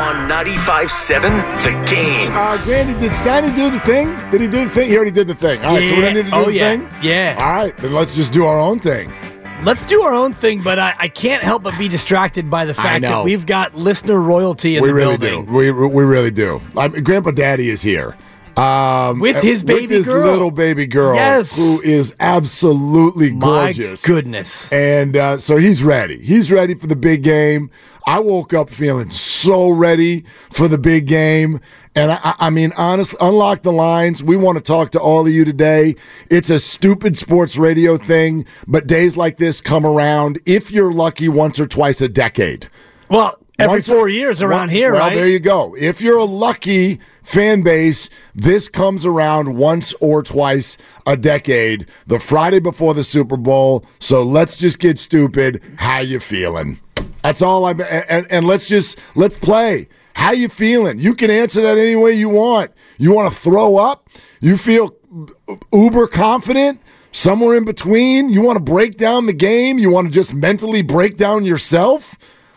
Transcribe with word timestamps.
On 0.00 0.28
95.7 0.30 1.20
The 1.62 1.70
Game. 1.94 2.32
Uh, 2.32 2.62
Grandy, 2.64 2.98
did 2.98 3.12
Steiny 3.12 3.54
do 3.54 3.70
the 3.70 3.80
thing? 3.80 4.08
Did 4.30 4.40
he 4.40 4.48
do 4.48 4.64
the 4.64 4.70
thing? 4.70 4.88
He 4.88 4.96
already 4.96 5.10
did 5.10 5.26
the 5.26 5.34
thing. 5.34 5.60
All 5.62 5.74
right, 5.76 5.88
so 5.88 5.94
we 5.94 6.00
don't 6.00 6.14
need 6.14 6.24
to 6.24 6.30
do 6.30 6.36
Oh, 6.36 6.44
the 6.46 6.52
yeah. 6.54 6.70
thing? 6.76 6.88
Yeah. 7.02 7.36
All 7.40 7.48
right, 7.64 7.76
then 7.76 7.92
let's 7.92 8.16
just 8.16 8.32
do 8.32 8.44
our 8.44 8.58
own 8.58 8.80
thing. 8.80 9.12
Let's 9.62 9.86
do 9.86 10.00
our 10.02 10.14
own 10.14 10.32
thing, 10.32 10.62
but 10.62 10.78
I, 10.78 10.94
I 10.98 11.08
can't 11.08 11.42
help 11.42 11.62
but 11.62 11.78
be 11.78 11.86
distracted 11.86 12.48
by 12.48 12.64
the 12.64 12.72
fact 12.72 13.02
that 13.02 13.24
we've 13.24 13.44
got 13.44 13.74
listener 13.74 14.18
royalty 14.18 14.76
in 14.76 14.82
the 14.82 14.90
world. 14.90 14.94
we 14.94 15.02
the 15.02 15.06
really 15.06 15.44
building. 15.44 15.46
do. 15.46 15.88
We, 15.88 15.88
we 15.96 16.04
really 16.04 16.30
do. 16.30 16.62
I 16.78 16.88
mean, 16.88 17.04
Grandpa 17.04 17.32
Daddy 17.32 17.68
is 17.68 17.82
here. 17.82 18.16
Um, 18.56 19.20
With 19.20 19.36
his 19.42 19.62
baby 19.62 19.82
with 19.82 19.90
his 19.90 20.06
girl. 20.06 20.32
little 20.32 20.50
baby 20.50 20.86
girl, 20.86 21.14
Yes. 21.14 21.56
who 21.56 21.80
is 21.82 22.16
absolutely 22.20 23.30
gorgeous. 23.30 23.40
My 23.42 23.62
gorgeous. 23.84 24.02
goodness. 24.06 24.72
And 24.72 25.16
uh, 25.16 25.38
so 25.38 25.56
he's 25.56 25.82
ready. 25.84 26.18
He's 26.20 26.50
ready 26.50 26.74
for 26.74 26.86
the 26.86 26.96
big 26.96 27.22
game. 27.22 27.70
I 28.06 28.18
woke 28.18 28.52
up 28.54 28.68
feeling 28.70 29.10
so 29.10 29.29
ready 29.48 30.24
for 30.50 30.68
the 30.68 30.78
big 30.78 31.06
game. 31.06 31.60
And 31.96 32.12
I, 32.12 32.34
I 32.38 32.50
mean, 32.50 32.72
honestly, 32.76 33.18
unlock 33.20 33.62
the 33.62 33.72
lines. 33.72 34.22
We 34.22 34.36
want 34.36 34.56
to 34.58 34.62
talk 34.62 34.92
to 34.92 35.00
all 35.00 35.26
of 35.26 35.32
you 35.32 35.44
today. 35.44 35.96
It's 36.30 36.48
a 36.50 36.60
stupid 36.60 37.18
sports 37.18 37.56
radio 37.56 37.96
thing, 37.96 38.46
but 38.68 38.86
days 38.86 39.16
like 39.16 39.38
this 39.38 39.60
come 39.60 39.84
around 39.84 40.38
if 40.46 40.70
you're 40.70 40.92
lucky 40.92 41.28
once 41.28 41.58
or 41.58 41.66
twice 41.66 42.00
a 42.00 42.08
decade. 42.08 42.68
Well, 43.08 43.36
every 43.58 43.78
Once- 43.78 43.88
four 43.88 44.08
years 44.08 44.40
around 44.40 44.70
here, 44.70 44.92
well, 44.92 45.00
right? 45.08 45.14
there 45.16 45.26
you 45.28 45.40
go. 45.40 45.74
If 45.76 46.00
you're 46.00 46.18
a 46.18 46.24
lucky 46.24 47.00
fan 47.24 47.62
base, 47.62 48.08
this 48.36 48.68
comes 48.68 49.04
around 49.04 49.56
once 49.56 49.92
or 50.00 50.22
twice 50.22 50.76
a 51.06 51.16
decade, 51.16 51.86
the 52.06 52.20
Friday 52.20 52.60
before 52.60 52.94
the 52.94 53.02
Super 53.04 53.36
Bowl. 53.36 53.84
So 53.98 54.22
let's 54.22 54.54
just 54.54 54.78
get 54.78 54.96
stupid. 54.98 55.60
How 55.76 55.98
you 56.00 56.20
feeling? 56.20 56.78
That's 57.22 57.42
all 57.42 57.66
I'm. 57.66 57.80
And, 57.80 58.26
and 58.30 58.46
let's 58.46 58.68
just 58.68 58.98
let's 59.14 59.36
play. 59.36 59.88
How 60.14 60.32
you 60.32 60.48
feeling? 60.48 60.98
You 60.98 61.14
can 61.14 61.30
answer 61.30 61.60
that 61.62 61.78
any 61.78 61.96
way 61.96 62.12
you 62.12 62.28
want. 62.28 62.72
You 62.98 63.12
want 63.12 63.32
to 63.32 63.38
throw 63.38 63.76
up? 63.76 64.08
You 64.40 64.56
feel 64.56 64.94
uber 65.72 66.06
confident? 66.06 66.80
Somewhere 67.12 67.56
in 67.56 67.64
between? 67.64 68.28
You 68.28 68.42
want 68.42 68.56
to 68.56 68.62
break 68.62 68.96
down 68.96 69.26
the 69.26 69.32
game? 69.32 69.78
You 69.78 69.90
want 69.90 70.06
to 70.06 70.12
just 70.12 70.34
mentally 70.34 70.82
break 70.82 71.16
down 71.16 71.44
yourself? 71.44 72.16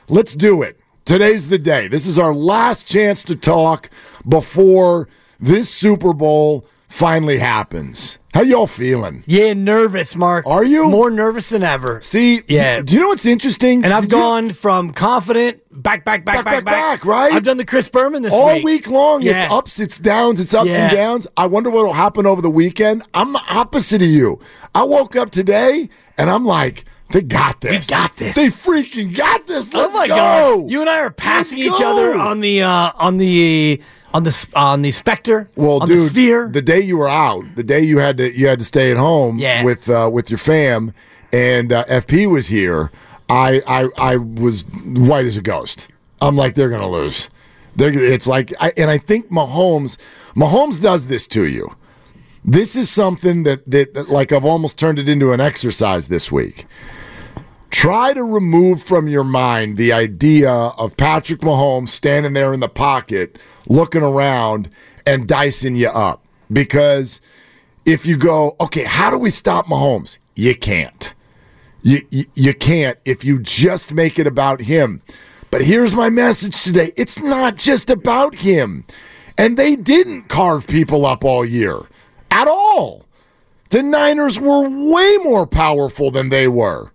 Let's 0.09 0.33
do 0.33 0.61
it. 0.61 0.79
Today's 1.05 1.49
the 1.49 1.57
day. 1.57 1.87
This 1.87 2.05
is 2.05 2.19
our 2.19 2.33
last 2.33 2.87
chance 2.87 3.23
to 3.23 3.35
talk 3.35 3.89
before 4.27 5.09
this 5.39 5.69
Super 5.69 6.13
Bowl 6.13 6.65
finally 6.87 7.39
happens. 7.39 8.19
How 8.33 8.41
y'all 8.41 8.65
feeling? 8.67 9.23
yeah, 9.27 9.53
nervous, 9.53 10.15
Mark. 10.15 10.47
Are 10.47 10.63
you? 10.65 10.87
more 10.89 11.11
nervous 11.11 11.49
than 11.49 11.61
ever? 11.61 12.01
See, 12.01 12.41
Yeah. 12.47 12.81
Do 12.81 12.93
you 12.95 12.99
know 13.01 13.09
what's 13.09 13.27
interesting? 13.27 13.83
And 13.85 13.93
I've 13.93 14.03
Did 14.03 14.13
you- 14.13 14.17
gone 14.17 14.49
from 14.53 14.89
confident 14.89 15.61
back, 15.71 16.03
back, 16.03 16.25
back, 16.25 16.37
Back, 16.37 16.45
back, 16.45 16.65
back, 16.65 16.73
back, 17.01 17.05
right? 17.05 17.31
I've 17.31 17.43
done 17.43 17.57
the 17.57 17.65
Chris 17.65 17.87
Berman 17.87 18.23
this 18.23 18.33
all 18.33 18.47
week. 18.47 18.55
All 18.57 18.63
week 18.63 18.89
long. 18.89 19.21
Yeah. 19.21 19.43
It's 19.45 19.53
ups, 19.53 19.79
it's 19.79 19.97
downs, 19.99 20.39
it's 20.39 20.53
ups 20.53 20.69
Yeah. 20.69 20.87
and 20.87 20.95
downs. 20.97 21.27
I 21.37 21.45
wonder 21.45 21.69
what 21.69 21.85
will 21.85 21.93
happen 21.93 22.25
over 22.25 22.41
the 22.41 22.49
weekend. 22.49 23.03
I'm 23.13 23.33
the 23.33 23.41
opposite 23.49 24.01
of 24.01 24.07
you. 24.07 24.39
I 24.73 24.81
woke 24.83 25.15
up 25.15 25.29
today 25.29 25.87
and 26.17 26.29
I'm 26.29 26.43
like, 26.45 26.85
they 27.11 27.21
got 27.21 27.61
this. 27.61 27.87
We 27.87 27.93
got 27.93 28.17
this. 28.17 28.35
They 28.35 28.47
freaking 28.47 29.15
got 29.15 29.45
this. 29.45 29.71
Let's 29.75 29.93
oh 29.93 29.97
my 29.99 30.07
go. 30.07 30.15
god! 30.61 30.71
You 30.71 30.81
and 30.81 30.89
I 30.89 30.97
are 31.01 31.11
passing 31.11 31.59
each 31.59 31.79
other 31.79 32.15
on 32.17 32.39
the 32.39 32.63
uh, 32.63 32.91
on 32.97 33.17
the 33.17 33.79
on 34.13 34.23
the 34.23 34.47
on 34.55 34.81
the 34.81 34.91
specter. 34.91 35.49
Well, 35.55 35.79
on 35.81 35.87
dude, 35.87 35.99
the 35.99 36.09
sphere. 36.09 36.47
the 36.51 36.61
day 36.61 36.79
you 36.81 36.97
were 36.97 37.09
out, 37.09 37.43
the 37.55 37.63
day 37.63 37.81
you 37.81 37.97
had 37.99 38.17
to 38.17 38.31
you 38.37 38.47
had 38.47 38.59
to 38.59 38.65
stay 38.65 38.91
at 38.91 38.97
home 38.97 39.37
Yeah. 39.39 39.63
with 39.63 39.89
uh, 39.89 40.09
with 40.11 40.29
your 40.29 40.37
fam, 40.37 40.93
and 41.31 41.71
uh, 41.73 41.83
FP 41.85 42.29
was 42.29 42.47
here. 42.47 42.91
I, 43.29 43.61
I 43.65 43.89
I 44.13 44.15
was 44.17 44.63
white 44.85 45.25
as 45.25 45.37
a 45.37 45.41
ghost. 45.41 45.87
I'm 46.21 46.35
like 46.35 46.55
they're 46.55 46.69
gonna 46.69 46.89
lose. 46.89 47.29
They're, 47.75 47.91
it's 47.97 48.27
like, 48.27 48.53
I, 48.59 48.71
and 48.77 48.91
I 48.91 48.99
think 48.99 49.31
Mahomes 49.31 49.97
Mahomes 50.35 50.79
does 50.79 51.07
this 51.07 51.25
to 51.27 51.47
you. 51.47 51.75
This 52.45 52.75
is 52.75 52.89
something 52.91 53.43
that, 53.43 53.63
that 53.71 53.93
that 53.95 54.09
like 54.09 54.31
I've 54.31 54.45
almost 54.45 54.77
turned 54.77 54.99
it 54.99 55.09
into 55.09 55.31
an 55.33 55.39
exercise 55.41 56.07
this 56.09 56.31
week. 56.31 56.65
Try 57.71 58.13
to 58.13 58.23
remove 58.23 58.83
from 58.83 59.07
your 59.07 59.23
mind 59.23 59.77
the 59.77 59.91
idea 59.91 60.51
of 60.51 60.95
Patrick 60.95 61.41
Mahomes 61.41 61.89
standing 61.89 62.33
there 62.33 62.53
in 62.53 62.59
the 62.59 62.69
pocket, 62.69 63.39
looking 63.67 64.03
around 64.03 64.69
and 65.05 65.27
dicing 65.27 65.75
you 65.75 65.89
up. 65.89 66.25
Because 66.51 67.21
if 67.85 68.05
you 68.05 68.17
go, 68.17 68.55
okay, 68.59 68.83
how 68.83 69.09
do 69.09 69.17
we 69.17 69.29
stop 69.29 69.67
Mahomes? 69.67 70.17
You 70.35 70.55
can't. 70.55 71.13
You, 71.81 71.99
you, 72.09 72.25
you 72.33 72.53
can't 72.53 72.97
if 73.05 73.23
you 73.23 73.39
just 73.39 73.93
make 73.93 74.17
it 74.17 74.27
about 74.27 74.61
him. 74.61 75.01
But 75.51 75.63
here's 75.63 75.93
my 75.93 76.09
message 76.09 76.63
today 76.63 76.93
it's 76.95 77.19
not 77.19 77.57
just 77.57 77.89
about 77.89 78.35
him. 78.35 78.85
And 79.37 79.57
they 79.57 79.75
didn't 79.75 80.29
carve 80.29 80.67
people 80.67 81.05
up 81.05 81.23
all 81.23 81.43
year 81.43 81.79
at 82.31 82.47
all. 82.47 83.05
The 83.69 83.81
Niners 83.81 84.39
were 84.39 84.69
way 84.69 85.17
more 85.17 85.47
powerful 85.47 86.11
than 86.11 86.29
they 86.29 86.47
were 86.47 86.91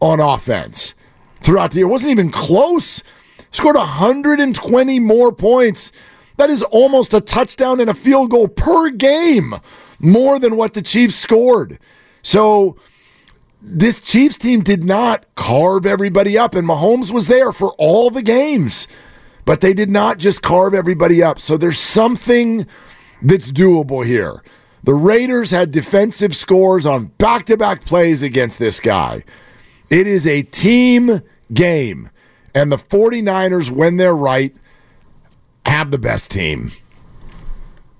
on 0.00 0.20
offense 0.20 0.94
throughout 1.40 1.72
the 1.72 1.78
year. 1.78 1.86
It 1.86 1.90
wasn't 1.90 2.12
even 2.12 2.30
close. 2.30 3.02
Scored 3.52 3.76
120 3.76 4.98
more 4.98 5.32
points. 5.32 5.92
That 6.36 6.50
is 6.50 6.62
almost 6.64 7.14
a 7.14 7.20
touchdown 7.20 7.80
and 7.80 7.88
a 7.88 7.94
field 7.94 8.30
goal 8.30 8.48
per 8.48 8.90
game, 8.90 9.54
more 9.98 10.38
than 10.38 10.56
what 10.56 10.74
the 10.74 10.82
Chiefs 10.82 11.14
scored. 11.14 11.78
So 12.22 12.76
this 13.60 14.00
Chiefs 14.00 14.38
team 14.38 14.62
did 14.62 14.82
not 14.82 15.26
carve 15.34 15.86
everybody 15.86 16.36
up, 16.36 16.54
and 16.54 16.66
Mahomes 16.66 17.12
was 17.12 17.28
there 17.28 17.52
for 17.52 17.72
all 17.78 18.10
the 18.10 18.22
games, 18.22 18.88
but 19.44 19.60
they 19.60 19.74
did 19.74 19.90
not 19.90 20.18
just 20.18 20.42
carve 20.42 20.74
everybody 20.74 21.22
up. 21.22 21.38
So 21.38 21.56
there's 21.56 21.78
something 21.78 22.66
that's 23.22 23.52
doable 23.52 24.04
here. 24.04 24.42
The 24.82 24.94
Raiders 24.94 25.52
had 25.52 25.70
defensive 25.70 26.34
scores 26.34 26.86
on 26.86 27.06
back 27.18 27.46
to 27.46 27.56
back 27.56 27.84
plays 27.84 28.22
against 28.22 28.58
this 28.58 28.80
guy. 28.80 29.22
It 29.90 30.08
is 30.08 30.26
a 30.26 30.42
team 30.42 31.22
game, 31.52 32.10
and 32.54 32.70
the 32.70 32.76
49ers, 32.76 33.70
when 33.70 33.96
they're 33.96 34.16
right, 34.16 34.54
have 35.66 35.90
the 35.90 35.98
best 35.98 36.30
team. 36.30 36.72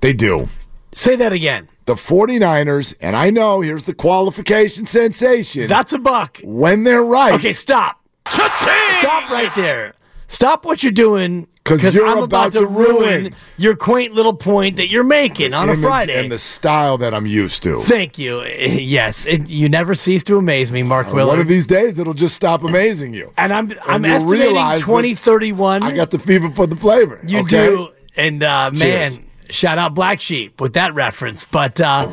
They 0.00 0.12
do. 0.12 0.48
Say 0.94 1.16
that 1.16 1.32
again. 1.32 1.68
The 1.86 1.94
49ers, 1.94 2.94
and 3.00 3.16
I 3.16 3.30
know 3.30 3.60
here's 3.60 3.84
the 3.84 3.94
qualification 3.94 4.86
sensation. 4.86 5.66
That's 5.66 5.92
a 5.92 5.98
buck. 5.98 6.40
when 6.44 6.84
they're 6.84 7.04
right. 7.04 7.34
Okay, 7.34 7.52
stop. 7.52 8.00
Stop 8.28 9.30
right 9.30 9.52
there. 9.56 9.94
Stop 10.28 10.64
what 10.64 10.82
you're 10.82 10.92
doing 10.92 11.48
'Cause 11.64 11.94
you're 11.94 12.06
I'm 12.06 12.18
about, 12.18 12.48
about 12.48 12.52
to 12.60 12.66
ruin 12.66 13.22
ruin 13.22 13.34
your 13.56 13.76
quaint 13.76 14.14
little 14.14 14.34
point 14.34 14.76
that 14.78 14.88
you're 14.88 15.04
making 15.04 15.54
on 15.54 15.68
a 15.70 15.76
Friday. 15.76 16.18
and 16.18 16.30
the 16.30 16.38
style 16.38 16.98
that 16.98 17.14
I'm 17.14 17.24
used 17.26 17.62
to. 17.62 17.80
Thank 17.82 18.18
you. 18.18 18.42
Yes, 18.92 19.26
it, 19.26 19.48
you 19.48 19.68
never 19.68 19.94
cease 19.94 20.24
to 20.24 20.36
amaze 20.38 20.72
me, 20.72 20.82
Mark 20.82 21.12
Willard. 21.12 21.28
One 21.28 21.38
of 21.40 21.46
these 21.48 21.66
days, 21.66 21.98
it'll 21.98 22.14
just 22.14 22.34
stop 22.34 22.64
amazing 22.64 23.14
you. 23.14 23.32
and 23.38 23.52
I'm 23.52 23.72
I'm 23.86 24.04
you'll 24.04 24.14
estimating 24.14 24.54
2031. 24.80 25.82
I 25.82 25.92
got 25.92 26.10
the 26.10 26.18
fever 26.18 26.50
for 26.50 26.66
the 26.66 26.76
flavor. 26.76 27.20
You 27.26 27.40
okay? 27.40 27.68
do. 27.68 27.88
And 28.16 28.42
uh, 28.42 28.70
man, 28.74 29.12
Cheers. 29.12 29.18
shout 29.50 29.78
out 29.78 29.94
Black 29.94 30.20
Sheep 30.20 30.60
with 30.60 30.74
that 30.74 30.94
reference. 30.94 31.44
But 31.44 31.80
uh, 31.80 32.10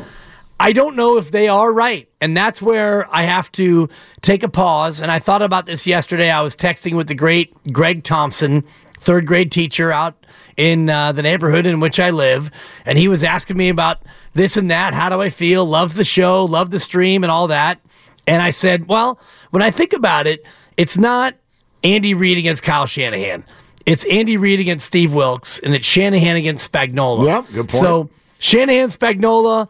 I 0.58 0.72
don't 0.72 0.96
know 0.96 1.18
if 1.18 1.30
they 1.30 1.48
are 1.48 1.72
right. 1.72 2.08
And 2.20 2.36
that's 2.36 2.62
where 2.62 3.12
I 3.14 3.22
have 3.22 3.50
to 3.52 3.88
take 4.22 4.42
a 4.42 4.48
pause. 4.48 5.00
And 5.00 5.10
I 5.10 5.18
thought 5.18 5.42
about 5.42 5.66
this 5.66 5.86
yesterday. 5.86 6.30
I 6.30 6.40
was 6.42 6.54
texting 6.54 6.96
with 6.96 7.08
the 7.08 7.14
great 7.14 7.52
Greg 7.72 8.04
Thompson, 8.04 8.64
third 9.00 9.26
grade 9.26 9.50
teacher 9.50 9.90
out 9.90 10.14
in 10.56 10.88
uh, 10.90 11.10
the 11.12 11.22
neighborhood 11.22 11.66
in 11.66 11.80
which 11.80 11.98
I 11.98 12.10
live. 12.10 12.50
And 12.84 12.98
he 12.98 13.08
was 13.08 13.24
asking 13.24 13.56
me 13.56 13.70
about 13.70 14.02
this 14.34 14.56
and 14.56 14.70
that. 14.70 14.94
How 14.94 15.08
do 15.08 15.20
I 15.20 15.30
feel? 15.30 15.64
Love 15.66 15.94
the 15.94 16.04
show, 16.04 16.44
love 16.44 16.70
the 16.70 16.80
stream, 16.80 17.24
and 17.24 17.30
all 17.30 17.48
that. 17.48 17.80
And 18.26 18.42
I 18.42 18.50
said, 18.50 18.86
well, 18.86 19.18
when 19.50 19.62
I 19.62 19.70
think 19.70 19.92
about 19.92 20.26
it, 20.26 20.46
it's 20.76 20.98
not 20.98 21.34
Andy 21.82 22.14
Reid 22.14 22.38
against 22.38 22.62
Kyle 22.62 22.86
Shanahan. 22.86 23.44
It's 23.86 24.04
Andy 24.04 24.36
Reid 24.36 24.60
against 24.60 24.86
Steve 24.86 25.14
Wilks, 25.14 25.58
and 25.58 25.74
it's 25.74 25.86
Shanahan 25.86 26.36
against 26.36 26.70
Spagnuolo. 26.70 27.26
Yeah, 27.26 27.44
good 27.52 27.68
point. 27.68 27.80
So 27.80 28.10
Shanahan, 28.38 28.90
Spagnuolo, 28.90 29.68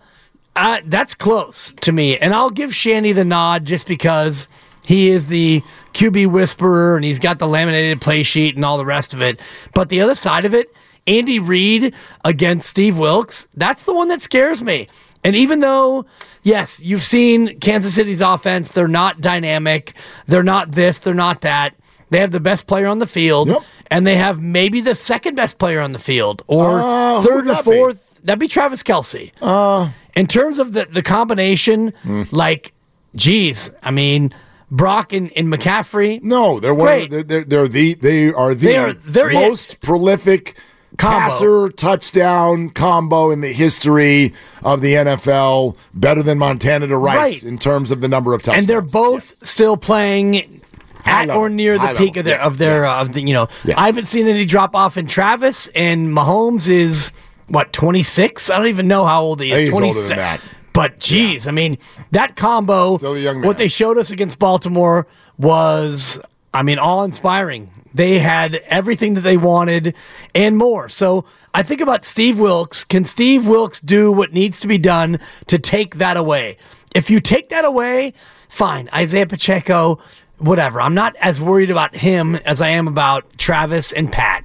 uh, 0.56 0.81
that's 0.85 1.15
close 1.15 1.73
to 1.81 1.93
me. 1.93 2.19
And 2.19 2.35
I'll 2.35 2.50
give 2.50 2.75
Shanny 2.75 3.12
the 3.12 3.25
nod 3.25 3.65
just 3.65 3.87
because 3.87 4.49
he 4.82 5.11
is 5.11 5.27
the 5.27 5.62
QB 5.94 6.29
whisperer 6.29 6.97
and 6.97 7.05
he's 7.05 7.19
got 7.19 7.38
the 7.38 7.47
laminated 7.49 8.00
play 8.00 8.23
sheet 8.23 8.56
and 8.56 8.65
all 8.65 8.79
the 8.79 8.85
rest 8.85 9.12
of 9.15 9.23
it. 9.23 9.41
But 9.75 9.88
the 9.88 10.00
other 10.00 10.15
side 10.15 10.44
of 10.44 10.55
it, 10.55 10.73
Andy 11.06 11.38
Reid 11.38 11.94
against 12.25 12.69
Steve 12.69 12.99
Wilks, 12.99 13.49
that's 13.55 13.85
the 13.85 13.94
one 13.94 14.09
that 14.09 14.23
scares 14.23 14.62
me. 14.62 14.87
And 15.25 15.37
even 15.37 15.61
though, 15.61 16.06
yes, 16.43 16.82
you've 16.82 17.03
seen 17.03 17.59
Kansas 17.61 17.94
City's 17.94 18.21
offense, 18.21 18.71
they're 18.71 18.88
not 18.88 19.21
dynamic, 19.21 19.93
they're 20.27 20.43
not 20.43 20.73
this, 20.73 20.99
they're 20.99 21.15
not 21.15 21.43
that. 21.43 21.75
They 22.09 22.19
have 22.21 22.31
the 22.31 22.41
best 22.41 22.67
player 22.67 22.87
on 22.87 22.99
the 22.99 23.06
field, 23.06 23.49
Yep. 23.49 23.62
and 23.91 24.06
they 24.06 24.17
have 24.17 24.41
maybe 24.41 24.81
the 24.81 24.94
second 24.94 25.35
best 25.37 25.59
player 25.59 25.81
on 25.81 25.93
the 25.93 25.99
field, 25.99 26.43
or 26.47 26.81
Uh, 26.81 27.23
third 27.23 27.44
or 27.47 27.53
that 27.55 27.65
be? 27.65 27.71
fourth. 27.73 28.19
That'd 28.25 28.41
be 28.41 28.49
Travis 28.49 28.82
Kelce. 28.82 29.31
Uh. 29.41 29.91
In 30.17 30.27
terms 30.27 30.59
of 30.59 30.73
the, 30.73 30.87
the 30.91 31.03
combination, 31.03 31.93
Hmm. 32.03 32.23
like, 32.32 32.73
geez, 33.15 33.71
I 33.82 33.91
mean, 33.91 34.32
Brock 34.70 35.12
and, 35.12 35.32
and 35.37 35.52
McCaffrey. 35.52 36.22
No, 36.22 36.61
they're 36.61 36.75
one. 36.75 37.08
They're, 37.08 37.22
they're, 37.22 37.44
they're 37.44 37.69
the 37.69 37.94
they 37.94 38.32
are 38.32 38.55
the 38.55 38.67
They 38.67 38.76
are- 38.76 38.93
they're 38.93 39.31
it. 39.31 39.34
most 39.34 39.81
prolific 39.81 40.56
Combo. 40.96 41.19
passer 41.31 41.69
touchdown 41.70 42.70
combo 42.70 43.31
in 43.31 43.40
the 43.40 43.49
history 43.52 44.32
of 44.62 44.81
the 44.81 44.94
NFL. 44.94 45.76
Better 45.94 46.22
than 46.22 46.38
Montana 46.38 46.87
to 46.88 46.96
Rice 46.99 47.17
Right. 47.17 47.43
in 47.44 47.58
terms 47.58 47.90
of 47.90 48.00
the 48.00 48.08
number 48.08 48.34
of 48.34 48.43
touchdowns. 48.43 48.62
and 48.64 48.69
they're 48.69 48.81
both 48.81 49.34
still 49.46 49.76
playing 49.76 50.61
at 51.05 51.28
level. 51.28 51.43
or 51.43 51.49
near 51.49 51.78
the 51.78 51.94
peak 51.96 52.17
level. 52.17 52.20
of 52.20 52.25
their 52.25 52.37
Yes, 52.37 52.46
of 52.46 52.58
their 52.58 52.82
yes. 52.82 52.87
uh, 52.87 53.00
of 53.00 53.12
the, 53.12 53.22
you 53.22 53.32
know. 53.32 53.49
Yeah. 53.64 53.75
I 53.81 53.87
haven't 53.87 54.06
seen 54.06 54.26
any 54.28 54.44
drop 54.44 54.75
off 54.76 54.96
in 54.99 55.06
Travis 55.06 55.69
and 55.75 56.08
Mahomes 56.08 56.69
is 56.69 57.11
what 57.49 57.72
26. 57.72 58.50
I 58.50 58.58
don't 58.58 58.67
even 58.69 58.87
know 58.87 59.05
how 59.06 59.22
old 59.22 59.40
he 59.40 59.50
is. 59.52 59.61
He's 59.62 59.72
older 59.72 59.87
than 59.87 59.93
26. 59.94 60.08
that. 60.17 60.40
But 60.72 61.00
geez, 61.00 61.49
I 61.49 61.50
mean 61.50 61.78
that 62.12 62.37
combo. 62.37 62.99
Still 62.99 63.14
a 63.14 63.19
young 63.19 63.43
What 63.43 63.56
they 63.56 63.69
showed 63.69 63.99
us 63.99 64.11
against 64.11 64.38
Baltimore 64.38 65.06
was, 65.38 66.20
I 66.55 66.62
mean, 66.62 66.78
all 66.78 67.02
inspiring. 67.05 67.70
They 67.93 68.20
had 68.20 68.55
everything 68.67 69.14
that 69.14 69.22
they 69.22 69.37
wanted 69.37 69.94
and 70.34 70.56
more. 70.56 70.88
So 70.88 71.25
I 71.55 71.62
think 71.64 71.81
about 71.81 72.05
Steve 72.05 72.38
Wilks. 72.38 72.84
Can 72.84 73.05
Steve 73.05 73.49
Wilks 73.49 73.81
do 73.81 74.12
what 74.12 74.32
needs 74.32 74.61
to 74.61 74.69
be 74.69 74.78
done 74.78 75.19
to 75.49 75.58
take 75.58 75.96
that 75.96 76.17
away? 76.17 76.56
If 76.94 77.11
you 77.11 77.20
take 77.20 77.49
that 77.49 77.64
away, 77.64 78.14
fine. 78.49 78.88
Isaiah 78.94 79.26
Pacheco, 79.26 79.99
whatever. 80.38 80.81
I'm 80.81 80.94
not 80.94 81.17
as 81.17 81.40
worried 81.40 81.70
about 81.70 81.96
him 81.96 82.37
as 82.37 82.61
I 82.61 82.69
am 82.69 82.87
about 82.87 83.37
Travis 83.38 83.93
and 83.93 84.12
Pat. 84.12 84.44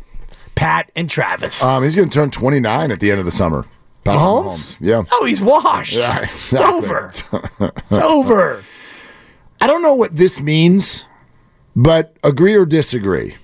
Pat 0.56 0.90
and 0.96 1.10
Travis. 1.10 1.62
Um, 1.62 1.84
he's 1.84 1.96
going 1.96 2.10
to 2.10 2.14
turn 2.14 2.32
29 2.32 2.92
at 2.92 3.00
the 3.00 3.12
end 3.12 3.20
of 3.20 3.26
the 3.26 3.32
summer. 3.32 3.66
Patrick 4.06 4.22
Mahomes? 4.22 4.78
Yeah. 4.80 5.04
Oh, 5.12 5.26
he's 5.26 5.42
washed. 5.42 5.98
Yeah, 5.98 6.20
exactly. 6.22 6.34
It's 6.36 6.62
over. 6.62 7.12
it's 7.90 7.92
over. 7.94 8.64
I 9.60 9.68
don't 9.68 9.82
know 9.82 9.96
what 9.96 10.16
this 10.16 10.40
means, 10.40 11.06
but 11.76 12.16
agree 12.24 12.56
or 12.56 12.66
disagree. 12.66 13.36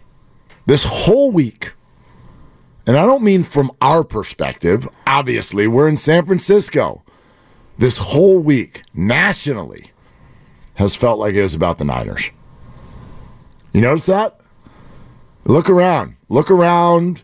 This 0.67 0.83
whole 0.83 1.31
week, 1.31 1.73
and 2.85 2.95
I 2.95 3.05
don't 3.07 3.23
mean 3.23 3.43
from 3.43 3.71
our 3.81 4.03
perspective, 4.03 4.87
obviously, 5.07 5.67
we're 5.67 5.87
in 5.87 5.97
San 5.97 6.25
Francisco. 6.25 7.03
This 7.79 7.97
whole 7.97 8.37
week, 8.39 8.83
nationally, 8.93 9.91
has 10.75 10.93
felt 10.93 11.17
like 11.17 11.33
it 11.33 11.41
was 11.41 11.55
about 11.55 11.79
the 11.79 11.85
Niners. 11.85 12.29
You 13.73 13.81
notice 13.81 14.05
that? 14.05 14.47
Look 15.45 15.69
around. 15.69 16.17
Look 16.29 16.51
around 16.51 17.23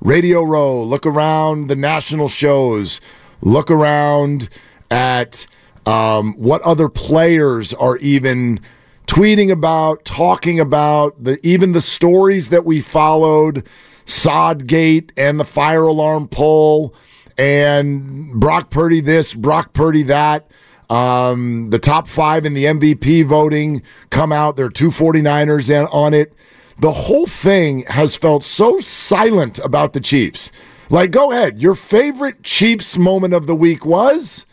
Radio 0.00 0.42
Row. 0.42 0.82
Look 0.82 1.06
around 1.06 1.68
the 1.68 1.76
national 1.76 2.28
shows. 2.28 3.00
Look 3.40 3.70
around 3.70 4.48
at 4.90 5.46
um, 5.86 6.34
what 6.34 6.62
other 6.62 6.88
players 6.88 7.72
are 7.74 7.96
even 7.98 8.60
tweeting 9.06 9.50
about, 9.50 10.04
talking 10.04 10.60
about, 10.60 11.22
the 11.22 11.38
even 11.42 11.72
the 11.72 11.80
stories 11.80 12.50
that 12.50 12.64
we 12.64 12.80
followed, 12.80 13.66
Sodgate 14.04 15.12
and 15.16 15.40
the 15.40 15.44
fire 15.44 15.84
alarm 15.84 16.28
poll 16.28 16.94
and 17.36 18.32
Brock 18.34 18.70
Purdy 18.70 19.00
this, 19.00 19.34
Brock 19.34 19.72
Purdy 19.72 20.02
that. 20.04 20.50
Um, 20.90 21.70
the 21.70 21.78
top 21.78 22.08
five 22.08 22.46
in 22.46 22.54
the 22.54 22.64
MVP 22.64 23.24
voting 23.26 23.82
come 24.10 24.32
out. 24.32 24.56
There 24.56 24.66
are 24.66 24.70
two 24.70 24.88
49ers 24.88 25.70
in, 25.70 25.86
on 25.92 26.14
it. 26.14 26.34
The 26.80 26.92
whole 26.92 27.26
thing 27.26 27.84
has 27.88 28.14
felt 28.16 28.44
so 28.44 28.78
silent 28.80 29.58
about 29.60 29.92
the 29.92 30.00
Chiefs. 30.00 30.52
Like, 30.90 31.10
go 31.10 31.32
ahead. 31.32 31.60
Your 31.60 31.74
favorite 31.74 32.42
Chiefs 32.42 32.96
moment 32.96 33.34
of 33.34 33.46
the 33.46 33.54
week 33.54 33.84
was? 33.84 34.46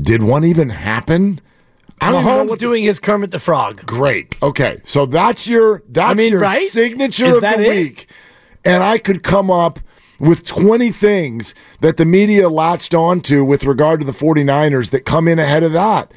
Did 0.00 0.22
one 0.22 0.44
even 0.44 0.70
happen? 0.70 1.40
I 2.00 2.12
don't 2.12 2.24
know 2.24 2.30
Mahomes 2.30 2.48
what 2.48 2.58
the- 2.60 2.64
doing 2.66 2.84
his 2.84 2.98
Kermit 3.00 3.30
the 3.30 3.38
Frog. 3.38 3.84
Great. 3.84 4.36
Okay, 4.42 4.80
so 4.84 5.04
that's 5.04 5.46
your 5.46 5.82
that's 5.88 6.16
mean, 6.16 6.32
your 6.32 6.40
right? 6.40 6.68
signature 6.68 7.26
Is 7.26 7.34
of 7.36 7.40
the 7.42 7.60
it? 7.60 7.68
week, 7.68 8.06
and 8.64 8.82
I 8.84 8.98
could 8.98 9.22
come 9.24 9.50
up 9.50 9.80
with 10.20 10.46
20 10.46 10.90
things 10.92 11.54
that 11.80 11.96
the 11.96 12.04
media 12.04 12.48
latched 12.48 12.94
onto 12.94 13.44
with 13.44 13.64
regard 13.64 14.00
to 14.00 14.06
the 14.06 14.12
49ers 14.12 14.90
that 14.90 15.04
come 15.04 15.26
in 15.28 15.38
ahead 15.40 15.62
of 15.64 15.72
that. 15.72 16.12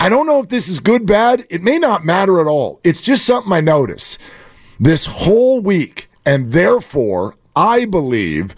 I 0.00 0.08
don't 0.10 0.26
know 0.26 0.40
if 0.40 0.48
this 0.50 0.68
is 0.68 0.80
good, 0.80 1.06
bad. 1.06 1.46
It 1.50 1.62
may 1.62 1.78
not 1.78 2.04
matter 2.04 2.40
at 2.40 2.46
all. 2.46 2.80
It's 2.84 3.00
just 3.00 3.24
something 3.24 3.52
I 3.52 3.60
notice 3.60 4.18
this 4.78 5.06
whole 5.06 5.60
week, 5.60 6.08
and 6.24 6.52
therefore, 6.52 7.34
I 7.54 7.84
believe 7.84 8.54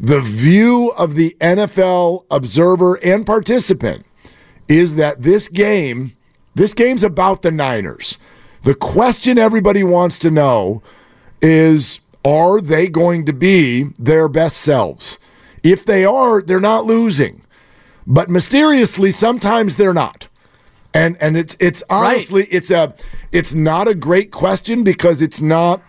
the 0.00 0.20
view 0.20 0.92
of 0.96 1.14
the 1.14 1.36
NFL 1.40 2.24
observer 2.30 2.94
and 3.04 3.26
participant 3.26 4.06
is 4.68 4.94
that 4.96 5.22
this 5.22 5.48
game, 5.48 6.12
this 6.54 6.74
game's 6.74 7.02
about 7.02 7.42
the 7.42 7.50
Niners. 7.50 8.18
The 8.62 8.74
question 8.74 9.38
everybody 9.38 9.82
wants 9.82 10.18
to 10.20 10.30
know 10.30 10.82
is 11.42 12.00
are 12.24 12.60
they 12.60 12.88
going 12.88 13.24
to 13.26 13.32
be 13.32 13.84
their 13.98 14.28
best 14.28 14.58
selves? 14.58 15.18
If 15.62 15.84
they 15.84 16.04
are, 16.04 16.42
they're 16.42 16.60
not 16.60 16.84
losing. 16.84 17.42
But 18.06 18.30
mysteriously, 18.30 19.12
sometimes 19.12 19.76
they're 19.76 19.94
not. 19.94 20.27
And 20.98 21.16
and 21.20 21.36
it's 21.36 21.56
it's 21.60 21.82
honestly 21.90 22.44
it's 22.50 22.70
a 22.70 22.94
it's 23.32 23.54
not 23.54 23.86
a 23.88 23.94
great 23.94 24.30
question 24.32 24.82
because 24.82 25.22
it's 25.22 25.40
not 25.40 25.80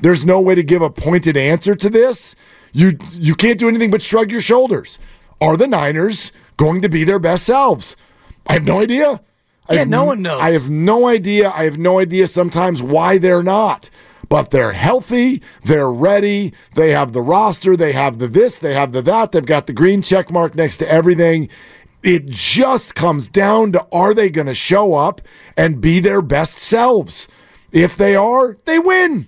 there's 0.00 0.24
no 0.24 0.40
way 0.40 0.54
to 0.54 0.62
give 0.62 0.82
a 0.82 0.90
pointed 0.90 1.36
answer 1.36 1.74
to 1.74 1.88
this. 1.88 2.34
You 2.72 2.98
you 3.12 3.34
can't 3.34 3.58
do 3.58 3.68
anything 3.68 3.90
but 3.90 4.02
shrug 4.02 4.30
your 4.30 4.40
shoulders. 4.40 4.98
Are 5.40 5.56
the 5.56 5.66
Niners 5.66 6.32
going 6.56 6.82
to 6.82 6.88
be 6.88 7.04
their 7.04 7.18
best 7.18 7.44
selves? 7.46 7.96
I 8.46 8.54
have 8.54 8.64
no 8.64 8.80
idea. 8.80 9.20
I 9.68 9.74
Yeah, 9.74 9.78
have 9.80 9.88
no 9.88 10.04
one 10.04 10.22
knows. 10.22 10.40
I 10.40 10.50
have 10.50 10.70
no 10.70 11.06
idea. 11.06 11.50
I 11.50 11.64
have 11.64 11.78
no 11.78 11.98
idea 11.98 12.26
sometimes 12.26 12.82
why 12.82 13.18
they're 13.18 13.42
not. 13.42 13.90
But 14.28 14.50
they're 14.50 14.72
healthy, 14.72 15.40
they're 15.64 15.90
ready, 15.90 16.52
they 16.74 16.90
have 16.90 17.12
the 17.12 17.22
roster, 17.22 17.76
they 17.76 17.92
have 17.92 18.18
the 18.18 18.26
this, 18.26 18.58
they 18.58 18.74
have 18.74 18.90
the 18.90 19.00
that, 19.02 19.30
they've 19.30 19.46
got 19.46 19.68
the 19.68 19.72
green 19.72 20.02
check 20.02 20.32
mark 20.32 20.56
next 20.56 20.78
to 20.78 20.90
everything. 20.90 21.48
It 22.06 22.26
just 22.26 22.94
comes 22.94 23.26
down 23.26 23.72
to 23.72 23.84
are 23.90 24.14
they 24.14 24.30
going 24.30 24.46
to 24.46 24.54
show 24.54 24.94
up 24.94 25.20
and 25.56 25.80
be 25.80 25.98
their 25.98 26.22
best 26.22 26.58
selves? 26.58 27.26
If 27.72 27.96
they 27.96 28.14
are, 28.14 28.56
they 28.64 28.78
win. 28.78 29.26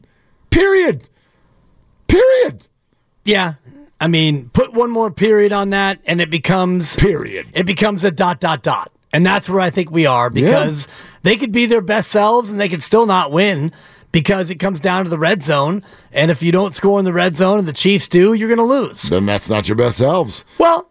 Period. 0.51 1.09
Period. 2.07 2.69
Yeah. 3.25 3.55
I 4.01 4.07
mean, 4.07 4.51
put 4.51 4.73
one 4.73 4.91
more 4.93 5.11
period 5.11 5.53
on 5.53 5.71
that 5.71 5.99
and 6.07 6.21
it 6.21 6.31
becomes 6.31 6.95
Period. 6.95 7.49
it 7.53 7.67
becomes 7.67 8.05
a 8.05 8.13
dot 8.13 8.39
dot 8.39 8.63
dot. 8.63 8.93
And 9.13 9.27
that's 9.27 9.49
where 9.49 9.61
I 9.61 9.71
think 9.71 9.91
we 9.91 10.07
are 10.07 10.31
because 10.31 10.87
they 11.25 11.37
could 11.37 11.51
be 11.51 11.67
their 11.67 11.81
best 11.81 12.11
selves 12.13 12.53
and 12.53 12.61
they 12.61 12.69
could 12.69 12.83
still 12.83 13.07
not 13.07 13.33
win. 13.33 13.73
Because 14.13 14.51
it 14.51 14.57
comes 14.57 14.81
down 14.81 15.05
to 15.05 15.11
the 15.11 15.19
red 15.19 15.43
zone. 15.43 15.83
And 16.13 16.31
if 16.31 16.43
you 16.43 16.53
don't 16.53 16.75
score 16.75 16.99
in 16.99 17.05
the 17.05 17.13
red 17.13 17.37
zone 17.37 17.59
and 17.59 17.69
the 17.69 17.73
Chiefs 17.73 18.09
do, 18.09 18.33
you're 18.33 18.49
going 18.49 18.59
to 18.59 18.65
lose. 18.65 19.03
Then 19.03 19.27
that's 19.27 19.49
not 19.49 19.69
your 19.69 19.77
best 19.77 19.99
selves. 19.99 20.45
Well, 20.59 20.91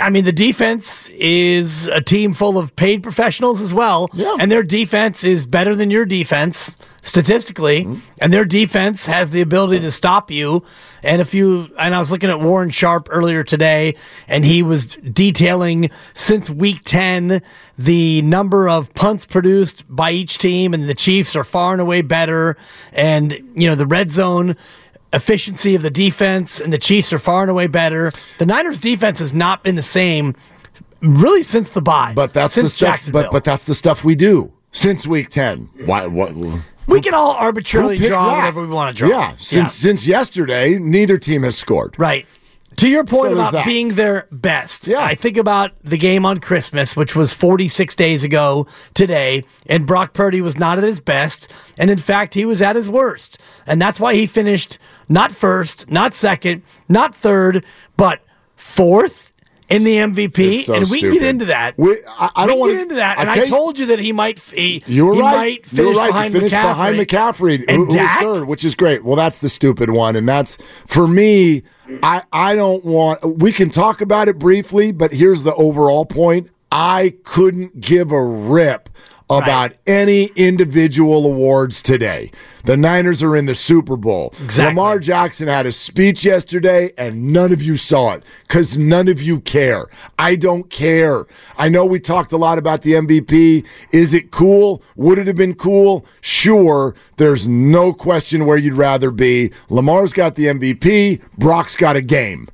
I 0.00 0.10
mean, 0.10 0.24
the 0.24 0.32
defense 0.32 1.08
is 1.10 1.88
a 1.88 2.00
team 2.00 2.32
full 2.32 2.58
of 2.58 2.74
paid 2.76 3.02
professionals 3.02 3.60
as 3.60 3.72
well. 3.72 4.08
Yeah. 4.12 4.36
And 4.38 4.50
their 4.50 4.62
defense 4.62 5.24
is 5.24 5.46
better 5.46 5.74
than 5.74 5.90
your 5.90 6.04
defense 6.04 6.74
statistically. 7.02 7.84
Mm-hmm. 7.84 8.00
And 8.18 8.32
their 8.32 8.44
defense 8.44 9.06
has 9.06 9.30
the 9.30 9.40
ability 9.40 9.80
to 9.80 9.92
stop 9.92 10.30
you. 10.30 10.64
And 11.02 11.20
if 11.20 11.34
you, 11.34 11.70
and 11.78 11.94
I 11.94 12.00
was 12.00 12.10
looking 12.10 12.30
at 12.30 12.40
Warren 12.40 12.70
Sharp 12.70 13.08
earlier 13.10 13.44
today, 13.44 13.94
and 14.26 14.44
he 14.44 14.62
was 14.62 14.96
detailing 14.96 15.90
since 16.14 16.50
week 16.50 16.82
10 16.84 17.42
the 17.78 18.22
number 18.22 18.68
of 18.68 18.92
punts 18.94 19.24
produced 19.24 19.84
by 19.88 20.10
each 20.10 20.38
team, 20.38 20.72
and 20.74 20.88
the 20.88 20.94
Chiefs 20.94 21.36
are 21.36 21.44
far 21.44 21.72
and 21.72 21.80
away 21.80 22.02
better. 22.02 22.56
And, 22.92 23.32
you 23.54 23.68
know, 23.68 23.74
the 23.74 23.86
red 23.86 24.10
zone 24.10 24.56
efficiency 25.12 25.74
of 25.74 25.82
the 25.82 25.90
defense, 25.90 26.60
and 26.60 26.72
the 26.72 26.78
Chiefs 26.78 27.12
are 27.12 27.18
far 27.18 27.42
and 27.42 27.50
away 27.50 27.66
better. 27.66 28.12
The 28.38 28.46
Niners' 28.46 28.80
defense 28.80 29.18
has 29.18 29.32
not 29.32 29.62
been 29.62 29.76
the 29.76 29.82
same 29.82 30.34
really 31.00 31.42
since 31.42 31.70
the 31.70 31.82
bye. 31.82 32.12
But 32.14 32.32
that's 32.32 32.54
the 32.54 32.68
stuff. 32.68 33.10
But 33.10 33.30
but 33.30 33.44
that's 33.44 33.64
the 33.64 33.74
stuff 33.74 34.04
we 34.04 34.14
do 34.14 34.52
since 34.72 35.06
week 35.06 35.30
ten. 35.30 35.68
Why? 35.84 36.06
What? 36.06 36.34
we 36.86 37.00
can 37.00 37.14
all 37.14 37.32
arbitrarily 37.32 37.98
draw 37.98 38.30
that? 38.30 38.36
whatever 38.36 38.62
we 38.62 38.68
want 38.68 38.96
to 38.96 39.04
draw. 39.04 39.10
Yeah. 39.10 39.36
Since 39.38 39.74
since 39.74 40.06
yesterday, 40.06 40.78
neither 40.78 41.18
team 41.18 41.42
has 41.42 41.56
scored. 41.56 41.98
Right. 41.98 42.26
To 42.76 42.88
your 42.88 43.04
point 43.04 43.32
So 43.32 43.40
about 43.40 43.64
being 43.64 43.90
their 43.94 44.26
best, 44.30 44.86
Yeah. 44.86 45.02
I 45.02 45.14
think 45.14 45.36
about 45.36 45.72
the 45.82 45.96
game 45.96 46.26
on 46.26 46.38
Christmas, 46.38 46.94
which 46.96 47.16
was 47.16 47.32
46 47.32 47.94
days 47.94 48.24
ago 48.24 48.66
today, 48.92 49.44
and 49.66 49.86
Brock 49.86 50.12
Purdy 50.12 50.40
was 50.40 50.58
not 50.58 50.76
at 50.76 50.84
his 50.84 51.00
best, 51.00 51.48
and 51.78 51.90
in 51.90 51.98
fact, 51.98 52.34
he 52.34 52.44
was 52.44 52.60
at 52.60 52.76
his 52.76 52.88
worst. 52.90 53.38
And 53.66 53.80
that's 53.80 53.98
why 54.00 54.14
he 54.14 54.26
finished 54.26 54.78
not 55.08 55.32
first, 55.32 55.90
not 55.90 56.12
second, 56.12 56.62
not 56.88 57.14
third, 57.14 57.64
but 57.96 58.20
fourth 58.56 59.32
in 59.68 59.84
the 59.84 59.96
MVP. 59.96 60.62
So 60.64 60.74
and 60.74 60.88
we 60.90 60.98
stupid. 60.98 61.14
get 61.20 61.22
into 61.28 61.44
that. 61.46 61.74
We- 61.76 61.96
I- 62.18 62.30
I 62.36 62.44
We 62.44 62.50
don't 62.52 62.60
wanna- 62.60 62.72
get 62.74 62.82
into 62.82 62.94
that. 62.96 63.18
And 63.18 63.28
I, 63.30 63.34
you- 63.36 63.46
told 63.46 63.78
you 63.78 63.86
that 63.86 63.98
he 63.98 64.12
might. 64.12 64.38
He, 64.38 64.82
You 64.86 65.06
were 65.06 65.14
he 65.14 65.20
right. 65.20 65.36
might 65.36 65.72
you 65.72 65.82
were 65.86 65.92
finish 65.92 65.96
right. 65.96 66.06
behind 66.08 66.32
he 66.34 66.38
finished 66.40 66.54
McCaffrey. 66.54 66.62
behind 66.62 66.98
McCaffrey, 66.98 67.54
And 67.68 67.70
who, 67.70 67.76
who 67.76 67.86
was 67.86 67.94
Dak? 67.96 68.20
third, 68.20 68.44
which 68.46 68.64
is 68.64 68.74
great. 68.74 69.04
Well, 69.04 69.16
that's 69.16 69.38
the 69.40 69.48
stupid 69.48 69.90
one, 69.90 70.16
and 70.16 70.28
that's 70.28 70.56
for 70.86 71.08
me. 71.08 71.62
I 72.02 72.22
I 72.32 72.54
don't 72.54 72.84
want. 72.84 73.38
We 73.38 73.52
can 73.52 73.70
talk 73.70 74.00
about 74.00 74.28
it 74.28 74.38
briefly, 74.38 74.92
but 74.92 75.12
here's 75.12 75.42
the 75.44 75.54
overall 75.54 76.04
point. 76.04 76.50
I 76.72 77.14
couldn't 77.24 77.80
give 77.80 78.10
a 78.10 78.22
rip 78.22 78.88
about 79.28 79.72
any 79.86 80.26
individual 80.36 81.26
awards 81.26 81.82
today. 81.82 82.30
The 82.64 82.76
Niners 82.76 83.22
are 83.22 83.36
in 83.36 83.46
the 83.46 83.54
Super 83.54 83.96
Bowl. 83.96 84.32
Exactly. 84.42 84.66
Lamar 84.66 84.98
Jackson 84.98 85.48
had 85.48 85.66
a 85.66 85.72
speech 85.72 86.24
yesterday, 86.24 86.92
and 86.98 87.32
none 87.32 87.52
of 87.52 87.62
you 87.62 87.76
saw 87.76 88.14
it 88.14 88.24
because 88.42 88.76
none 88.76 89.08
of 89.08 89.22
you 89.22 89.40
care. 89.40 89.86
I 90.18 90.36
don't 90.36 90.68
care. 90.70 91.26
I 91.56 91.68
know 91.68 91.84
we 91.84 92.00
talked 92.00 92.32
a 92.32 92.36
lot 92.36 92.58
about 92.58 92.82
the 92.82 92.94
MVP. 92.94 93.64
Is 93.92 94.14
it 94.14 94.30
cool? 94.30 94.82
Would 94.96 95.18
it 95.18 95.26
have 95.26 95.36
been 95.36 95.54
cool? 95.54 96.04
Sure. 96.20 96.94
There's 97.16 97.46
no 97.46 97.92
question 97.92 98.46
where 98.46 98.58
you'd 98.58 98.74
rather 98.74 99.10
be. 99.10 99.52
Lamar's 99.68 100.12
got 100.12 100.34
the 100.34 100.46
MVP, 100.46 101.20
Brock's 101.38 101.76
got 101.76 101.96
a 101.96 102.02
game. 102.02 102.48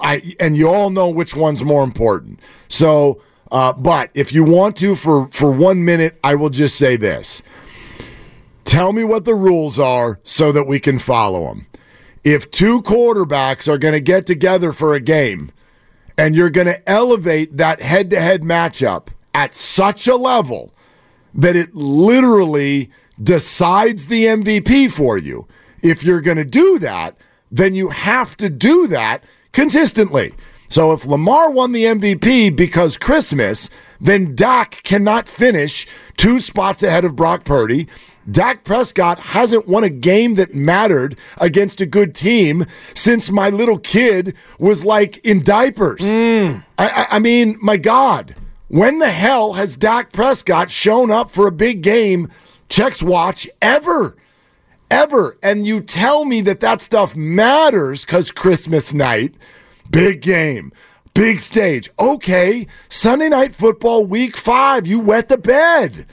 I, 0.00 0.34
and 0.40 0.56
you 0.56 0.68
all 0.68 0.90
know 0.90 1.08
which 1.10 1.36
one's 1.36 1.62
more 1.62 1.84
important. 1.84 2.40
So, 2.68 3.20
uh, 3.50 3.72
but 3.72 4.10
if 4.14 4.32
you 4.32 4.44
want 4.44 4.76
to, 4.76 4.96
for, 4.96 5.28
for 5.28 5.50
one 5.50 5.84
minute, 5.84 6.18
I 6.24 6.34
will 6.34 6.50
just 6.50 6.76
say 6.76 6.96
this. 6.96 7.42
Tell 8.64 8.92
me 8.92 9.04
what 9.04 9.24
the 9.24 9.34
rules 9.34 9.78
are 9.78 10.18
so 10.22 10.50
that 10.52 10.66
we 10.66 10.80
can 10.80 10.98
follow 10.98 11.48
them. 11.48 11.66
If 12.24 12.50
two 12.50 12.80
quarterbacks 12.82 13.68
are 13.68 13.78
going 13.78 13.92
to 13.92 14.00
get 14.00 14.26
together 14.26 14.72
for 14.72 14.94
a 14.94 15.00
game 15.00 15.52
and 16.16 16.34
you're 16.34 16.50
going 16.50 16.66
to 16.66 16.88
elevate 16.88 17.56
that 17.58 17.82
head 17.82 18.10
to 18.10 18.20
head 18.20 18.42
matchup 18.42 19.08
at 19.34 19.54
such 19.54 20.08
a 20.08 20.16
level 20.16 20.72
that 21.34 21.56
it 21.56 21.74
literally 21.74 22.90
decides 23.22 24.06
the 24.06 24.24
MVP 24.24 24.90
for 24.90 25.18
you, 25.18 25.46
if 25.82 26.02
you're 26.02 26.22
going 26.22 26.38
to 26.38 26.44
do 26.44 26.78
that, 26.78 27.16
then 27.50 27.74
you 27.74 27.90
have 27.90 28.36
to 28.38 28.48
do 28.48 28.86
that 28.86 29.22
consistently. 29.52 30.32
So 30.68 30.92
if 30.92 31.06
Lamar 31.06 31.50
won 31.50 31.72
the 31.72 31.84
MVP 31.84 32.54
because 32.56 32.96
Christmas, 32.96 33.70
then 34.00 34.34
Dak 34.34 34.82
cannot 34.82 35.28
finish 35.28 35.86
two 36.16 36.40
spots 36.40 36.82
ahead 36.82 37.04
of 37.04 37.16
Brock 37.16 37.44
Purdy. 37.44 37.88
Dak 38.30 38.64
Prescott 38.64 39.18
hasn't 39.18 39.68
won 39.68 39.84
a 39.84 39.90
game 39.90 40.34
that 40.36 40.54
mattered 40.54 41.18
against 41.38 41.80
a 41.80 41.86
good 41.86 42.14
team 42.14 42.64
since 42.94 43.30
my 43.30 43.50
little 43.50 43.78
kid 43.78 44.34
was 44.58 44.84
like 44.84 45.18
in 45.18 45.42
diapers. 45.42 46.00
Hmm. 46.00 46.58
I, 46.78 46.88
I, 46.88 47.06
I 47.10 47.18
mean, 47.18 47.56
my 47.60 47.76
God, 47.76 48.34
when 48.68 48.98
the 48.98 49.10
hell 49.10 49.52
has 49.54 49.76
Dak 49.76 50.12
Prescott 50.12 50.70
shown 50.70 51.10
up 51.10 51.30
for 51.30 51.46
a 51.46 51.52
big 51.52 51.82
game, 51.82 52.28
checks 52.68 53.02
watch, 53.02 53.48
ever? 53.60 54.16
Ever. 54.90 55.36
And 55.42 55.66
you 55.66 55.80
tell 55.80 56.24
me 56.24 56.40
that 56.42 56.60
that 56.60 56.80
stuff 56.80 57.14
matters 57.14 58.04
because 58.04 58.30
Christmas 58.30 58.94
night, 58.94 59.34
big 59.90 60.20
game, 60.20 60.72
big 61.14 61.40
stage. 61.40 61.90
Okay, 61.98 62.66
Sunday 62.88 63.28
night 63.28 63.54
football, 63.54 64.04
week 64.04 64.36
five, 64.36 64.86
you 64.86 65.00
wet 65.00 65.28
the 65.28 65.38
bed. 65.38 66.06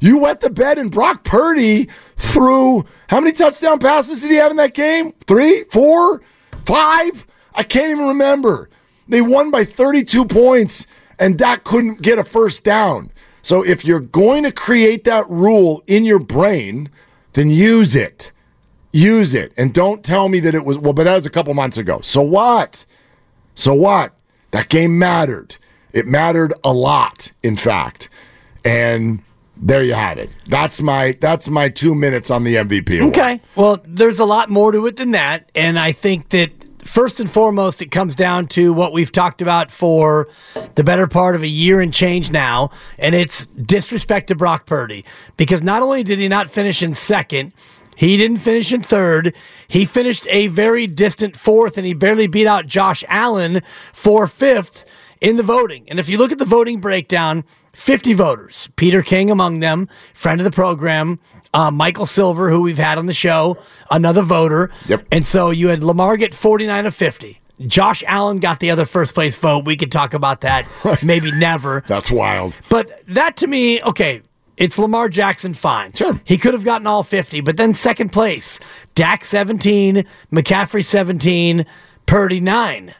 You 0.00 0.18
wet 0.18 0.40
the 0.40 0.50
bed, 0.50 0.78
and 0.78 0.90
Brock 0.90 1.24
Purdy 1.24 1.88
threw 2.16 2.84
how 3.08 3.20
many 3.20 3.32
touchdown 3.32 3.78
passes 3.78 4.20
did 4.20 4.30
he 4.30 4.36
have 4.36 4.50
in 4.50 4.56
that 4.58 4.74
game? 4.74 5.12
Three, 5.26 5.64
four, 5.64 6.20
five? 6.66 7.26
I 7.54 7.62
can't 7.62 7.90
even 7.90 8.08
remember. 8.08 8.68
They 9.08 9.22
won 9.22 9.50
by 9.50 9.64
32 9.64 10.26
points, 10.26 10.86
and 11.18 11.38
Dak 11.38 11.64
couldn't 11.64 12.02
get 12.02 12.18
a 12.18 12.24
first 12.24 12.64
down. 12.64 13.10
So 13.42 13.64
if 13.64 13.84
you're 13.84 14.00
going 14.00 14.44
to 14.44 14.52
create 14.52 15.04
that 15.04 15.28
rule 15.28 15.82
in 15.86 16.04
your 16.04 16.18
brain, 16.18 16.90
then 17.34 17.50
use 17.50 17.94
it. 17.94 18.32
Use 18.92 19.34
it. 19.34 19.52
And 19.56 19.74
don't 19.74 20.04
tell 20.04 20.28
me 20.28 20.40
that 20.40 20.54
it 20.54 20.64
was, 20.64 20.78
well, 20.78 20.92
but 20.92 21.04
that 21.04 21.16
was 21.16 21.26
a 21.26 21.30
couple 21.30 21.52
months 21.52 21.76
ago. 21.76 22.00
So 22.02 22.22
what? 22.22 22.86
So 23.54 23.74
what? 23.74 24.14
That 24.50 24.68
game 24.68 24.98
mattered. 24.98 25.56
It 25.92 26.06
mattered 26.06 26.52
a 26.62 26.72
lot, 26.72 27.32
in 27.42 27.56
fact. 27.56 28.08
And 28.64 29.22
there 29.56 29.82
you 29.82 29.94
have 29.94 30.18
it. 30.18 30.30
That's 30.48 30.80
my 30.80 31.16
that's 31.20 31.48
my 31.48 31.68
two 31.68 31.94
minutes 31.94 32.30
on 32.30 32.44
the 32.44 32.56
MVP. 32.56 32.98
award. 32.98 33.16
Okay. 33.16 33.40
Well, 33.54 33.80
there's 33.84 34.18
a 34.18 34.24
lot 34.24 34.50
more 34.50 34.72
to 34.72 34.86
it 34.86 34.96
than 34.96 35.12
that. 35.12 35.50
And 35.54 35.78
I 35.78 35.92
think 35.92 36.30
that 36.30 36.50
first 36.84 37.20
and 37.20 37.30
foremost, 37.30 37.80
it 37.80 37.90
comes 37.90 38.14
down 38.14 38.46
to 38.48 38.72
what 38.72 38.92
we've 38.92 39.12
talked 39.12 39.40
about 39.40 39.70
for 39.70 40.28
the 40.74 40.84
better 40.84 41.06
part 41.06 41.34
of 41.34 41.42
a 41.42 41.48
year 41.48 41.80
and 41.80 41.92
change 41.94 42.30
now. 42.30 42.70
And 42.98 43.14
it's 43.14 43.46
disrespect 43.46 44.28
to 44.28 44.34
Brock 44.34 44.66
Purdy. 44.66 45.04
Because 45.36 45.62
not 45.62 45.82
only 45.82 46.02
did 46.02 46.18
he 46.18 46.28
not 46.28 46.50
finish 46.50 46.82
in 46.82 46.94
second, 46.94 47.52
he 47.96 48.16
didn't 48.16 48.38
finish 48.38 48.72
in 48.72 48.82
third. 48.82 49.34
He 49.68 49.84
finished 49.84 50.26
a 50.30 50.48
very 50.48 50.86
distant 50.86 51.36
fourth, 51.36 51.78
and 51.78 51.86
he 51.86 51.94
barely 51.94 52.26
beat 52.26 52.46
out 52.46 52.66
Josh 52.66 53.04
Allen 53.08 53.62
for 53.92 54.26
fifth 54.26 54.84
in 55.20 55.36
the 55.36 55.42
voting. 55.42 55.84
And 55.88 55.98
if 55.98 56.08
you 56.08 56.18
look 56.18 56.32
at 56.32 56.38
the 56.38 56.44
voting 56.44 56.80
breakdown, 56.80 57.44
50 57.72 58.14
voters, 58.14 58.68
Peter 58.76 59.02
King 59.02 59.30
among 59.30 59.60
them, 59.60 59.88
friend 60.14 60.40
of 60.40 60.44
the 60.44 60.50
program, 60.50 61.18
uh, 61.52 61.70
Michael 61.70 62.06
Silver, 62.06 62.50
who 62.50 62.62
we've 62.62 62.78
had 62.78 62.98
on 62.98 63.06
the 63.06 63.14
show, 63.14 63.56
another 63.90 64.22
voter. 64.22 64.70
Yep. 64.86 65.06
And 65.10 65.26
so 65.26 65.50
you 65.50 65.68
had 65.68 65.82
Lamar 65.82 66.16
get 66.16 66.34
49 66.34 66.86
of 66.86 66.94
50. 66.94 67.40
Josh 67.66 68.02
Allen 68.06 68.38
got 68.38 68.60
the 68.60 68.70
other 68.70 68.84
first 68.84 69.14
place 69.14 69.36
vote. 69.36 69.64
We 69.64 69.76
could 69.76 69.92
talk 69.92 70.14
about 70.14 70.40
that, 70.40 70.66
maybe 71.02 71.30
never. 71.32 71.84
That's 71.86 72.10
wild. 72.10 72.56
But 72.68 73.02
that 73.08 73.36
to 73.38 73.46
me, 73.46 73.80
okay, 73.82 74.22
it's 74.56 74.78
Lamar 74.78 75.08
Jackson, 75.08 75.54
fine. 75.54 75.92
Sure. 75.92 76.20
He 76.24 76.38
could 76.38 76.54
have 76.54 76.64
gotten 76.64 76.86
all 76.86 77.02
50, 77.02 77.40
but 77.40 77.56
then 77.56 77.74
second 77.74 78.10
place, 78.10 78.60
Dak 78.94 79.24
17, 79.24 80.04
McCaffrey 80.32 80.84
17, 80.84 81.66
Purdy 82.06 82.40
9. 82.40 82.94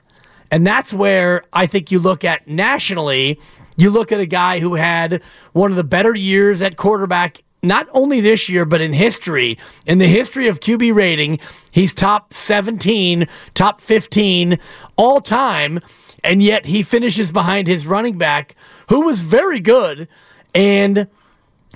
And 0.50 0.66
that's 0.66 0.92
where 0.92 1.44
I 1.52 1.66
think 1.66 1.90
you 1.90 1.98
look 1.98 2.24
at 2.24 2.46
nationally, 2.46 3.40
you 3.76 3.90
look 3.90 4.12
at 4.12 4.20
a 4.20 4.26
guy 4.26 4.60
who 4.60 4.74
had 4.74 5.22
one 5.52 5.70
of 5.70 5.76
the 5.76 5.84
better 5.84 6.14
years 6.14 6.62
at 6.62 6.76
quarterback, 6.76 7.42
not 7.62 7.88
only 7.92 8.20
this 8.20 8.48
year, 8.48 8.64
but 8.64 8.80
in 8.80 8.92
history. 8.92 9.58
In 9.86 9.98
the 9.98 10.06
history 10.06 10.48
of 10.48 10.60
QB 10.60 10.94
rating, 10.94 11.40
he's 11.70 11.92
top 11.92 12.32
17, 12.32 13.26
top 13.54 13.80
15 13.80 14.58
all 14.96 15.20
time. 15.20 15.80
And 16.22 16.42
yet 16.42 16.66
he 16.66 16.82
finishes 16.82 17.32
behind 17.32 17.66
his 17.68 17.86
running 17.86 18.16
back, 18.16 18.54
who 18.88 19.02
was 19.02 19.20
very 19.20 19.60
good. 19.60 20.08
And 20.54 21.08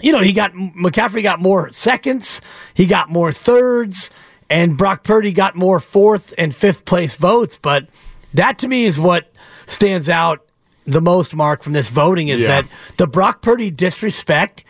you 0.03 0.13
know, 0.13 0.21
he 0.21 0.33
got 0.33 0.53
McCaffrey 0.53 1.23
got 1.23 1.41
more 1.41 1.71
seconds, 1.73 2.41
he 2.75 2.87
got 2.87 3.11
more 3.11 3.33
thirds, 3.33 4.11
and 4.51 4.77
Brock 4.77 5.03
Purdy 5.05 5.33
got 5.33 5.55
more 5.57 5.81
fourth 5.81 6.33
and 6.39 6.55
fifth 6.55 6.85
place 6.85 7.15
votes. 7.15 7.59
But 7.61 7.89
that 8.35 8.59
to 8.61 8.69
me 8.69 8.85
is 8.85 8.99
what 8.99 9.33
stands 9.67 10.09
out 10.09 10.45
the 10.85 11.01
most, 11.03 11.35
Mark, 11.35 11.63
from 11.63 11.75
this 11.75 11.89
voting 11.89 12.29
is 12.29 12.41
Yeah. 12.43 12.63
that 12.63 12.65
the 12.97 13.07
Brock 13.07 13.43
Purdy 13.43 13.71
disrespect 13.71 14.65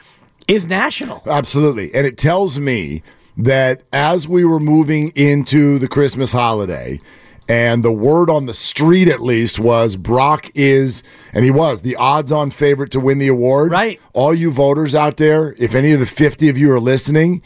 is 0.48 0.66
national. 0.66 1.22
Absolutely. 1.26 1.94
And 1.94 2.06
it 2.06 2.16
tells 2.16 2.58
me 2.58 3.02
that 3.36 3.82
as 3.92 4.26
we 4.26 4.44
were 4.44 4.58
moving 4.58 5.10
into 5.14 5.78
the 5.78 5.86
Christmas 5.86 6.32
holiday, 6.32 6.98
and 7.48 7.82
the 7.82 7.92
word 7.92 8.28
on 8.28 8.46
the 8.46 8.54
street 8.54 9.08
at 9.08 9.20
least 9.20 9.58
was 9.58 9.96
Brock 9.96 10.50
is, 10.54 11.02
and 11.32 11.44
he 11.44 11.50
was 11.50 11.80
the 11.80 11.96
odds 11.96 12.30
on 12.30 12.50
favorite 12.50 12.90
to 12.92 13.00
win 13.00 13.18
the 13.18 13.28
award. 13.28 13.72
Right. 13.72 14.00
All 14.12 14.34
you 14.34 14.50
voters 14.50 14.94
out 14.94 15.16
there, 15.16 15.54
if 15.58 15.74
any 15.74 15.92
of 15.92 16.00
the 16.00 16.06
50 16.06 16.48
of 16.50 16.58
you 16.58 16.70
are 16.72 16.80
listening, 16.80 17.42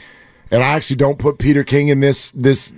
and 0.50 0.62
I 0.62 0.68
actually 0.68 0.96
don't 0.96 1.18
put 1.18 1.38
Peter 1.38 1.64
King 1.64 1.88
in 1.88 2.00
this 2.00 2.30
this 2.32 2.74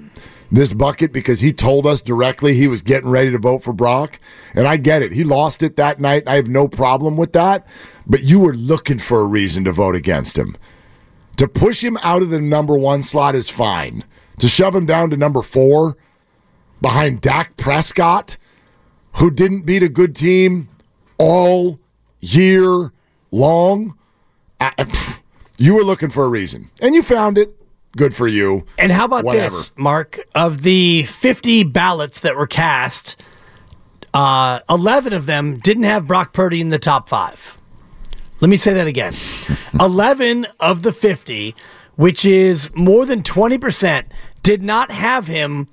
this 0.52 0.72
bucket 0.72 1.12
because 1.12 1.40
he 1.40 1.52
told 1.52 1.86
us 1.86 2.00
directly 2.00 2.54
he 2.54 2.68
was 2.68 2.82
getting 2.82 3.10
ready 3.10 3.30
to 3.30 3.38
vote 3.38 3.64
for 3.64 3.72
Brock. 3.72 4.20
And 4.54 4.68
I 4.68 4.76
get 4.76 5.02
it. 5.02 5.10
He 5.10 5.24
lost 5.24 5.64
it 5.64 5.76
that 5.76 6.00
night. 6.00 6.28
I 6.28 6.36
have 6.36 6.46
no 6.46 6.68
problem 6.68 7.16
with 7.16 7.32
that. 7.32 7.66
But 8.06 8.22
you 8.22 8.38
were 8.38 8.54
looking 8.54 8.98
for 8.98 9.20
a 9.20 9.26
reason 9.26 9.64
to 9.64 9.72
vote 9.72 9.96
against 9.96 10.38
him. 10.38 10.56
To 11.38 11.48
push 11.48 11.82
him 11.82 11.98
out 12.02 12.22
of 12.22 12.30
the 12.30 12.40
number 12.40 12.76
one 12.76 13.02
slot 13.02 13.34
is 13.34 13.50
fine. 13.50 14.04
To 14.38 14.46
shove 14.46 14.76
him 14.76 14.86
down 14.86 15.10
to 15.10 15.16
number 15.16 15.42
four 15.42 15.96
behind 16.84 17.22
Dak 17.22 17.56
Prescott, 17.56 18.36
who 19.14 19.30
didn't 19.30 19.62
beat 19.62 19.82
a 19.82 19.88
good 19.88 20.14
team 20.14 20.68
all 21.16 21.80
year 22.20 22.92
long, 23.30 23.96
I, 24.60 24.70
you 25.56 25.74
were 25.74 25.82
looking 25.82 26.10
for 26.10 26.26
a 26.26 26.28
reason. 26.28 26.70
And 26.82 26.94
you 26.94 27.02
found 27.02 27.38
it. 27.38 27.56
Good 27.96 28.14
for 28.14 28.28
you. 28.28 28.66
And 28.76 28.92
how 28.92 29.06
about 29.06 29.24
Whatever. 29.24 29.56
this, 29.56 29.72
Mark? 29.76 30.18
Of 30.34 30.60
the 30.60 31.04
50 31.04 31.64
ballots 31.64 32.20
that 32.20 32.36
were 32.36 32.46
cast, 32.46 33.16
uh, 34.12 34.58
11 34.68 35.14
of 35.14 35.24
them 35.24 35.56
didn't 35.60 35.84
have 35.84 36.06
Brock 36.06 36.34
Purdy 36.34 36.60
in 36.60 36.68
the 36.68 36.78
top 36.78 37.08
five. 37.08 37.56
Let 38.40 38.50
me 38.50 38.58
say 38.58 38.74
that 38.74 38.86
again. 38.86 39.14
11 39.80 40.46
of 40.60 40.82
the 40.82 40.92
50, 40.92 41.54
which 41.96 42.26
is 42.26 42.68
more 42.74 43.06
than 43.06 43.22
20%, 43.22 44.04
did 44.42 44.62
not 44.62 44.90
have 44.90 45.28
him 45.28 45.68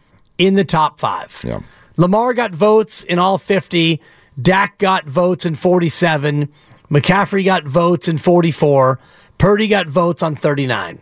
in 0.47 0.55
the 0.55 0.63
top 0.63 0.99
five. 0.99 1.41
Yeah. 1.45 1.59
Lamar 1.97 2.33
got 2.33 2.53
votes 2.53 3.03
in 3.03 3.19
all 3.19 3.37
50. 3.37 4.01
Dak 4.41 4.77
got 4.77 5.05
votes 5.07 5.45
in 5.45 5.55
47. 5.55 6.49
McCaffrey 6.89 7.45
got 7.45 7.63
votes 7.65 8.07
in 8.07 8.17
44. 8.17 8.99
Purdy 9.37 9.67
got 9.67 9.87
votes 9.87 10.23
on 10.23 10.35
39. 10.35 10.99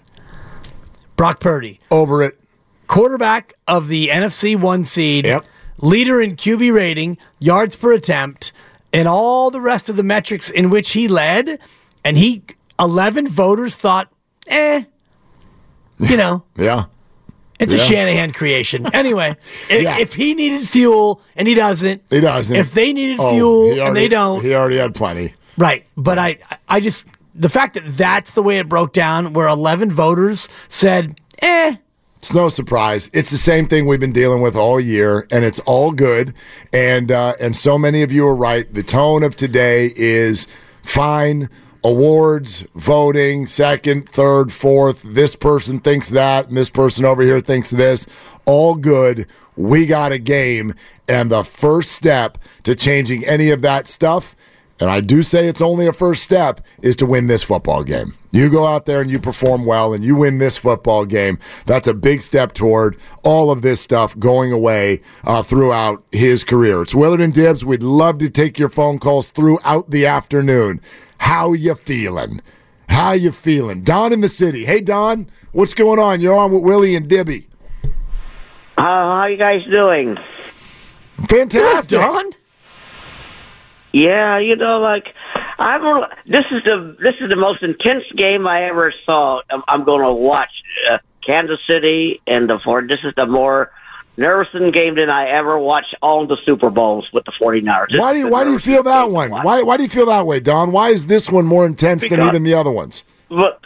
Brock 1.15 1.39
Purdy, 1.39 1.79
Over 1.91 2.23
it. 2.23 2.39
quarterback 2.87 3.53
of 3.67 3.87
the 3.87 4.07
NFC 4.09 4.55
one 4.55 4.85
seed, 4.85 5.25
Yep. 5.25 5.45
leader 5.79 6.21
in 6.21 6.35
QB 6.37 6.71
rating, 6.73 7.17
yards 7.39 7.75
per 7.75 7.91
attempt, 7.93 8.51
and 8.93 9.07
all 9.07 9.51
the 9.51 9.59
rest 9.61 9.89
of 9.89 9.95
the 9.97 10.03
metrics 10.03 10.49
in 10.49 10.69
which 10.69 10.91
he 10.91 11.07
led. 11.07 11.59
And 12.05 12.17
he, 12.17 12.43
11 12.79 13.27
voters 13.27 13.75
thought, 13.75 14.09
eh, 14.47 14.83
you 15.97 16.15
know, 16.17 16.43
Yeah. 16.57 16.85
It's 17.59 17.73
a 17.73 17.77
Shanahan 17.77 18.31
creation. 18.31 18.87
Anyway, 18.93 19.35
if, 19.69 19.81
Yeah. 19.83 19.97
if 19.99 20.13
he 20.13 20.33
needed 20.33 20.67
fuel 20.67 21.21
and 21.35 21.47
he 21.47 21.53
doesn't, 21.55 22.01
He 22.09 22.21
doesn't. 22.21 22.55
If 22.55 22.73
they 22.73 22.93
needed 22.93 23.17
Oh, 23.19 23.31
fuel 23.33 23.73
he 23.73 23.79
and 23.79 23.95
they 23.95 24.07
don't, 24.07 24.41
He 24.43 24.53
already 24.53 24.77
had 24.77 24.95
plenty. 24.95 25.33
right? 25.57 25.85
But 25.97 26.17
I, 26.17 26.37
I 26.67 26.79
just 26.79 27.07
the 27.35 27.49
fact 27.49 27.75
that 27.75 27.83
that's 27.85 28.33
the 28.33 28.41
way 28.43 28.57
it 28.57 28.67
broke 28.67 28.91
down, 28.93 29.33
where 29.33 29.47
eleven 29.47 29.89
voters 29.89 30.49
said, 30.67 31.19
"Eh, 31.41 31.75
It's 32.17 32.33
no 32.33 32.49
surprise. 32.49 33.09
It's 33.13 33.29
the 33.29 33.37
same 33.37 33.67
thing 33.67 33.85
we've 33.85 33.99
been 33.99 34.11
dealing 34.11 34.41
with 34.41 34.55
all 34.57 34.79
year, 34.79 35.25
and 35.31 35.45
it's 35.45 35.59
all 35.61 35.91
good. 35.91 36.33
And 36.73 37.11
uh, 37.11 37.35
and 37.39 37.55
so 37.55 37.77
many 37.77 38.01
of 38.03 38.11
you 38.11 38.27
are 38.27 38.35
right. 38.35 38.71
The 38.73 38.83
tone 38.83 39.23
of 39.23 39.35
today 39.37 39.91
is 39.95 40.47
fine. 40.83 41.49
Awards, 41.83 42.67
voting, 42.75 43.47
second, 43.47 44.09
third, 44.09 44.51
fourth. 44.51 45.01
This 45.03 45.35
person 45.35 45.79
thinks 45.79 46.09
that, 46.09 46.47
and 46.47 46.57
this 46.57 46.69
person 46.69 47.05
over 47.05 47.21
here 47.21 47.39
thinks 47.39 47.69
this. 47.69 48.05
All 48.45 48.75
good. 48.75 49.27
We 49.55 49.85
got 49.85 50.11
a 50.11 50.19
game, 50.19 50.73
and 51.07 51.31
the 51.31 51.43
first 51.43 51.91
step 51.91 52.37
to 52.63 52.75
changing 52.75 53.25
any 53.25 53.49
of 53.49 53.61
that 53.61 53.87
stuff 53.87 54.35
and 54.79 54.89
I 54.89 55.01
do 55.01 55.23
say 55.23 55.47
it's 55.47 55.61
only 55.61 55.87
a 55.87 55.93
first 55.93 56.23
step, 56.23 56.61
is 56.81 56.95
to 56.97 57.05
win 57.05 57.27
this 57.27 57.43
football 57.43 57.83
game. 57.83 58.13
You 58.31 58.49
go 58.49 58.65
out 58.65 58.85
there 58.85 59.01
and 59.01 59.11
you 59.11 59.19
perform 59.19 59.65
well 59.65 59.93
and 59.93 60.03
you 60.03 60.15
win 60.15 60.37
this 60.37 60.57
football 60.57 61.05
game. 61.05 61.37
That's 61.65 61.87
a 61.87 61.93
big 61.93 62.21
step 62.21 62.53
toward 62.53 62.97
all 63.23 63.51
of 63.51 63.61
this 63.61 63.81
stuff 63.81 64.17
going 64.17 64.51
away 64.51 65.01
uh, 65.25 65.43
throughout 65.43 66.03
his 66.11 66.43
career. 66.43 66.81
It's 66.81 66.95
Willard 66.95 67.21
and 67.21 67.33
Dibs. 67.33 67.65
We'd 67.65 67.83
love 67.83 68.19
to 68.19 68.29
take 68.29 68.57
your 68.57 68.69
phone 68.69 68.99
calls 68.99 69.31
throughout 69.31 69.89
the 69.89 70.05
afternoon. 70.05 70.79
How 71.29 71.53
you 71.53 71.75
feeling? 71.75 72.41
How 72.89 73.11
you 73.11 73.31
feeling? 73.31 73.83
Don 73.83 74.11
in 74.11 74.21
the 74.21 74.29
city. 74.29 74.65
Hey, 74.65 74.81
Don, 74.81 75.29
what's 75.51 75.75
going 75.75 75.99
on? 75.99 76.21
You're 76.21 76.35
on 76.35 76.51
with 76.51 76.63
Willie 76.63 76.95
and 76.95 77.07
Dibby. 77.07 77.45
How 78.75 79.19
how 79.19 79.27
you 79.27 79.37
guys 79.37 79.61
doing? 79.71 80.17
Fantastic. 81.29 81.99
Don." 81.99 82.31
Yeah, 83.93 84.39
you 84.39 84.55
know, 84.55 84.79
like 84.79 85.05
I'm. 85.59 86.03
This 86.25 86.45
is 86.49 86.63
the 86.65 86.97
this 86.99 87.13
is 87.21 87.29
the 87.29 87.37
most 87.37 87.61
intense 87.61 88.05
game 88.17 88.47
I 88.47 88.63
ever 88.63 88.91
saw. 89.05 89.41
I'm, 89.51 89.61
I'm 89.67 89.83
going 89.83 90.01
to 90.01 90.11
watch 90.11 90.49
uh, 90.89 90.97
Kansas 91.23 91.59
City 91.69 92.21
and 92.25 92.49
the 92.49 92.57
Ford. 92.65 92.89
This 92.89 93.01
is 93.03 93.13
the 93.15 93.27
more 93.27 93.71
nervous 94.19 94.49
game 94.73 94.95
than 94.95 95.09
I 95.09 95.29
ever 95.29 95.57
watched 95.57 95.95
all 96.01 96.27
the 96.27 96.37
Super 96.45 96.69
Bowls 96.69 97.07
with 97.13 97.25
the 97.25 97.31
49ers. 97.41 97.97
Why 97.97 98.13
do 98.13 98.19
you 98.19 98.27
why 98.27 98.43
do 98.43 98.51
you 98.51 98.59
feel 98.59 98.83
that 98.83 99.09
one? 99.09 99.31
Why 99.31 99.63
why 99.63 99.77
do 99.77 99.83
you 99.83 99.89
feel 99.89 100.05
that 100.07 100.25
way, 100.25 100.39
Don? 100.39 100.71
Why 100.71 100.89
is 100.89 101.07
this 101.07 101.29
one 101.31 101.45
more 101.45 101.65
intense 101.65 102.07
than 102.07 102.21
even 102.21 102.43
the 102.43 102.53
other 102.53 102.71
ones? 102.71 103.03
But 103.29 103.65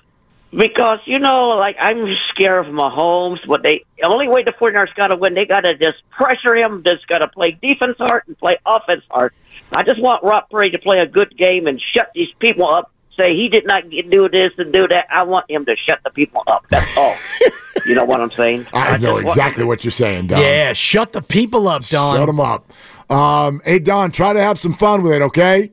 because 0.52 1.00
you 1.06 1.20
know, 1.20 1.50
like 1.50 1.76
I'm 1.80 2.06
scared 2.30 2.68
of 2.68 2.74
Mahomes. 2.74 3.40
But 3.48 3.64
they 3.64 3.84
the 4.00 4.08
only 4.08 4.28
way 4.28 4.44
the 4.44 4.52
49ers 4.52 4.94
got 4.96 5.08
to 5.08 5.16
win, 5.16 5.34
they 5.34 5.46
got 5.46 5.62
to 5.62 5.76
just 5.76 5.98
pressure 6.12 6.56
him. 6.56 6.84
Just 6.86 7.08
got 7.08 7.20
to 7.20 7.28
play 7.28 7.58
defense 7.62 7.98
hard 7.98 8.24
and 8.28 8.38
play 8.38 8.58
offense 8.66 9.04
hard. 9.10 9.34
I 9.72 9.84
just 9.84 10.02
want 10.02 10.24
Rob 10.24 10.50
Brady 10.50 10.78
to 10.78 10.84
play 10.84 11.00
a 11.00 11.08
good 11.08 11.36
game 11.38 11.68
and 11.68 11.82
shut 11.96 12.12
these 12.14 12.30
people 12.40 12.70
up. 12.70 12.92
Say 13.20 13.36
he 13.36 13.48
did 13.48 13.66
not 13.66 13.90
get- 13.90 14.10
do 14.10 14.28
this 14.28 14.52
and 14.58 14.74
do 14.74 14.88
that. 14.88 15.06
I 15.12 15.24
want 15.24 15.50
him 15.50 15.66
to 15.66 15.76
shut 15.88 16.00
the 16.04 16.10
people 16.10 16.42
up. 16.48 16.66
That's 16.70 16.98
all. 16.98 17.16
you 17.86 17.94
know 17.94 18.06
what 18.06 18.20
I'm 18.22 18.32
saying? 18.32 18.66
I 18.74 18.98
know 18.98 18.98
just 18.98 19.12
want- 19.14 19.28
exactly 19.28 19.64
what 19.64 19.84
you're 19.84 19.92
saying, 19.92 20.28
Don. 20.28 20.42
Yeah, 20.42 20.74
shut 20.74 21.14
the 21.14 21.22
people 21.22 21.68
up, 21.68 21.86
Don. 21.86 22.16
Shut 22.16 22.26
them 22.26 22.40
up. 22.40 22.72
Um, 23.12 23.62
hey, 23.66 23.78
Don, 23.80 24.12
try 24.12 24.34
to 24.34 24.42
have 24.42 24.58
some 24.58 24.74
fun 24.74 25.04
with 25.04 25.14
it, 25.14 25.22
okay? 25.22 25.72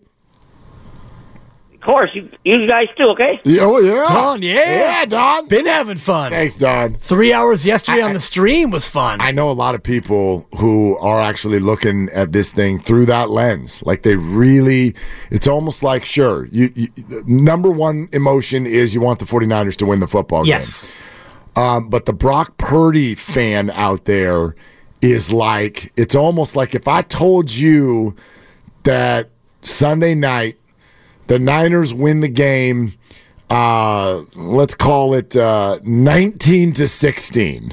Of 1.80 1.86
course, 1.86 2.10
you 2.12 2.28
you 2.44 2.68
guys 2.68 2.88
too. 2.94 3.04
Okay. 3.04 3.40
Yeah, 3.42 3.62
Oh, 3.62 3.78
yeah. 3.78 4.04
Don, 4.04 4.42
yeah. 4.42 4.52
Yeah, 4.52 5.04
Don. 5.06 5.48
Been 5.48 5.64
having 5.64 5.96
fun. 5.96 6.30
Thanks, 6.30 6.58
Don. 6.58 6.94
Three 6.96 7.32
hours 7.32 7.64
yesterday 7.64 8.02
on 8.02 8.12
the 8.12 8.20
stream 8.20 8.70
was 8.70 8.86
fun. 8.86 9.22
I 9.22 9.30
know 9.30 9.50
a 9.50 9.52
lot 9.52 9.74
of 9.74 9.82
people 9.82 10.46
who 10.56 10.98
are 10.98 11.22
actually 11.22 11.58
looking 11.58 12.10
at 12.10 12.32
this 12.32 12.52
thing 12.52 12.80
through 12.80 13.06
that 13.06 13.30
lens. 13.30 13.82
Like 13.82 14.02
they 14.02 14.16
really, 14.16 14.94
it's 15.30 15.46
almost 15.46 15.82
like, 15.82 16.04
sure, 16.04 16.48
you, 16.52 16.70
you 16.74 16.88
number 17.26 17.70
one 17.70 18.10
emotion 18.12 18.66
is 18.66 18.94
you 18.94 19.00
want 19.00 19.18
the 19.18 19.24
49ers 19.24 19.76
to 19.76 19.86
win 19.86 20.00
the 20.00 20.08
football 20.08 20.46
yes. 20.46 20.84
game. 21.56 21.64
Um, 21.64 21.88
but 21.88 22.04
the 22.04 22.12
Brock 22.12 22.58
Purdy 22.58 23.14
fan 23.14 23.70
out 23.70 24.04
there 24.04 24.54
is 25.00 25.32
like, 25.32 25.92
it's 25.96 26.14
almost 26.14 26.56
like 26.56 26.74
if 26.74 26.86
I 26.86 27.00
told 27.00 27.50
you 27.50 28.14
that 28.82 29.30
Sunday 29.62 30.14
night 30.14 30.58
the 31.30 31.38
Niners 31.38 31.94
win 31.94 32.22
the 32.22 32.28
game, 32.28 32.94
uh, 33.50 34.22
let's 34.34 34.74
call 34.74 35.14
it 35.14 35.36
uh, 35.36 35.78
19 35.84 36.72
to 36.72 36.88
16. 36.88 37.72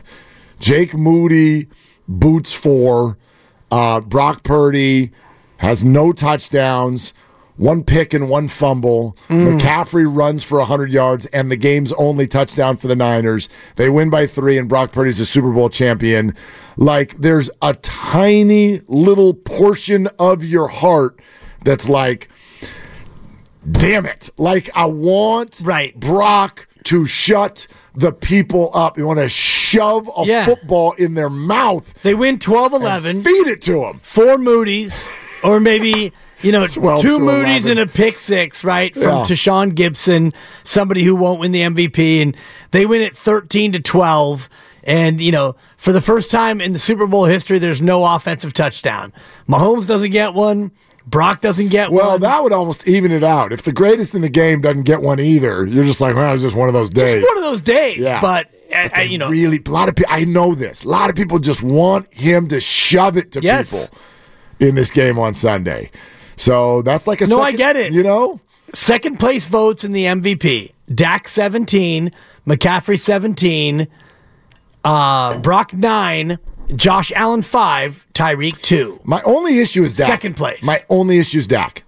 Jake 0.59 0.93
Moody 0.93 1.65
boots 2.07 2.53
four. 2.53 3.17
Uh, 3.71 3.99
Brock 4.01 4.43
Purdy 4.43 5.09
has 5.57 5.83
no 5.83 6.13
touchdowns, 6.13 7.15
one 7.55 7.83
pick 7.83 8.13
and 8.13 8.29
one 8.29 8.47
fumble. 8.47 9.17
McCaffrey 9.57 10.05
runs 10.07 10.43
for 10.43 10.59
100 10.59 10.91
yards, 10.91 11.25
and 11.25 11.49
the 11.51 11.57
game's 11.57 11.91
only 11.93 12.27
touchdown 12.27 12.77
for 12.77 12.87
the 12.87 12.95
Niners. 12.95 13.49
They 13.75 13.89
win 13.89 14.11
by 14.11 14.27
three, 14.27 14.59
and 14.59 14.69
Brock 14.69 14.91
Purdy's 14.91 15.19
a 15.19 15.25
Super 15.25 15.51
Bowl 15.51 15.69
champion. 15.69 16.35
Like, 16.75 17.17
there's 17.17 17.49
a 17.63 17.73
tiny 17.73 18.81
little 18.87 19.33
portion 19.33 20.05
of 20.19 20.43
your 20.43 20.67
heart 20.67 21.19
that's 21.63 21.89
like, 21.89 22.29
damn 23.69 24.05
it. 24.05 24.29
Like, 24.37 24.69
I 24.75 24.85
want 24.85 25.61
Right. 25.63 25.97
Brock 25.99 26.67
to 26.85 27.05
shut 27.05 27.67
the 27.95 28.11
people 28.13 28.71
up. 28.73 28.97
You 28.97 29.05
want 29.07 29.19
to 29.19 29.29
shove 29.29 30.09
a 30.17 30.23
Yeah. 30.25 30.45
football 30.45 30.93
in 30.93 31.15
their 31.15 31.29
mouth, 31.29 31.93
They 32.03 32.13
win 32.13 32.39
12 32.39 32.73
11, 32.73 33.23
feed 33.23 33.47
it 33.47 33.61
to 33.63 33.81
them. 33.81 33.99
four 34.03 34.37
Moody's, 34.37 35.09
or 35.43 35.59
maybe, 35.59 36.11
you 36.41 36.51
know, 36.51 36.65
two 36.65 37.19
Moody's 37.19 37.65
11. 37.65 37.71
and 37.71 37.79
a 37.79 37.87
pick 37.87 38.19
six, 38.19 38.63
right? 38.63 38.93
From 38.93 39.03
Yeah. 39.17 39.23
Tashaun 39.23 39.73
Gipson, 39.73 40.33
somebody 40.63 41.03
who 41.03 41.15
won't 41.15 41.39
win 41.39 41.51
the 41.51 41.61
MVP. 41.63 42.21
And 42.21 42.35
they 42.71 42.85
win 42.85 43.01
it 43.01 43.17
13 43.17 43.71
to 43.73 43.79
12. 43.79 44.47
And, 44.83 45.19
you 45.19 45.33
know, 45.33 45.55
for 45.75 45.91
the 45.91 45.99
first 45.99 46.31
time 46.31 46.61
in 46.61 46.71
the 46.71 46.79
Super 46.79 47.07
Bowl 47.07 47.25
history, 47.25 47.59
there's 47.59 47.81
no 47.81 48.05
offensive 48.05 48.53
touchdown. 48.53 49.11
Mahomes 49.49 49.85
doesn't 49.87 50.11
get 50.11 50.33
one. 50.33 50.71
Brock 51.09 51.39
doesn't 51.41 51.69
get 51.69 51.89
Well, 51.91 52.11
one. 52.11 52.21
Well, 52.21 52.31
that 52.31 52.43
would 52.43 52.51
almost 52.51 52.85
even 52.87 53.11
it 53.13 53.23
out. 53.23 53.53
If 53.53 53.61
the 53.63 53.71
greatest 53.71 54.13
in 54.13 54.21
the 54.21 54.29
game 54.29 54.59
doesn't 54.61 54.83
get 54.83 55.01
one 55.01 55.19
either, 55.21 55.65
you're 55.65 55.85
just 55.85 56.01
like, 56.01 56.15
well, 56.15 56.33
it's 56.33 56.43
just 56.43 56.55
one 56.55 56.67
of 56.67 56.73
those 56.73 56.89
days. 56.89 57.21
Just 57.21 57.27
one 57.27 57.37
of 57.37 57.43
those 57.43 57.61
days. 57.61 57.99
Yeah. 57.99 58.19
But, 58.19 58.47
uh, 58.47 58.83
But 58.83 58.91
they 58.95 59.05
you 59.05 59.17
know, 59.17 59.29
really, 59.29 59.61
a 59.65 59.69
lot 59.69 59.87
of 59.87 59.95
people. 59.95 60.13
I 60.13 60.25
know 60.25 60.53
this. 60.53 60.83
A 60.83 60.87
lot 60.89 61.09
of 61.09 61.15
people 61.15 61.39
just 61.39 61.63
want 61.63 62.11
him 62.13 62.49
to 62.49 62.59
shove 62.59 63.15
it 63.15 63.31
to 63.31 63.41
Yes. 63.41 63.71
people 63.89 63.97
in 64.59 64.75
this 64.75 64.91
game 64.91 65.17
on 65.17 65.33
Sunday. 65.33 65.91
So 66.35 66.81
that's 66.81 67.07
like 67.07 67.21
a 67.21 67.27
No, 67.27 67.41
I 67.41 67.53
get 67.53 67.77
it. 67.77 67.93
You 67.93 68.03
know, 68.03 68.41
second 68.73 69.17
place 69.19 69.45
votes 69.47 69.85
in 69.85 69.93
the 69.93 70.03
MVP. 70.05 70.73
Dak 70.93 71.27
17, 71.29 72.11
McCaffrey 72.45 72.99
17, 72.99 73.87
uh, 74.83 75.37
Brock 75.39 75.73
9, 75.73 76.37
Josh 76.75 77.11
Allen 77.13 77.41
5, 77.41 78.07
Tyreek 78.13 78.61
2. 78.61 78.99
my 79.03 79.21
only 79.23 79.59
issue 79.59 79.83
is 79.83 79.93
Dak. 79.95 80.07
Second 80.07 80.35
place. 80.35 80.63
My 80.65 80.79
only 80.89 81.17
issue 81.17 81.39
is 81.39 81.47
Dak. 81.47 81.83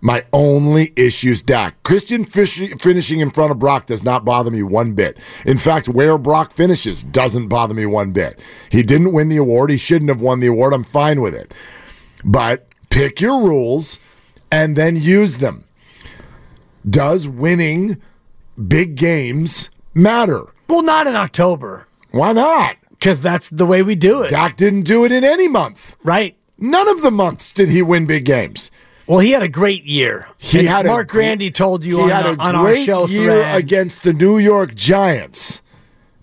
My 0.00 0.24
only 0.32 0.92
issue 0.96 1.30
is 1.30 1.42
Dak. 1.42 1.80
Christian 1.84 2.24
fish- 2.24 2.72
finishing 2.80 3.20
in 3.20 3.30
front 3.30 3.52
of 3.52 3.58
Brock 3.58 3.86
does 3.86 4.02
not 4.02 4.24
bother 4.24 4.50
me 4.50 4.62
one 4.62 4.94
bit. 4.94 5.16
In 5.44 5.58
fact, 5.58 5.88
where 5.88 6.18
Brock 6.18 6.52
finishes 6.54 7.02
doesn't 7.04 7.48
bother 7.48 7.74
me 7.74 7.86
one 7.86 8.10
bit. 8.12 8.40
He 8.70 8.82
didn't 8.82 9.12
win 9.12 9.28
the 9.28 9.36
award. 9.36 9.70
He 9.70 9.76
shouldn't 9.76 10.08
have 10.08 10.20
won 10.20 10.40
the 10.40 10.48
award. 10.48 10.72
I'm 10.72 10.82
fine 10.82 11.20
with 11.20 11.34
it. 11.34 11.54
But 12.24 12.66
pick 12.90 13.20
your 13.20 13.42
rules 13.42 13.98
and 14.50 14.74
then 14.76 14.96
use 14.96 15.38
them. 15.38 15.64
Does 16.88 17.28
winning 17.28 18.00
big 18.66 18.96
games 18.96 19.70
matter? 19.94 20.46
Well, 20.68 20.82
not 20.82 21.06
in 21.06 21.14
October, 21.14 21.86
Why 22.10 22.32
not? 22.32 22.76
Because 23.02 23.20
that's 23.20 23.48
the 23.50 23.66
way 23.66 23.82
we 23.82 23.96
do 23.96 24.22
it. 24.22 24.28
Dak 24.30 24.56
didn't 24.56 24.82
do 24.82 25.04
it 25.04 25.10
in 25.10 25.24
any 25.24 25.48
month. 25.48 25.96
right? 26.04 26.36
None 26.56 26.86
of 26.88 27.02
the 27.02 27.10
months 27.10 27.52
did 27.52 27.68
he 27.68 27.82
win 27.82 28.06
big 28.06 28.24
games. 28.24 28.70
Well, 29.08 29.18
he 29.18 29.32
had 29.32 29.42
a 29.42 29.48
great 29.48 29.82
year. 29.84 30.28
He 30.38 30.60
And 30.60 30.68
had 30.68 30.86
a 30.86 30.88
Mark 30.88 31.08
gr- 31.08 31.16
Grandy 31.18 31.50
told 31.50 31.84
you 31.84 31.96
he 31.96 32.02
on, 32.04 32.08
had 32.10 32.26
a 32.26 32.40
on 32.40 32.54
our 32.54 32.66
great 32.66 32.84
show 32.86 33.08
year 33.08 33.32
thread. 33.42 33.56
against 33.56 34.04
the 34.04 34.12
New 34.12 34.38
York 34.38 34.76
Giants. 34.76 35.62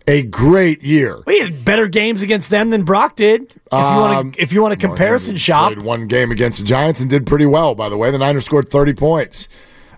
A 0.07 0.21
great 0.21 0.81
year. 0.81 1.21
We 1.27 1.39
had 1.39 1.65
better 1.65 1.87
games 1.89 2.21
against 2.21 2.49
them 2.49 2.69
than 2.69 2.83
Brock 2.83 3.17
did. 3.17 3.41
If 3.43 3.51
you 3.73 3.77
want 3.77 4.13
Um, 4.17 4.31
to, 4.31 4.41
if 4.41 4.53
you 4.53 4.61
want 4.61 4.73
a 4.73 4.77
comparison 4.77 5.35
He 5.35 5.39
shop, 5.39 5.73
Played 5.73 5.85
one 5.85 6.07
game 6.07 6.31
against 6.31 6.59
the 6.59 6.63
Giants 6.63 7.01
and 7.01 7.09
did 7.09 7.27
pretty 7.27 7.45
well. 7.45 7.75
By 7.75 7.89
the 7.89 7.97
way, 7.97 8.09
the 8.09 8.17
Niners 8.17 8.45
scored 8.45 8.69
thirty 8.69 8.93
points. 8.93 9.49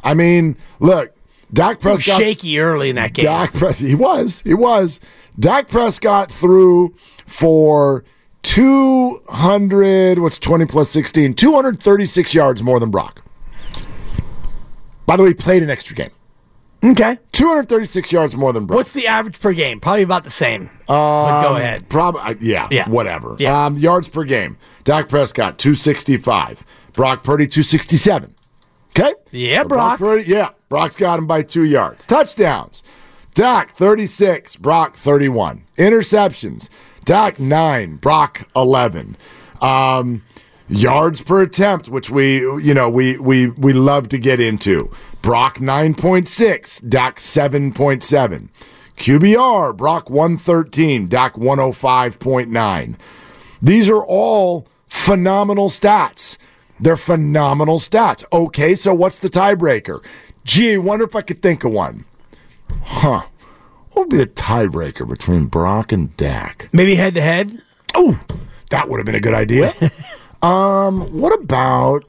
I 0.03 0.15
mean, 0.15 0.57
look, 0.79 1.15
Dak 1.53 1.81
he 1.81 1.87
was 1.89 2.03
Prescott. 2.03 2.21
shaky 2.21 2.59
early 2.59 2.89
in 2.89 2.95
that 2.95 3.13
game. 3.13 3.25
Dak 3.25 3.51
Prescott, 3.53 3.87
he 3.87 3.95
was, 3.95 4.41
he 4.41 4.53
was. 4.53 4.99
Dak 5.39 5.69
Prescott 5.69 6.31
threw 6.31 6.93
for 7.25 8.03
two 8.41 9.19
hundred. 9.29 10.19
What's 10.19 10.37
twenty 10.37 10.65
plus 10.65 10.89
sixteen? 10.89 11.33
Two 11.33 11.53
hundred 11.53 11.81
thirty-six 11.83 12.33
yards 12.33 12.61
more 12.63 12.79
than 12.79 12.91
Brock. 12.91 13.21
By 15.05 15.17
the 15.17 15.23
way, 15.23 15.29
he 15.29 15.33
played 15.33 15.61
an 15.63 15.69
extra 15.69 15.95
game. 15.95 16.11
Okay. 16.83 17.19
236 17.33 18.11
yards 18.11 18.35
more 18.35 18.51
than 18.53 18.65
Brock. 18.65 18.77
What's 18.77 18.91
the 18.93 19.05
average 19.05 19.39
per 19.39 19.53
game? 19.53 19.79
Probably 19.79 20.01
about 20.01 20.23
the 20.23 20.31
same. 20.31 20.69
but 20.87 21.41
go 21.43 21.55
ahead. 21.57 21.87
Probably, 21.89 22.37
yeah, 22.39 22.67
Yeah. 22.71 22.89
whatever. 22.89 23.35
Yeah. 23.37 23.65
Um, 23.67 23.77
yards 23.77 24.07
per 24.09 24.23
game. 24.23 24.57
Dak 24.83 25.07
Prescott, 25.07 25.59
265. 25.59 26.65
Brock 26.93 27.23
Purdy, 27.23 27.45
267. 27.45 28.33
Okay? 28.97 29.13
Yeah, 29.31 29.61
So 29.61 29.67
Brock. 29.67 29.99
Purdy, 29.99 30.23
yeah, 30.27 30.49
Brock's 30.71 30.95
got 30.95 31.19
him 31.19 31.27
by 31.27 31.41
two 31.41 31.65
yards. 31.65 32.05
Touchdowns. 32.05 32.81
Dak, 33.33 33.71
36. 33.71 34.55
Brock, 34.55 34.95
31. 34.95 35.65
Interceptions. 35.75 36.69
Dak, 37.03 37.39
9. 37.39 37.97
Brock, 37.97 38.47
11. 38.55 39.17
Um, 39.59 40.23
yards 40.69 41.19
per 41.19 41.41
attempt, 41.41 41.89
which 41.89 42.09
we, 42.09 42.37
you 42.37 42.73
know, 42.73 42.89
we, 42.89 43.17
we, 43.17 43.47
we 43.47 43.73
love 43.73 44.07
to 44.09 44.17
get 44.17 44.39
into. 44.39 44.89
Brock, 45.21 45.57
9.6. 45.57 46.87
Dak, 46.87 47.17
7.7. 47.17 48.47
QBR, 48.95 49.75
Brock 49.75 50.09
113, 50.09 51.09
Dak 51.09 51.33
105.9. 51.33 52.95
These 53.61 53.89
are 53.89 54.05
all 54.05 54.67
phenomenal 54.87 55.67
stats. 55.67 56.37
They're 56.79 56.97
phenomenal 56.97 57.77
stats. 57.77 58.23
Okay, 58.33 58.73
so 58.73 58.93
what's 58.93 59.19
the 59.19 59.29
tiebreaker? 59.29 60.03
Gee, 60.43 60.77
wonder 60.77 61.05
if 61.05 61.15
I 61.15 61.21
could 61.21 61.41
think 61.41 61.63
of 61.63 61.71
one. 61.71 62.05
Huh. 62.83 63.23
What 63.91 64.03
would 64.03 64.09
be 64.09 64.17
the 64.17 64.27
tiebreaker 64.27 65.07
between 65.07 65.45
Brock 65.45 65.91
and 65.91 66.15
Dak? 66.17 66.69
Maybe 66.71 66.95
head 66.95 67.15
to 67.15 67.21
head. 67.21 67.61
Oh, 67.93 68.19
that 68.69 68.89
would 68.89 68.99
have 68.99 69.05
been 69.05 69.15
a 69.15 69.19
good 69.19 69.33
idea. 69.33 69.73
um, 70.41 71.01
what 71.11 71.33
about 71.33 72.05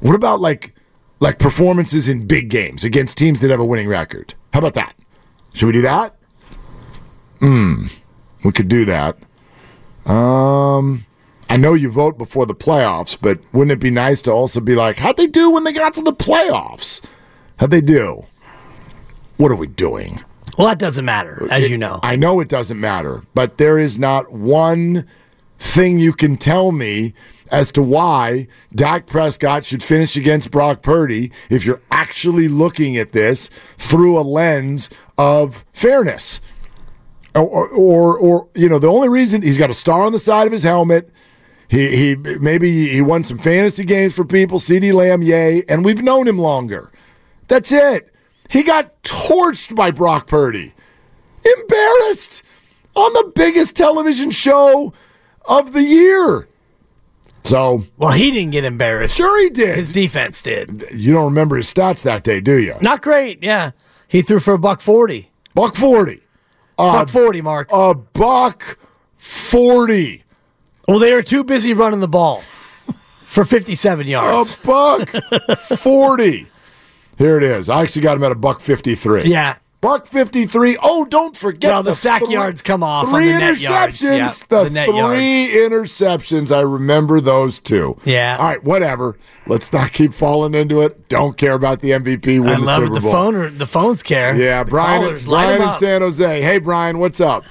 what 0.00 0.14
about 0.14 0.40
like 0.40 0.74
like 1.20 1.38
performances 1.38 2.08
in 2.08 2.26
big 2.26 2.48
games 2.48 2.82
against 2.82 3.16
teams 3.16 3.40
that 3.40 3.50
have 3.50 3.60
a 3.60 3.64
winning 3.64 3.88
record? 3.88 4.34
How 4.52 4.58
about 4.58 4.74
that? 4.74 4.94
Should 5.54 5.66
we 5.66 5.72
do 5.72 5.82
that? 5.82 6.16
Hmm, 7.40 7.86
we 8.44 8.52
could 8.52 8.68
do 8.68 8.84
that. 8.86 9.18
Um, 10.06 11.06
I 11.50 11.56
know 11.56 11.74
you 11.74 11.90
vote 11.90 12.16
before 12.16 12.46
the 12.46 12.54
playoffs, 12.54 13.16
but 13.20 13.38
wouldn't 13.52 13.72
it 13.72 13.80
be 13.80 13.90
nice 13.90 14.22
to 14.22 14.32
also 14.32 14.60
be 14.60 14.74
like, 14.74 14.96
how'd 14.96 15.16
they 15.16 15.26
do 15.26 15.50
when 15.50 15.64
they 15.64 15.72
got 15.72 15.94
to 15.94 16.02
the 16.02 16.12
playoffs? 16.12 17.02
How'd 17.58 17.70
they 17.70 17.80
do? 17.80 18.24
What 19.36 19.50
are 19.50 19.56
we 19.56 19.66
doing? 19.66 20.22
Well, 20.58 20.68
that 20.68 20.78
doesn't 20.78 21.04
matter, 21.04 21.46
as 21.50 21.70
you 21.70 21.78
know. 21.78 22.00
I 22.02 22.16
know 22.16 22.40
it 22.40 22.48
doesn't 22.48 22.78
matter, 22.78 23.22
but 23.34 23.58
there 23.58 23.78
is 23.78 23.98
not 23.98 24.32
one 24.32 25.06
thing 25.58 25.98
you 25.98 26.12
can 26.12 26.36
tell 26.36 26.72
me 26.72 27.14
as 27.50 27.70
to 27.72 27.82
why 27.82 28.48
Dak 28.74 29.06
Prescott 29.06 29.64
should 29.64 29.82
finish 29.82 30.16
against 30.16 30.50
Brock 30.50 30.82
Purdy 30.82 31.30
if 31.50 31.64
you're 31.64 31.80
actually 31.90 32.48
looking 32.48 32.96
at 32.96 33.12
this 33.12 33.48
through 33.78 34.18
a 34.18 34.22
lens 34.22 34.90
of 35.16 35.64
fairness. 35.72 36.40
Or, 37.34 37.42
or, 37.48 37.68
or, 37.68 38.18
or, 38.18 38.48
you 38.54 38.68
know, 38.68 38.78
the 38.78 38.88
only 38.88 39.08
reason 39.08 39.40
he's 39.40 39.56
got 39.56 39.70
a 39.70 39.74
star 39.74 40.02
on 40.02 40.12
the 40.12 40.18
side 40.18 40.46
of 40.46 40.52
his 40.52 40.64
helmet. 40.64 41.10
He, 41.68 41.96
he 41.96 42.16
maybe 42.16 42.88
he 42.88 43.00
won 43.00 43.24
some 43.24 43.38
fantasy 43.38 43.84
games 43.84 44.14
for 44.14 44.26
people. 44.26 44.58
CeeDee 44.58 44.92
Lamb, 44.92 45.22
yay, 45.22 45.62
and 45.70 45.82
we've 45.82 46.02
known 46.02 46.28
him 46.28 46.38
longer. 46.38 46.91
That's 47.52 47.70
it. 47.70 48.10
He 48.48 48.62
got 48.62 49.02
torched 49.02 49.74
by 49.76 49.90
Brock 49.90 50.26
Purdy 50.26 50.72
embarrassed 51.44 52.42
on 52.94 53.12
the 53.12 53.30
biggest 53.34 53.76
television 53.76 54.30
show 54.30 54.94
of 55.44 55.74
the 55.74 55.82
year. 55.82 56.48
So, 57.44 57.84
well, 57.98 58.12
he 58.12 58.30
didn't 58.30 58.52
get 58.52 58.64
embarrassed. 58.64 59.18
sure 59.18 59.38
he 59.42 59.50
did. 59.50 59.76
His 59.76 59.92
defense 59.92 60.40
did. 60.40 60.86
you 60.94 61.12
don't 61.12 61.26
remember 61.26 61.56
his 61.56 61.66
stats 61.72 62.02
that 62.04 62.24
day, 62.24 62.40
do 62.40 62.58
you? 62.58 62.74
Not 62.80 63.02
great. 63.02 63.42
Yeah, 63.42 63.72
he 64.08 64.22
threw 64.22 64.40
for 64.40 64.54
a 64.54 64.58
buck 64.58 64.80
forty. 64.80 65.30
Buck 65.54 65.76
40. 65.76 66.20
buck 66.78 67.10
forty, 67.10 67.42
Mark. 67.42 67.68
A 67.70 67.94
buck 67.94 68.78
40. 69.16 70.24
well, 70.88 70.98
they 70.98 71.12
were 71.12 71.20
too 71.22 71.44
busy 71.44 71.74
running 71.74 72.00
the 72.00 72.08
ball 72.08 72.42
for 73.26 73.44
fifty-seven 73.44 74.06
yards. 74.06 74.54
A 74.54 74.66
buck 74.66 75.08
40. 75.58 76.46
Here 77.22 77.36
it 77.36 77.44
is. 77.44 77.68
I 77.68 77.82
actually 77.82 78.02
got 78.02 78.16
him 78.16 78.24
at 78.24 78.32
a 78.32 78.34
buck 78.34 78.60
53. 78.60 79.26
yeah. 79.26 79.54
Buck 79.80 80.06
53. 80.06 80.76
Oh, 80.82 81.04
don't 81.04 81.36
forget 81.36 81.72
Well, 81.72 81.82
the 81.84 81.94
sack 81.94 82.22
three- 82.24 82.32
yards 82.34 82.62
come 82.62 82.82
off 82.84 83.06
on 83.06 83.14
Three 83.14 83.32
the 83.32 83.38
net 83.38 83.60
yards. 83.60 84.00
interceptions. 84.00 84.42
Yeah, 84.50 84.58
the, 84.58 84.64
the 84.64 84.70
net 84.70 84.86
three 84.88 85.48
interceptions. 85.56 86.56
I 86.56 86.60
remember 86.60 87.20
those 87.20 87.58
two. 87.60 87.96
Yeah. 88.04 88.36
All 88.40 88.46
right, 88.46 88.62
whatever. 88.64 89.16
Let's 89.46 89.72
not 89.72 89.92
keep 89.92 90.14
falling 90.14 90.54
into 90.54 90.80
it. 90.82 91.08
Don't 91.08 91.36
care 91.36 91.54
about 91.54 91.80
the 91.80 91.90
MVP. 91.90 92.40
Win 92.40 92.48
I 92.48 92.54
the 92.58 92.64
love 92.64 92.76
Super 92.82 92.90
it. 92.92 92.94
The 92.94 93.00
Bowl. 93.00 93.12
phone. 93.12 93.58
The 93.58 93.66
phones 93.66 94.02
care. 94.04 94.34
Yeah, 94.36 94.62
The 94.64 94.70
Brian. 94.70 95.02
callers, 95.02 95.26
Brian 95.26 95.62
in 95.62 95.68
up. 95.68 95.74
San 95.78 96.00
Jose. 96.02 96.40
Hey, 96.42 96.58
Brian, 96.58 96.98
what's 96.98 97.20
up? 97.20 97.44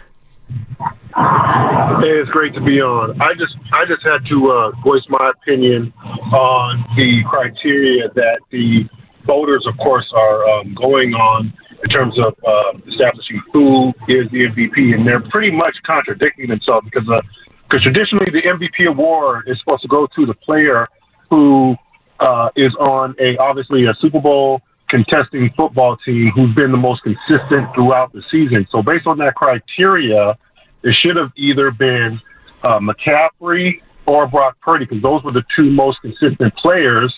Hey, 0.79 2.09
it's 2.17 2.29
great 2.31 2.53
to 2.55 2.61
be 2.61 2.81
on. 2.81 3.21
I 3.21 3.33
just 3.33 3.55
I 3.73 3.85
just 3.85 4.03
had 4.03 4.25
to 4.29 4.51
uh, 4.51 4.71
voice 4.83 5.03
my 5.09 5.31
opinion 5.41 5.91
on 6.33 6.85
the 6.95 7.23
criteria 7.29 8.09
that 8.15 8.39
the 8.51 8.87
voters, 9.25 9.65
of 9.67 9.77
course, 9.77 10.09
are 10.15 10.47
um, 10.49 10.73
going 10.73 11.13
on 11.13 11.53
in 11.83 11.89
terms 11.89 12.17
of 12.19 12.35
uh, 12.45 12.73
establishing 12.87 13.41
who 13.53 13.89
is 14.07 14.29
the 14.31 14.45
MVP, 14.45 14.93
and 14.93 15.07
they're 15.07 15.21
pretty 15.21 15.51
much 15.51 15.75
contradicting 15.83 16.47
themselves 16.49 16.87
because 16.91 17.07
uh, 17.09 17.21
because 17.69 17.83
traditionally 17.83 18.29
the 18.31 18.41
MVP 18.41 18.87
award 18.87 19.47
is 19.47 19.57
supposed 19.59 19.81
to 19.81 19.87
go 19.87 20.05
to 20.15 20.25
the 20.25 20.33
player 20.33 20.87
who 21.29 21.75
uh, 22.19 22.49
is 22.55 22.75
on 22.75 23.15
a 23.19 23.37
obviously 23.37 23.85
a 23.85 23.93
Super 23.95 24.19
Bowl 24.19 24.61
contesting 24.89 25.49
football 25.55 25.95
team 26.05 26.31
who's 26.35 26.53
been 26.53 26.71
the 26.71 26.77
most 26.77 27.01
consistent 27.01 27.73
throughout 27.73 28.11
the 28.11 28.21
season. 28.29 28.67
So 28.71 28.83
based 28.83 29.07
on 29.07 29.17
that 29.19 29.35
criteria, 29.35 30.37
it 30.83 30.95
should 30.95 31.17
have 31.17 31.31
either 31.37 31.71
been 31.71 32.19
uh, 32.61 32.79
McCaffrey 32.79 33.81
or 34.05 34.27
Brock 34.27 34.57
Purdy 34.61 34.85
because 34.85 35.01
those 35.01 35.23
were 35.23 35.31
the 35.31 35.45
two 35.55 35.71
most 35.71 36.01
consistent 36.01 36.53
players 36.57 37.17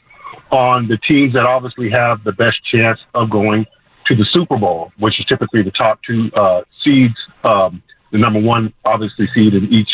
on 0.53 0.87
the 0.87 0.97
teams 1.09 1.33
that 1.33 1.45
obviously 1.45 1.89
have 1.89 2.23
the 2.23 2.31
best 2.31 2.63
chance 2.71 2.99
of 3.15 3.29
going 3.31 3.65
to 4.05 4.15
the 4.15 4.25
Super 4.31 4.55
Bowl, 4.57 4.91
which 4.99 5.19
is 5.19 5.25
typically 5.25 5.63
the 5.63 5.71
top 5.71 5.99
two 6.03 6.29
uh, 6.35 6.61
seeds, 6.83 7.15
um, 7.43 7.81
the 8.11 8.19
number 8.19 8.39
one 8.39 8.71
obviously 8.85 9.27
seed 9.33 9.55
in 9.55 9.73
each 9.73 9.89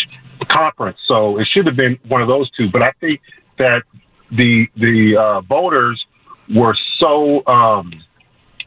conference. 0.50 0.98
So 1.08 1.40
it 1.40 1.48
should 1.54 1.66
have 1.66 1.78
been 1.78 1.98
one 2.10 2.22
of 2.22 2.28
those 2.28 2.52
two. 2.52 2.70
But 2.70 2.84
I 2.84 2.92
think 3.00 3.22
that 3.58 3.84
the 4.32 4.68
the 4.76 5.18
uh, 5.18 5.42
voters 5.42 6.06
were 6.54 6.76
so 6.98 7.42
um, 7.48 7.94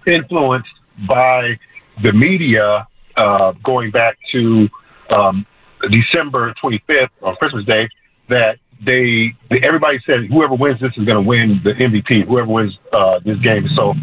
influenced 0.07 0.71
by 1.07 1.59
the 2.03 2.13
media 2.13 2.89
uh, 3.17 3.53
going 3.63 3.91
back 3.91 4.17
to 4.33 4.69
um, 5.11 5.45
December 5.91 6.55
25th 6.55 7.11
on 7.21 7.37
Christmas 7.37 7.67
Day 7.67 7.87
that 8.29 8.59
they, 8.85 9.35
they 9.51 9.61
everybody 9.63 9.99
said 10.07 10.27
whoever 10.29 10.55
wins 10.55 10.81
this 10.81 10.93
is 10.97 11.05
going 11.05 11.23
to 11.23 11.29
win 11.29 11.61
the 11.65 11.73
MVP. 11.73 12.27
Whoever 12.27 12.49
wins 12.49 12.77
uh, 12.93 13.21
this 13.25 13.39
game. 13.39 13.69
So 13.77 13.95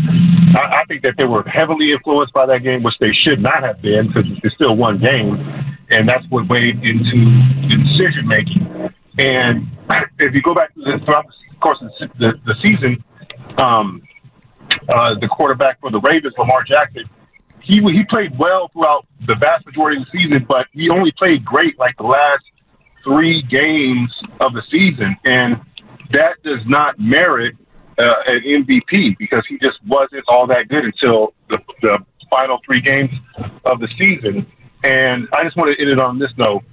I, 0.55 0.81
I 0.81 0.85
think 0.87 1.03
that 1.03 1.15
they 1.17 1.25
were 1.25 1.43
heavily 1.43 1.91
influenced 1.91 2.33
by 2.33 2.45
that 2.45 2.63
game, 2.63 2.83
which 2.83 2.95
they 2.99 3.11
should 3.11 3.41
not 3.41 3.63
have 3.63 3.81
been 3.81 4.07
because 4.07 4.25
it's 4.43 4.55
still 4.55 4.75
one 4.75 4.99
game, 4.99 5.35
and 5.89 6.07
that's 6.07 6.25
what 6.29 6.47
weighed 6.49 6.81
into 6.83 7.17
decision 7.67 8.27
making. 8.27 8.89
And 9.17 9.67
if 10.19 10.33
you 10.33 10.41
go 10.41 10.53
back 10.53 10.73
to 10.75 10.81
the, 10.81 10.99
throughout 11.05 11.25
the 11.27 11.55
course 11.59 11.79
of 11.81 11.91
the, 11.99 12.07
the, 12.19 12.33
the 12.45 12.55
season, 12.61 13.03
um, 13.57 14.01
uh, 14.87 15.15
the 15.19 15.27
quarterback 15.27 15.79
for 15.81 15.91
the 15.91 15.99
Ravens, 15.99 16.33
Lamar 16.37 16.63
Jackson, 16.63 17.03
he 17.61 17.81
he 17.81 18.03
played 18.09 18.37
well 18.39 18.69
throughout 18.73 19.05
the 19.27 19.35
vast 19.35 19.65
majority 19.65 20.01
of 20.01 20.07
the 20.11 20.19
season, 20.19 20.45
but 20.47 20.67
he 20.71 20.89
only 20.89 21.11
played 21.17 21.43
great 21.43 21.77
like 21.77 21.95
the 21.97 22.03
last 22.03 22.43
three 23.03 23.41
games 23.43 24.11
of 24.39 24.53
the 24.53 24.61
season, 24.69 25.15
and 25.25 25.59
that 26.11 26.41
does 26.43 26.65
not 26.65 26.99
merit 26.99 27.55
uh, 27.97 28.13
an 28.27 28.41
MVP 28.41 29.17
because 29.17 29.43
he 29.47 29.57
just 29.59 29.77
wasn't 29.85 30.23
all 30.27 30.47
that 30.47 30.67
good 30.69 30.85
until 30.85 31.33
the, 31.49 31.59
the 31.81 31.99
final 32.29 32.59
three 32.65 32.81
games 32.81 33.11
of 33.65 33.79
the 33.79 33.87
season. 33.97 34.45
And 34.83 35.27
I 35.33 35.43
just 35.43 35.57
want 35.57 35.75
to 35.75 35.81
end 35.81 35.91
it 35.91 35.99
on 35.99 36.19
this 36.19 36.31
note. 36.37 36.63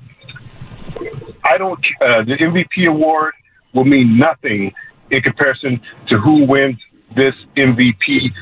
I 1.44 1.58
don't. 1.58 1.84
Uh, 2.00 2.22
the 2.22 2.36
MVP 2.36 2.86
award 2.86 3.34
will 3.74 3.84
mean 3.84 4.18
nothing 4.18 4.72
in 5.10 5.22
comparison 5.22 5.80
to 6.08 6.18
who 6.18 6.44
wins 6.44 6.78
this 7.14 7.34
MVP, 7.56 8.32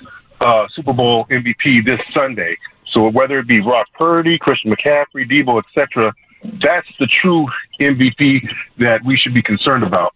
uh, 0.41 0.67
Super 0.75 0.93
Bowl 0.93 1.27
MVP 1.31 1.85
this 1.85 2.01
Sunday. 2.15 2.57
So 2.93 3.11
whether 3.11 3.39
it 3.39 3.49
be 3.49 3.61
Brock 3.61 3.87
Purdy, 3.99 4.39
Christian 4.39 4.73
McCaffrey, 4.73 5.29
Deebo, 5.29 5.63
etc., 5.67 6.15
that's 6.63 6.89
the 6.99 7.07
true 7.07 7.47
MVP 7.81 8.49
that 8.79 9.05
we 9.05 9.17
should 9.17 9.35
be 9.35 9.43
concerned 9.43 9.85
about. 9.85 10.15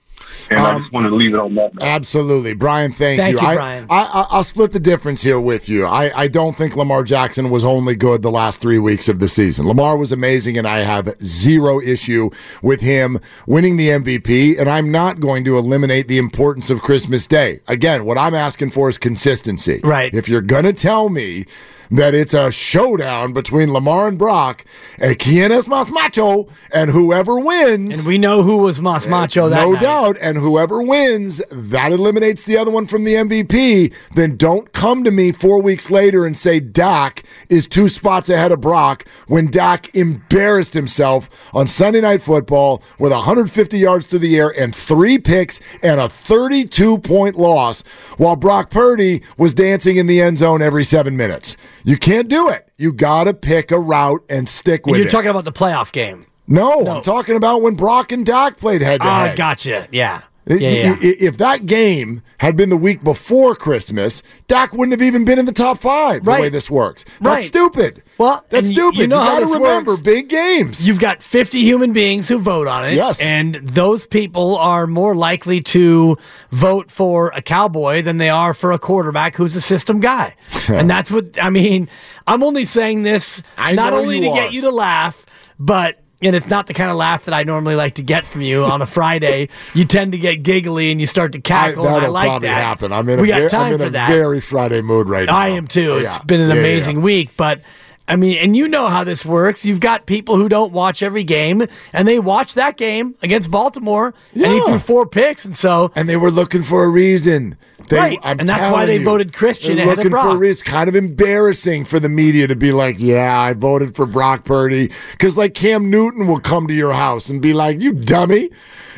And 0.50 0.58
um, 0.58 0.66
I 0.66 0.78
just 0.78 0.92
wanted 0.92 1.10
to 1.10 1.16
leave 1.16 1.34
it 1.34 1.40
on 1.40 1.54
that. 1.56 1.74
Note. 1.74 1.82
Absolutely, 1.82 2.54
Brian. 2.54 2.92
Thank, 2.92 3.18
thank 3.18 3.34
you. 3.34 3.40
you 3.40 3.46
I, 3.46 3.54
Brian. 3.54 3.86
I, 3.90 4.26
I, 4.30 4.36
will 4.36 4.44
split 4.44 4.72
the 4.72 4.80
difference 4.80 5.22
here 5.22 5.38
with 5.38 5.68
you. 5.68 5.86
I, 5.86 6.22
I 6.22 6.28
don't 6.28 6.56
think 6.56 6.74
Lamar 6.74 7.02
Jackson 7.02 7.50
was 7.50 7.64
only 7.64 7.94
good 7.94 8.22
the 8.22 8.30
last 8.30 8.60
three 8.60 8.78
weeks 8.78 9.08
of 9.08 9.18
the 9.18 9.28
season. 9.28 9.66
Lamar 9.66 9.96
was 9.96 10.10
amazing, 10.10 10.56
and 10.56 10.66
I 10.66 10.78
have 10.78 11.18
zero 11.20 11.80
issue 11.80 12.30
with 12.62 12.80
him 12.80 13.20
winning 13.46 13.76
the 13.76 13.88
MVP. 13.88 14.58
And 14.58 14.68
I'm 14.68 14.90
not 14.90 15.20
going 15.20 15.44
to 15.44 15.58
eliminate 15.58 16.08
the 16.08 16.18
importance 16.18 16.70
of 16.70 16.80
Christmas 16.80 17.26
Day. 17.26 17.60
Again, 17.68 18.04
what 18.04 18.16
I'm 18.16 18.34
asking 18.34 18.70
for 18.70 18.88
is 18.88 18.96
consistency. 18.96 19.80
Right. 19.84 20.12
If 20.14 20.28
you're 20.28 20.40
gonna 20.40 20.72
tell 20.72 21.08
me 21.10 21.46
that 21.90 22.14
it's 22.14 22.34
a 22.34 22.50
showdown 22.52 23.32
between 23.32 23.72
Lamar 23.72 24.08
and 24.08 24.18
Brock, 24.18 24.64
and 24.98 25.18
Quien 25.18 25.50
es 25.52 25.66
Mas 25.68 25.90
Macho, 25.90 26.48
and 26.72 26.90
whoever 26.90 27.38
wins. 27.40 27.98
And 27.98 28.06
we 28.06 28.18
know 28.18 28.42
who 28.42 28.58
was 28.58 28.80
Mas 28.80 29.06
Macho 29.06 29.48
that 29.48 29.62
No 29.62 29.72
night. 29.72 29.82
doubt. 29.82 30.16
And 30.20 30.38
whoever 30.38 30.82
wins, 30.82 31.42
that 31.50 31.92
eliminates 31.92 32.44
the 32.44 32.58
other 32.58 32.70
one 32.70 32.86
from 32.86 33.04
the 33.04 33.14
MVP. 33.14 33.92
Then 34.14 34.36
don't 34.36 34.72
come 34.72 35.04
to 35.04 35.10
me 35.10 35.32
four 35.32 35.60
weeks 35.62 35.90
later 35.90 36.26
and 36.26 36.36
say 36.36 36.60
Dak 36.60 37.22
is 37.48 37.66
two 37.66 37.88
spots 37.88 38.28
ahead 38.28 38.52
of 38.52 38.60
Brock 38.60 39.04
when 39.26 39.46
Dak 39.50 39.94
embarrassed 39.94 40.74
himself 40.74 41.30
on 41.54 41.66
Sunday 41.66 42.00
Night 42.00 42.22
Football 42.22 42.82
with 42.98 43.12
150 43.12 43.78
yards 43.78 44.06
through 44.06 44.18
the 44.20 44.36
air 44.36 44.52
and 44.58 44.74
three 44.74 45.18
picks 45.18 45.58
and 45.82 46.00
a 46.00 46.08
32 46.08 46.98
point 46.98 47.36
loss 47.36 47.82
while 48.18 48.36
Brock 48.36 48.70
Purdy 48.70 49.22
was 49.36 49.54
dancing 49.54 49.96
in 49.96 50.06
the 50.06 50.20
end 50.20 50.38
zone 50.38 50.60
every 50.62 50.84
seven 50.84 51.16
minutes. 51.16 51.56
You 51.84 51.96
can't 51.96 52.28
do 52.28 52.48
it. 52.48 52.68
You 52.76 52.92
got 52.92 53.24
to 53.24 53.34
pick 53.34 53.70
a 53.70 53.78
route 53.78 54.24
and 54.28 54.48
stick 54.48 54.86
with 54.86 54.94
and 54.94 54.98
you're 55.00 55.08
it. 55.08 55.10
talking 55.10 55.30
about 55.30 55.44
the 55.44 55.52
playoff 55.52 55.92
game. 55.92 56.26
no, 56.46 56.80
No. 56.80 56.96
I'm 56.96 57.02
talking 57.02 57.36
about 57.36 57.62
when 57.62 57.74
Brock 57.74 58.12
and 58.12 58.24
Dak 58.24 58.56
played 58.58 58.82
head 58.82 59.00
to 59.00 59.06
Ah, 59.06 59.26
head. 59.26 59.36
gotcha. 59.36 59.88
Yeah. 59.92 60.22
Yeah, 60.48 60.56
yeah. 60.70 60.96
If 61.00 61.36
that 61.38 61.66
game 61.66 62.22
had 62.38 62.56
been 62.56 62.70
the 62.70 62.76
week 62.76 63.04
before 63.04 63.54
Christmas, 63.54 64.22
Dak 64.46 64.72
wouldn't 64.72 64.92
have 64.98 65.06
even 65.06 65.24
been 65.24 65.38
in 65.38 65.44
the 65.44 65.52
top 65.52 65.78
five. 65.80 66.24
The 66.24 66.30
way 66.32 66.48
this 66.48 66.70
works, 66.70 67.04
that's 67.20 67.40
Right. 67.42 67.46
stupid. 67.46 68.02
Well, 68.16 68.44
that's 68.48 68.68
stupid. 68.68 68.98
you 68.98 69.06
know 69.06 69.20
how 69.20 69.38
got 69.40 69.46
to 69.46 69.54
remember 69.54 69.92
works. 69.92 70.02
big 70.02 70.28
games. 70.28 70.86
You've 70.88 70.98
got 71.00 71.22
50 71.22 71.60
human 71.62 71.92
beings 71.92 72.28
who 72.28 72.38
vote 72.38 72.66
on 72.66 72.84
it. 72.84 72.94
Yes. 72.94 73.20
And 73.20 73.56
those 73.56 74.06
people 74.06 74.56
are 74.56 74.86
more 74.86 75.14
likely 75.14 75.60
to 75.62 76.16
vote 76.50 76.90
for 76.90 77.28
a 77.34 77.42
cowboy 77.42 78.02
than 78.02 78.16
they 78.16 78.30
are 78.30 78.54
for 78.54 78.72
a 78.72 78.78
quarterback 78.78 79.36
who's 79.36 79.54
a 79.54 79.60
system 79.60 80.00
guy. 80.00 80.34
and 80.68 80.88
that's 80.88 81.10
what, 81.10 81.36
I 81.42 81.50
mean, 81.50 81.88
I'm 82.26 82.42
only 82.42 82.64
saying 82.64 83.02
this 83.02 83.42
I 83.56 83.74
not 83.74 83.92
only 83.92 84.20
to 84.20 84.28
are. 84.28 84.34
get 84.34 84.52
you 84.52 84.62
to 84.62 84.70
laugh, 84.70 85.24
but. 85.58 85.98
And 86.20 86.34
it's 86.34 86.48
not 86.48 86.66
the 86.66 86.74
kind 86.74 86.90
of 86.90 86.96
laugh 86.96 87.26
that 87.26 87.34
I 87.34 87.44
normally 87.44 87.76
like 87.76 87.94
to 87.94 88.02
get 88.02 88.26
from 88.26 88.40
you 88.40 88.64
on 88.64 88.82
a 88.82 88.86
Friday. 88.86 89.48
you 89.72 89.84
tend 89.84 90.10
to 90.12 90.18
get 90.18 90.42
giggly 90.42 90.90
and 90.90 91.00
you 91.00 91.06
start 91.06 91.32
to 91.32 91.40
cackle. 91.40 91.86
I 91.86 91.92
that'll 92.00 92.10
like 92.12 92.26
probably 92.28 92.48
that. 92.48 92.54
happen. 92.60 92.92
I'm 92.92 93.08
in 93.08 93.20
we 93.20 93.30
a, 93.30 93.42
got 93.42 93.50
time 93.52 93.66
I'm 93.66 93.72
in 93.74 93.78
for 93.78 93.86
a 93.86 93.90
that. 93.90 94.08
very 94.10 94.40
Friday 94.40 94.82
mood 94.82 95.08
right 95.08 95.26
now. 95.26 95.36
I 95.36 95.48
am 95.50 95.68
too. 95.68 95.92
Oh, 95.92 95.98
It's 95.98 96.16
yeah. 96.18 96.24
been 96.24 96.40
an 96.40 96.48
Yeah, 96.48 96.54
yeah, 96.54 96.60
amazing 96.60 96.96
yeah. 96.98 97.02
week, 97.04 97.30
but 97.36 97.60
I 98.08 98.16
mean, 98.16 98.38
and 98.38 98.56
you 98.56 98.66
know 98.68 98.88
how 98.88 99.04
this 99.04 99.24
works. 99.24 99.64
You've 99.66 99.80
got 99.80 100.06
people 100.06 100.36
who 100.36 100.48
don't 100.48 100.72
watch 100.72 101.02
every 101.02 101.24
game, 101.24 101.66
and 101.92 102.08
they 102.08 102.18
watch 102.18 102.54
that 102.54 102.76
game 102.76 103.14
against 103.22 103.50
Baltimore, 103.50 104.14
and 104.34 104.46
he 104.46 104.60
threw 104.62 104.78
four 104.78 105.06
picks, 105.06 105.44
and 105.44 105.54
so 105.54 105.92
And 105.94 106.08
they 106.08 106.16
were 106.16 106.30
looking 106.30 106.62
for 106.62 106.84
a 106.84 106.88
reason. 106.88 107.56
They, 107.88 107.96
Right, 107.98 108.18
I'm 108.22 108.40
and 108.40 108.48
that's 108.48 108.68
why 108.70 108.84
they 108.86 108.98
you, 108.98 109.04
voted 109.04 109.32
Christian 109.32 109.76
they're 109.76 109.86
looking 109.86 110.10
for 110.10 110.18
a 110.18 110.22
Brock. 110.22 110.38
reason. 110.40 110.50
It's 110.50 110.62
kind 110.62 110.88
of 110.88 110.96
embarrassing 110.96 111.84
for 111.86 111.98
the 112.00 112.08
media 112.08 112.46
to 112.46 112.56
be 112.56 112.72
like, 112.72 112.96
"Yeah, 112.98 113.38
I 113.40 113.52
voted 113.54 113.94
for 113.94 114.04
Brock 114.06 114.44
Purdy," 114.44 114.90
because 115.12 115.36
like 115.38 115.54
Cam 115.54 115.88
Newton 115.90 116.26
will 116.26 116.40
come 116.40 116.66
to 116.68 116.74
your 116.74 116.92
house 116.92 117.30
and 117.30 117.40
be 117.40 117.52
like, 117.54 117.80
"You 117.80 117.92
dummy." 117.92 118.50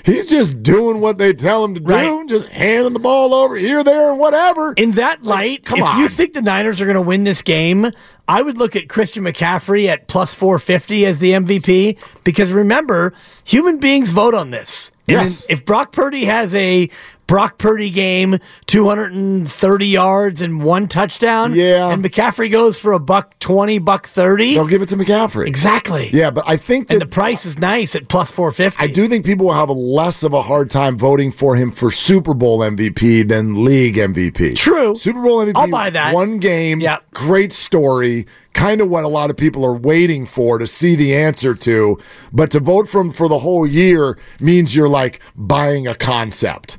He's 0.03 0.25
just 0.25 0.63
doing 0.63 1.03
what 1.03 1.19
they 1.19 1.35
tell 1.35 1.63
him 1.63 1.75
to 1.75 1.81
do, 1.81 1.93
Right. 1.95 2.27
just 2.27 2.47
handing 2.49 2.95
the 2.95 2.99
ball 2.99 3.35
over 3.35 3.55
here, 3.57 3.85
there, 3.85 4.11
and 4.11 4.19
whatever. 4.19 4.73
in 4.79 4.93
that 4.93 5.25
light, 5.25 5.67
come 5.67 5.79
if 5.81 5.85
on. 5.85 5.99
you 6.01 6.09
think 6.09 6.33
the 6.33 6.41
Niners 6.41 6.81
are 6.81 6.87
going 6.87 6.95
to 6.95 7.03
win 7.03 7.25
this 7.25 7.43
game, 7.43 7.91
I 8.31 8.43
would 8.43 8.57
look 8.59 8.77
at 8.77 8.89
Christian 8.89 9.25
McCaffrey 9.25 9.87
at 9.89 10.07
plus 10.07 10.33
450 10.35 11.05
as 11.05 11.19
the 11.19 11.33
MVP 11.33 11.99
because 12.23 12.53
remember, 12.53 13.13
human 13.43 13.79
beings 13.79 14.11
vote 14.11 14.35
on 14.35 14.51
this. 14.51 14.93
And 15.09 15.17
Yes. 15.27 15.45
if 15.49 15.65
Brock 15.65 15.91
Purdy 15.91 16.27
has 16.27 16.55
a 16.55 16.89
Brock 17.31 17.59
Purdy 17.59 17.91
game, 17.91 18.41
230 18.67 19.87
yards 19.87 20.41
and 20.41 20.65
one 20.65 20.89
touchdown, 20.89 21.55
Yeah. 21.55 21.89
and 21.93 22.03
McCaffrey 22.05 22.51
goes 22.51 22.77
for 22.77 22.93
a 22.93 22.99
buck 22.99 23.39
20, 23.39 23.79
buck 23.79 24.09
30, 24.09 24.55
They'll 24.55 24.67
give 24.67 24.83
it 24.83 24.89
to 24.89 24.97
McCaffrey. 24.97 25.47
exactly. 25.47 26.11
Yeah, 26.13 26.33
but 26.33 26.43
I 26.49 26.57
think 26.57 26.89
that 26.89 26.95
And 26.95 27.01
the 27.03 27.07
price 27.07 27.47
is 27.47 27.57
nice 27.57 27.95
at 27.95 28.09
plus 28.09 28.33
450. 28.33 28.83
I 28.83 28.89
do 28.89 29.07
think 29.07 29.25
people 29.25 29.47
will 29.47 29.53
have 29.53 29.71
less 29.71 30.25
of 30.25 30.33
a 30.33 30.43
hard 30.43 30.71
time 30.71 30.99
voting 30.99 31.31
for 31.31 31.55
him 31.55 31.71
for 31.71 31.93
Super 31.93 32.35
Bowl 32.35 32.59
MVP 32.65 33.23
than 33.23 33.65
league 33.65 33.97
MVP. 33.97 34.57
True. 34.57 34.97
Super 34.97 35.23
Bowl 35.23 35.39
MVP. 35.41 35.53
I'll 35.55 35.71
buy 35.71 35.91
that. 35.91 36.13
One 36.13 36.39
game. 36.39 36.81
Yeah. 36.81 36.97
Great 37.15 37.53
story. 37.53 38.27
Kind 38.55 38.81
of 38.81 38.89
what 38.89 39.05
a 39.05 39.09
lot 39.09 39.31
of 39.31 39.37
people 39.37 39.65
are 39.65 39.73
waiting 39.77 40.27
for 40.27 40.59
to 40.59 40.67
see 40.67 40.97
the 40.97 41.15
answer 41.15 41.55
to. 41.55 41.97
But 42.33 42.51
to 42.51 42.59
vote 42.59 42.89
for 42.89 43.01
him 43.01 43.13
for 43.13 43.29
the 43.29 43.39
whole 43.39 43.69
year 43.69 44.19
means 44.41 44.75
you're 44.75 44.89
like 44.89 45.21
buying 45.37 45.87
a 45.87 45.95
concept. 45.95 46.77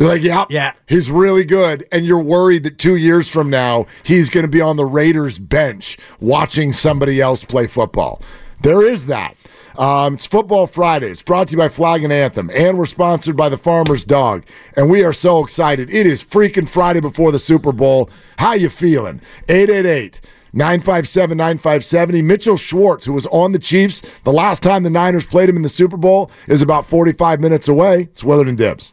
Like, 0.00 0.22
yeah, 0.22 0.46
Yeah. 0.48 0.72
he's 0.88 1.10
really 1.10 1.44
good. 1.44 1.84
And 1.92 2.06
you're 2.06 2.18
worried 2.22 2.62
that 2.64 2.78
two 2.78 2.96
years 2.96 3.28
from 3.28 3.50
now, 3.50 3.86
he's 4.02 4.30
going 4.30 4.44
to 4.44 4.50
be 4.50 4.60
on 4.60 4.76
the 4.76 4.86
Raiders 4.86 5.38
bench 5.38 5.98
watching 6.20 6.72
somebody 6.72 7.20
else 7.20 7.44
play 7.44 7.66
football. 7.66 8.22
There 8.62 8.82
is 8.82 9.06
that. 9.06 9.36
Um, 9.78 10.14
it's 10.14 10.26
Football 10.26 10.66
Friday. 10.66 11.08
It's 11.10 11.22
brought 11.22 11.48
to 11.48 11.52
you 11.52 11.58
by 11.58 11.68
Flag 11.68 12.02
and 12.02 12.12
Anthem, 12.12 12.50
and 12.54 12.76
we're 12.76 12.86
sponsored 12.86 13.36
by 13.36 13.48
the 13.48 13.56
Farmer's 13.56 14.04
Dog. 14.04 14.44
And 14.76 14.90
we 14.90 15.04
are 15.04 15.12
so 15.12 15.42
excited. 15.44 15.88
It 15.90 16.06
is 16.06 16.22
freaking 16.22 16.68
Friday 16.68 17.00
before 17.00 17.30
the 17.32 17.38
Super 17.38 17.72
Bowl. 17.72 18.10
How 18.38 18.52
you 18.54 18.68
feeling? 18.68 19.20
888 19.48 20.20
957 20.52 21.36
9570. 21.36 22.20
Mitchell 22.22 22.56
Schwartz, 22.56 23.06
who 23.06 23.12
was 23.12 23.26
on 23.28 23.52
the 23.52 23.58
Chiefs 23.58 24.02
the 24.24 24.32
last 24.32 24.62
time 24.62 24.82
the 24.82 24.90
Niners 24.90 25.24
played 25.24 25.48
him 25.48 25.56
in 25.56 25.62
the 25.62 25.68
Super 25.68 25.96
Bowl, 25.96 26.30
is 26.48 26.60
about 26.62 26.84
45 26.84 27.40
minutes 27.40 27.68
away. 27.68 28.02
It's 28.12 28.24
Willard 28.24 28.48
and 28.48 28.58
Dibs. 28.58 28.92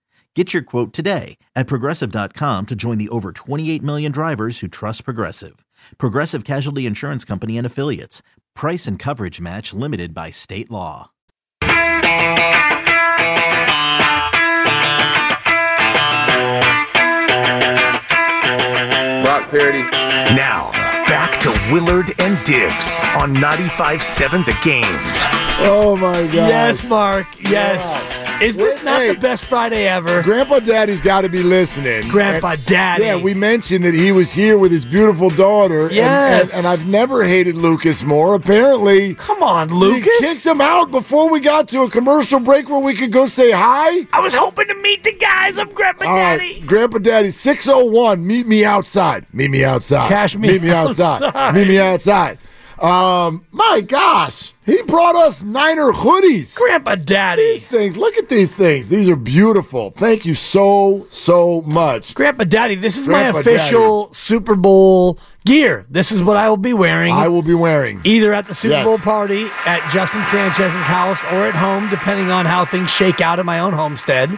Get 0.35 0.53
your 0.53 0.63
quote 0.63 0.93
today 0.93 1.37
at 1.55 1.67
progressive.com 1.67 2.65
to 2.67 2.75
join 2.75 2.97
the 2.97 3.09
over 3.09 3.33
28 3.33 3.83
million 3.83 4.11
drivers 4.13 4.59
who 4.59 4.67
trust 4.69 5.03
Progressive. 5.03 5.65
Progressive 5.97 6.45
Casualty 6.45 6.85
Insurance 6.85 7.25
Company 7.25 7.57
and 7.57 7.67
Affiliates. 7.67 8.21
Price 8.55 8.87
and 8.87 8.97
coverage 8.97 9.41
match 9.41 9.73
limited 9.73 10.13
by 10.13 10.31
state 10.31 10.71
law. 10.71 11.11
Rock 19.23 19.49
parody. 19.49 19.83
Now, 20.33 20.71
back 21.07 21.39
to 21.41 21.49
Willard 21.73 22.11
and 22.19 22.37
Dibs 22.45 23.03
on 23.17 23.35
95.7 23.35 24.45
The 24.45 24.57
Game. 24.63 25.50
Oh 25.63 25.95
my 25.95 26.13
god. 26.13 26.33
Yes, 26.33 26.83
Mark. 26.87 27.27
Yes. 27.49 27.99
Is 28.41 28.57
this 28.57 28.83
not 28.83 29.01
Hey. 29.01 29.13
the 29.13 29.19
best 29.19 29.45
Friday 29.45 29.87
ever? 29.87 30.23
Grandpa 30.23 30.59
Daddy's 30.59 31.01
got 31.01 31.21
to 31.21 31.29
be 31.29 31.43
listening. 31.43 32.07
Grandpa 32.09 32.51
And- 32.53 32.65
Daddy. 32.65 33.03
Yeah, 33.03 33.17
we 33.17 33.35
mentioned 33.35 33.85
that 33.85 33.93
he 33.93 34.11
was 34.11 34.33
here 34.33 34.57
with 34.57 34.71
his 34.71 34.83
beautiful 34.85 35.29
daughter. 35.29 35.83
and- 35.87 35.91
Yes. 35.91 36.55
And, 36.55 36.65
and 36.65 36.67
I've 36.67 36.87
never 36.87 37.23
hated 37.23 37.55
Lucas 37.57 38.01
more. 38.01 38.33
Apparently, 38.33 39.13
Come 39.15 39.43
on, 39.43 39.67
Lucas. 39.69 40.09
kicked 40.19 40.45
him 40.45 40.61
out 40.61 40.89
before 40.89 41.29
we 41.29 41.39
got 41.39 41.67
to 41.69 41.83
a 41.83 41.89
commercial 41.89 42.39
break 42.39 42.67
where 42.67 42.79
we 42.79 42.95
could 42.95 43.11
go 43.11 43.27
say 43.27 43.51
hi. 43.51 44.07
I 44.11 44.19
was 44.21 44.33
hoping 44.33 44.67
to 44.69 44.75
meet 44.75 45.03
the 45.03 45.11
guys. 45.13 45.59
I'm 45.59 45.69
Grandpa 45.69 46.05
All 46.05 46.11
right, 46.15 46.37
Daddy. 46.39 46.61
Grandpa 46.65 46.97
Daddy, 46.97 47.29
601, 47.29 48.25
meet 48.25 48.47
me 48.47 48.65
outside. 48.65 49.27
Meet 49.33 49.51
me 49.51 49.63
outside. 49.63 50.09
Cash 50.09 50.35
me 50.35 50.47
Meet 50.47 50.63
me 50.63 50.71
outside. 50.71 51.21
outside. 51.21 51.53
Meet 51.53 51.67
me 51.67 51.77
outside. 51.79 52.39
Um, 52.81 53.45
my 53.51 53.81
gosh, 53.81 54.53
he 54.65 54.81
brought 54.83 55.15
us 55.15 55.43
Niner 55.43 55.91
hoodies. 55.91 56.55
Grandpa 56.57 56.95
Daddy. 56.95 57.43
These 57.51 57.67
things, 57.67 57.95
look 57.95 58.17
at 58.17 58.27
these 58.27 58.55
things. 58.55 58.87
These 58.87 59.07
are 59.07 59.15
beautiful. 59.15 59.91
Thank 59.91 60.25
you 60.25 60.33
so, 60.33 61.05
so 61.09 61.61
much. 61.61 62.15
Grandpa 62.15 62.45
Daddy, 62.45 62.73
this 62.75 62.97
is 62.97 63.05
Grandpa 63.07 63.33
my 63.33 63.39
official 63.41 64.11
Super 64.13 64.55
Bowl 64.55 65.19
gear. 65.45 65.85
This 65.91 66.11
is 66.11 66.23
what 66.23 66.37
I 66.37 66.49
will 66.49 66.57
be 66.57 66.73
wearing. 66.73 67.13
I 67.13 67.27
will 67.27 67.43
be 67.43 67.53
wearing. 67.53 68.01
Either 68.03 68.33
at 68.33 68.47
the 68.47 68.55
Super 68.55 68.73
Yes. 68.73 68.85
Bowl 68.87 68.97
party 68.97 69.45
at 69.67 69.87
Justin 69.93 70.23
Sanchez's 70.25 70.85
house 70.87 71.23
or 71.25 71.45
at 71.45 71.53
home, 71.53 71.87
depending 71.91 72.31
on 72.31 72.47
how 72.47 72.65
things 72.65 72.89
shake 72.89 73.21
out 73.21 73.37
at 73.37 73.45
my 73.45 73.59
own 73.59 73.73
homestead. 73.73 74.29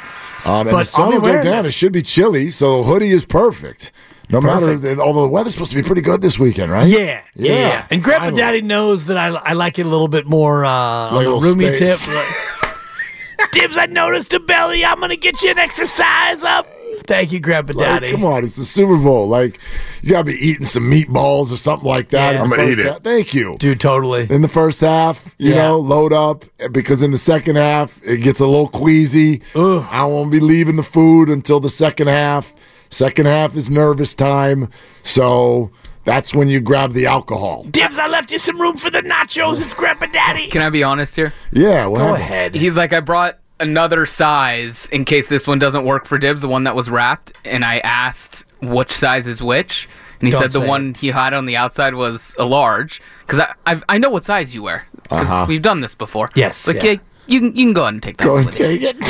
Um, 0.46 0.68
and 0.68 0.72
But 0.72 0.80
the 0.80 0.84
sun 0.84 1.14
I'll 1.14 1.22
go 1.22 1.42
down. 1.42 1.64
this. 1.64 1.68
It 1.68 1.74
should 1.74 1.94
be 1.94 2.02
chilly, 2.02 2.52
so 2.52 2.84
hoodie 2.84 3.12
is 3.12 3.24
perfect. 3.26 3.92
No 4.30 4.40
matter, 4.42 4.72
although 5.02 5.22
the 5.24 5.28
weather's 5.28 5.54
supposed 5.54 5.72
to 5.72 5.76
be 5.78 5.84
pretty 5.86 6.02
good 6.02 6.22
this 6.22 6.40
weekend, 6.40 6.72
right? 6.72 6.88
Yeah, 6.88 7.22
yeah. 7.36 7.52
Yeah, 7.54 7.88
And 7.92 8.02
Grandpa 8.04 8.26
finally. 8.26 8.42
Daddy 8.42 8.62
knows 8.62 9.06
that 9.06 9.18
I, 9.18 9.28
I 9.28 9.54
like 9.54 9.78
it 9.80 9.86
a 9.86 9.90
little 9.90 10.08
bit 10.08 10.26
more 10.26 10.66
uh, 10.66 10.70
on 10.70 11.16
Like 11.16 11.26
a 11.28 11.30
the 11.30 11.36
little 11.36 11.56
roomy 11.56 11.74
space. 11.74 12.06
tip. 12.06 12.16
Dibs, 13.52 13.78
I 13.78 13.86
noticed 13.88 14.34
a 14.34 14.40
belly. 14.40 14.84
I'm 14.86 15.00
gonna 15.00 15.16
get 15.16 15.42
you 15.44 15.52
an 15.52 15.60
extra 15.60 15.86
size 15.86 16.44
up. 16.44 16.66
Thank 17.06 17.32
you, 17.32 17.40
Grandpa 17.40 17.74
Like, 17.74 17.86
Daddy. 18.02 18.12
come 18.12 18.24
on, 18.24 18.44
it's 18.46 18.56
the 18.56 18.64
Super 18.64 18.98
Bowl. 18.98 19.28
Like, 19.28 19.60
you 20.02 20.10
gotta 20.12 20.24
be 20.24 20.34
eating 20.34 20.66
some 20.66 20.90
meatballs 20.90 21.52
or 21.52 21.58
something 21.58 21.88
like 21.88 22.10
that. 22.10 22.34
Yeah. 22.36 22.42
I'm 22.42 22.50
gonna 22.50 22.64
first 22.64 22.80
eat 22.80 22.86
it. 22.86 23.04
Thank 23.04 23.34
you. 23.34 23.58
Dude, 23.60 23.80
totally. 23.80 24.28
In 24.30 24.42
the 24.42 24.48
first 24.48 24.80
half, 24.80 25.36
you 25.38 25.52
Yeah. 25.52 25.64
know, 25.64 25.80
load 25.80 26.14
up 26.14 26.46
because 26.72 27.04
in 27.04 27.12
the 27.12 27.18
second 27.18 27.58
half 27.58 28.00
it 28.04 28.18
gets 28.22 28.40
a 28.40 28.46
little 28.48 28.70
queasy. 28.70 29.42
I 29.56 30.06
won't 30.06 30.32
be 30.32 30.40
leaving 30.40 30.78
the 30.78 30.84
food 30.84 31.30
until 31.30 31.60
the 31.60 31.70
second 31.70 32.08
half. 32.08 32.54
Second 32.94 33.26
half 33.26 33.56
is 33.56 33.70
nervous 33.72 34.14
time, 34.14 34.70
so 35.02 35.72
that's 36.06 36.34
when 36.36 36.48
you 36.48 36.60
grab 36.60 36.94
the 36.94 37.06
alcohol. 37.08 37.64
Dibs, 37.72 37.98
I 37.98 38.08
left 38.08 38.32
you 38.32 38.38
some 38.38 38.62
room 38.62 38.78
for 38.78 38.90
the 38.92 39.02
nachos. 39.02 39.60
It's 39.62 39.74
Grandpa 39.74 40.06
Daddy. 40.08 40.48
Can 40.50 40.62
I 40.62 40.70
be 40.70 40.84
honest 40.84 41.16
here? 41.16 41.34
Yeah, 41.52 41.88
what 41.88 41.98
Go 42.00 42.14
ahead. 42.14 42.54
He's 42.54 42.78
like, 42.78 42.94
I 42.94 43.00
brought 43.00 43.40
another 43.60 44.06
size 44.06 44.90
in 44.90 45.06
case 45.06 45.28
this 45.30 45.48
one 45.48 45.58
doesn't 45.58 45.86
work 45.86 46.06
for 46.06 46.18
Dibs, 46.20 46.42
the 46.42 46.48
one 46.48 46.66
that 46.66 46.76
was 46.76 46.90
wrapped, 46.90 47.34
and 47.46 47.66
I 47.66 47.80
asked 47.80 48.46
which 48.62 48.92
size 48.92 49.26
is 49.26 49.42
which, 49.42 49.90
and 50.20 50.28
he 50.28 50.32
Don't 50.32 50.42
said 50.44 50.52
the 50.52 50.60
say 50.60 50.68
one 50.68 50.94
he 50.94 51.08
had 51.08 51.34
on 51.34 51.46
the 51.48 51.56
outside 51.58 51.96
was 51.96 52.36
a 52.38 52.46
large, 52.46 53.02
because 53.26 53.40
I 53.40 53.54
I've, 53.66 53.84
I 53.90 53.98
know 53.98 54.10
what 54.12 54.24
size 54.24 54.54
you 54.54 54.62
wear, 54.64 54.86
because 55.02 55.28
Uh-huh. 55.28 55.46
we've 55.48 55.62
done 55.62 55.82
this 55.82 55.96
before. 55.96 56.30
Yes, 56.36 56.68
like 56.68 56.84
yeah. 56.84 56.92
yeah, 56.92 56.98
you 57.26 57.40
can 57.40 57.56
you 57.56 57.66
can 57.66 57.74
go 57.74 57.82
ahead 57.84 57.94
and 57.96 58.04
take 58.04 58.18
that 58.18 58.26
Go 58.26 58.38
and 58.38 58.46
with 58.46 58.60
you. 58.60 58.66
take 58.68 58.82
it. 58.84 59.06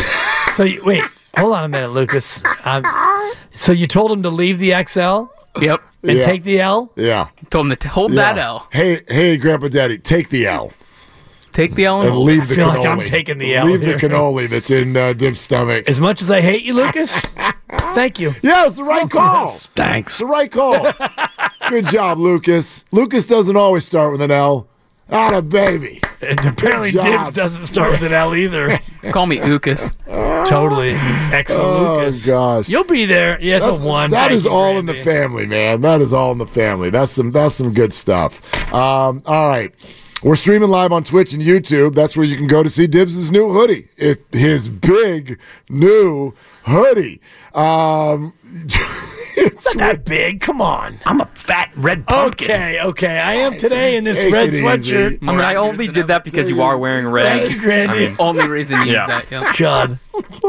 So 0.54 0.64
you, 0.64 0.84
wait, 0.86 1.04
hold 1.38 1.54
on 1.54 1.64
a 1.64 1.70
minute, 1.70 1.90
Lucas. 1.92 2.42
Um, 2.64 2.84
so 3.52 3.72
you 3.72 3.88
told 3.88 4.12
him 4.12 4.24
to 4.24 4.30
leave 4.30 4.60
the 4.60 4.72
XL 4.74 5.26
Yep. 5.62 5.82
and 6.04 6.18
Yeah. 6.18 6.24
take 6.24 6.44
the 6.44 6.60
L? 6.62 6.92
Yeah. 6.96 7.28
Told 7.50 7.66
him 7.68 7.70
to 7.72 7.76
t- 7.76 7.88
hold 7.90 8.12
yeah. 8.14 8.34
that 8.34 8.38
L. 8.42 8.68
Hey, 8.72 9.02
hey, 9.08 9.38
Grandpa 9.38 9.68
Daddy, 9.68 9.98
take 9.98 10.30
the 10.30 10.48
L. 10.48 10.72
Take 11.52 11.76
the 11.76 11.86
L 11.86 12.02
and 12.02 12.10
and 12.10 12.18
leave 12.20 12.44
it. 12.44 12.48
the 12.50 12.56
feel 12.56 12.70
cannoli. 12.70 12.78
like 12.80 12.88
I'm 12.88 13.04
taking 13.04 13.38
the 13.38 13.56
L 13.56 13.68
Leave 13.68 13.82
here. 13.82 13.96
the 13.98 14.08
cannoli 14.08 14.50
that's 14.50 14.72
in 14.72 14.98
uh, 14.98 15.14
Dib's 15.14 15.40
stomach. 15.40 15.88
As 15.88 16.00
much 16.00 16.20
as 16.22 16.32
I 16.32 16.42
hate 16.42 16.64
you, 16.64 16.74
Lucas, 16.74 17.20
thank 17.94 18.20
you. 18.20 18.34
Yeah, 18.42 18.66
it's 18.66 18.78
the 18.78 18.84
right 18.84 19.08
call. 19.08 19.50
Thanks. 19.76 20.18
the 20.18 20.26
right 20.26 20.52
call. 20.52 20.92
Good 21.70 21.86
job, 21.88 22.18
Lucas. 22.18 22.86
Lucas 22.92 23.26
doesn't 23.28 23.56
always 23.56 23.86
start 23.86 24.12
with 24.12 24.22
an 24.22 24.32
L. 24.32 24.68
Out 25.14 25.34
a 25.34 25.42
baby. 25.42 26.02
And 26.22 26.40
apparently 26.46 26.92
Dibs 26.92 27.32
doesn't 27.32 27.66
start 27.68 27.92
with 27.92 28.02
an 28.04 28.14
L 28.14 28.34
either. 28.36 28.80
Call 29.12 29.26
me 29.28 29.38
Ukas. 29.38 29.92
totally. 30.48 30.94
Excellent, 31.32 31.64
Oh 31.64 31.98
Lucas. 32.00 32.26
gosh. 32.26 32.68
You'll 32.70 32.84
be 32.86 33.06
there. 33.06 33.40
Yeah, 33.42 33.58
it's 33.58 33.66
That's- 33.66 33.82
a 33.82 33.86
one. 33.86 34.12
That 34.12 34.30
Thank 34.30 34.34
is 34.34 34.48
all 34.48 34.78
in 34.78 34.86
the 34.86 34.96
family, 34.96 35.46
man. 35.46 35.82
That 35.82 36.02
is 36.02 36.14
all 36.14 36.32
in 36.32 36.38
the 36.38 36.48
family. 36.48 36.90
That's 36.90 37.12
some 37.12 37.32
that's 37.32 37.56
some 37.56 37.74
good 37.74 37.94
stuff. 37.94 38.42
Um, 38.74 39.22
all 39.26 39.48
right. 39.50 39.72
We're 40.24 40.38
streaming 40.38 40.70
live 40.70 40.94
on 40.94 41.04
Twitch 41.04 41.34
and 41.34 41.44
YouTube. 41.44 41.96
That's 41.96 42.16
where 42.16 42.26
you 42.26 42.38
can 42.38 42.48
go 42.48 42.64
to 42.64 42.70
see 42.70 42.88
Dibs' 42.88 43.30
new 43.30 43.50
hoodie. 43.52 43.90
It, 43.98 44.24
his 44.32 44.70
big 44.70 45.38
new 45.70 46.34
hoodie. 46.66 47.20
Um, 47.54 48.34
Not 49.36 49.76
that 49.76 50.06
big. 50.06 50.40
Come 50.40 50.62
on. 50.62 50.96
I'm 51.06 51.20
a 51.20 51.26
fat 51.44 51.72
red 51.76 52.06
pumpkin. 52.08 52.50
Okay, 52.52 52.82
okay. 52.82 53.20
I 53.20 53.34
am 53.36 53.58
today 53.58 53.98
in 53.98 54.04
this 54.04 54.22
Take 54.22 54.34
red 54.34 54.48
it 54.50 54.54
easy. 54.54 54.64
sweatshirt. 54.64 55.20
I 55.22 55.26
mean, 55.32 55.42
I 55.42 55.56
only 55.56 55.88
did 55.88 56.08
that 56.08 56.24
because 56.24 56.50
you 56.50 56.62
are 56.62 56.78
wearing 56.78 57.08
red. 57.08 57.42
Thank 57.42 57.54
you, 57.56 57.60
Grandy. 57.62 58.16
Only 58.20 58.48
reason 58.48 58.80
you 58.82 58.86
Yeah. 58.94 59.00
use 59.00 59.08
that. 59.08 59.32
Yeah. 59.32 59.54
God, 59.58 60.00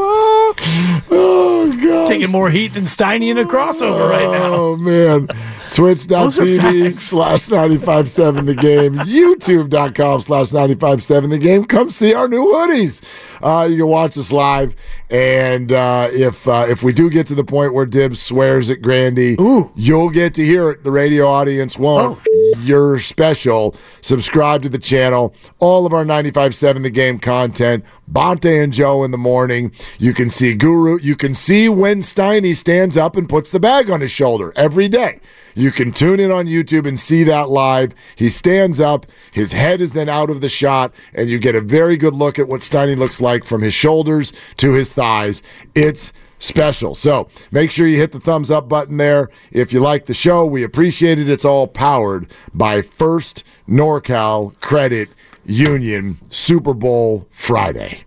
oh, 1.11 1.77
God. 1.81 2.07
taking 2.07 2.31
more 2.31 2.49
heat 2.49 2.69
than 2.69 2.85
Steiny 2.85 3.29
in 3.29 3.37
a 3.37 3.45
crossover 3.45 4.09
right 4.09 4.29
now. 4.31 4.53
Oh 4.53 4.77
man. 4.77 5.27
Twitch.tv 5.71 6.97
slash 6.97 7.49
957 7.49 8.45
the 8.45 8.53
game. 8.55 8.93
YouTube.com 8.99 10.21
slash 10.21 10.53
957 10.53 11.29
the 11.29 11.37
game. 11.37 11.65
Come 11.65 11.89
see 11.89 12.13
our 12.13 12.27
new 12.29 12.45
hoodies. 12.45 13.01
Uh, 13.41 13.67
you 13.69 13.77
can 13.77 13.87
watch 13.87 14.17
us 14.17 14.31
live. 14.31 14.75
And 15.09 15.71
uh, 15.71 16.09
if 16.11 16.47
uh, 16.47 16.65
if 16.67 16.83
we 16.83 16.93
do 16.93 17.09
get 17.09 17.27
to 17.27 17.35
the 17.35 17.43
point 17.43 17.73
where 17.73 17.85
Dibs 17.85 18.21
swears 18.21 18.69
at 18.69 18.81
Grandy, 18.81 19.35
Ooh. 19.39 19.71
you'll 19.75 20.09
get 20.09 20.33
to 20.35 20.45
hear 20.45 20.69
it. 20.71 20.83
The 20.83 20.91
radio 20.91 21.27
audience 21.27 21.77
won't. 21.77 22.19
You're 22.59 22.99
special. 22.99 23.75
Subscribe 24.01 24.61
to 24.63 24.69
the 24.69 24.79
channel. 24.79 25.33
All 25.59 25.85
of 25.85 25.93
our 25.93 26.03
95.7 26.03 26.83
The 26.83 26.89
Game 26.89 27.19
content. 27.19 27.83
Bonta 28.11 28.63
and 28.63 28.71
Joe 28.71 29.03
in 29.03 29.11
the 29.11 29.17
morning. 29.17 29.71
You 29.97 30.13
can 30.13 30.29
see 30.29 30.53
Guru. 30.53 30.99
You 31.01 31.15
can 31.15 31.33
see 31.33 31.69
when 31.69 32.01
Steiny 32.01 32.55
stands 32.55 32.97
up 32.97 33.15
and 33.15 33.27
puts 33.27 33.51
the 33.51 33.59
bag 33.59 33.89
on 33.89 34.01
his 34.01 34.11
shoulder 34.11 34.53
every 34.55 34.87
day. 34.87 35.19
You 35.55 35.71
can 35.71 35.93
tune 35.93 36.19
in 36.19 36.31
on 36.31 36.45
YouTube 36.45 36.85
and 36.85 36.99
see 36.99 37.23
that 37.23 37.49
live. 37.49 37.93
He 38.15 38.29
stands 38.29 38.79
up, 38.81 39.05
his 39.31 39.53
head 39.53 39.79
is 39.79 39.93
then 39.93 40.09
out 40.09 40.29
of 40.29 40.41
the 40.41 40.49
shot, 40.49 40.93
and 41.13 41.29
you 41.29 41.39
get 41.39 41.55
a 41.55 41.61
very 41.61 41.95
good 41.95 42.13
look 42.13 42.37
at 42.37 42.49
what 42.49 42.59
Steiny 42.59 42.97
looks 42.97 43.21
like 43.21 43.34
from 43.43 43.61
his 43.61 43.73
shoulders 43.73 44.31
to 44.57 44.71
his 44.73 44.93
thighs. 44.93 45.41
It's 45.73 46.13
special. 46.39 46.93
So 46.95 47.27
make 47.51 47.71
sure 47.71 47.87
you 47.87 47.97
hit 47.97 48.11
the 48.11 48.19
thumbs 48.19 48.51
up 48.51 48.69
button 48.69 48.97
there. 48.97 49.29
If 49.51 49.73
you 49.73 49.79
like 49.79 50.05
the 50.05 50.13
show, 50.13 50.45
we 50.45 50.63
appreciate 50.63 51.17
it. 51.17 51.27
It's 51.27 51.45
all 51.45 51.65
powered 51.67 52.27
by 52.53 52.81
First 52.83 53.43
NorCal 53.67 54.59
Credit 54.61 55.09
Union 55.45 56.17
Super 56.29 56.73
Bowl 56.73 57.27
Friday. 57.31 57.99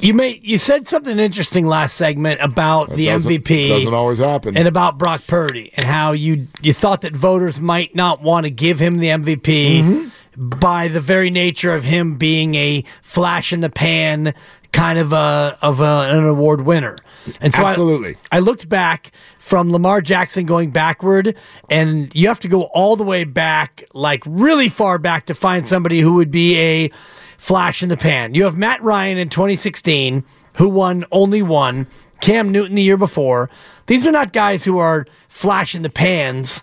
You 0.00 0.12
may 0.12 0.38
you 0.42 0.58
said 0.58 0.86
something 0.88 1.18
interesting 1.18 1.66
last 1.66 1.96
segment 1.96 2.40
about 2.42 2.94
the 2.94 3.06
Doesn't- 3.06 3.30
MVP. 3.30 3.68
doesn't 3.68 3.94
always 3.94 4.18
happen. 4.18 4.56
and 4.56 4.68
about 4.68 4.98
Brock 4.98 5.22
Purdy 5.26 5.72
and 5.76 5.86
how 5.86 6.12
you 6.12 6.48
you 6.60 6.72
thought 6.74 7.02
that 7.02 7.14
voters 7.16 7.60
might 7.60 7.94
not 7.94 8.20
want 8.20 8.44
to 8.44 8.50
give 8.50 8.78
him 8.80 8.98
the 8.98 9.08
MVP 9.08 9.80
Mm-hmm. 9.80 10.08
By 10.36 10.88
the 10.88 11.00
very 11.00 11.30
nature 11.30 11.74
of 11.74 11.84
him 11.84 12.16
being 12.16 12.54
a 12.54 12.84
flash 13.02 13.52
in 13.52 13.60
the 13.60 13.70
pan 13.70 14.34
kind 14.74 14.98
of 14.98 15.12
a 15.12 15.56
of 15.62 15.80
a, 15.80 15.84
an 16.10 16.24
award 16.26 16.62
winner. 16.62 16.96
And 17.40 17.54
so 17.54 17.62
I- 17.62 17.70
Absolutely. 17.70 18.16
I, 18.30 18.40
looked 18.40 18.68
back 18.68 19.12
from 19.38 19.72
Lamar 19.72 20.02
Jackson 20.02 20.44
going 20.44 20.72
backward, 20.72 21.36
and 21.70 22.14
you 22.14 22.28
have 22.28 22.40
to 22.40 22.48
go 22.48 22.64
all 22.64 22.96
the 22.96 23.04
way 23.04 23.24
back, 23.24 23.84
like 23.94 24.22
really 24.26 24.68
far 24.68 24.98
back, 24.98 25.26
to 25.26 25.34
find 25.34 25.66
somebody 25.66 26.00
who 26.00 26.14
would 26.14 26.30
be 26.30 26.58
a 26.58 26.90
flash 27.38 27.82
in 27.82 27.88
the 27.88 27.96
pan. 27.96 28.34
You 28.34 28.44
have 28.44 28.56
Matt 28.58 28.82
Ryan 28.82 29.16
in 29.16 29.28
2016, 29.30 30.24
who 30.54 30.68
won 30.68 31.04
only 31.12 31.40
one. 31.40 31.86
Cam 32.20 32.50
Newton 32.50 32.74
the 32.74 32.82
year 32.82 32.96
before. 32.96 33.50
These 33.86 34.06
are 34.06 34.12
not 34.12 34.32
guys 34.32 34.64
who 34.64 34.78
are 34.78 35.06
flash 35.28 35.74
in 35.74 35.82
the 35.82 35.90
pans. 35.90 36.62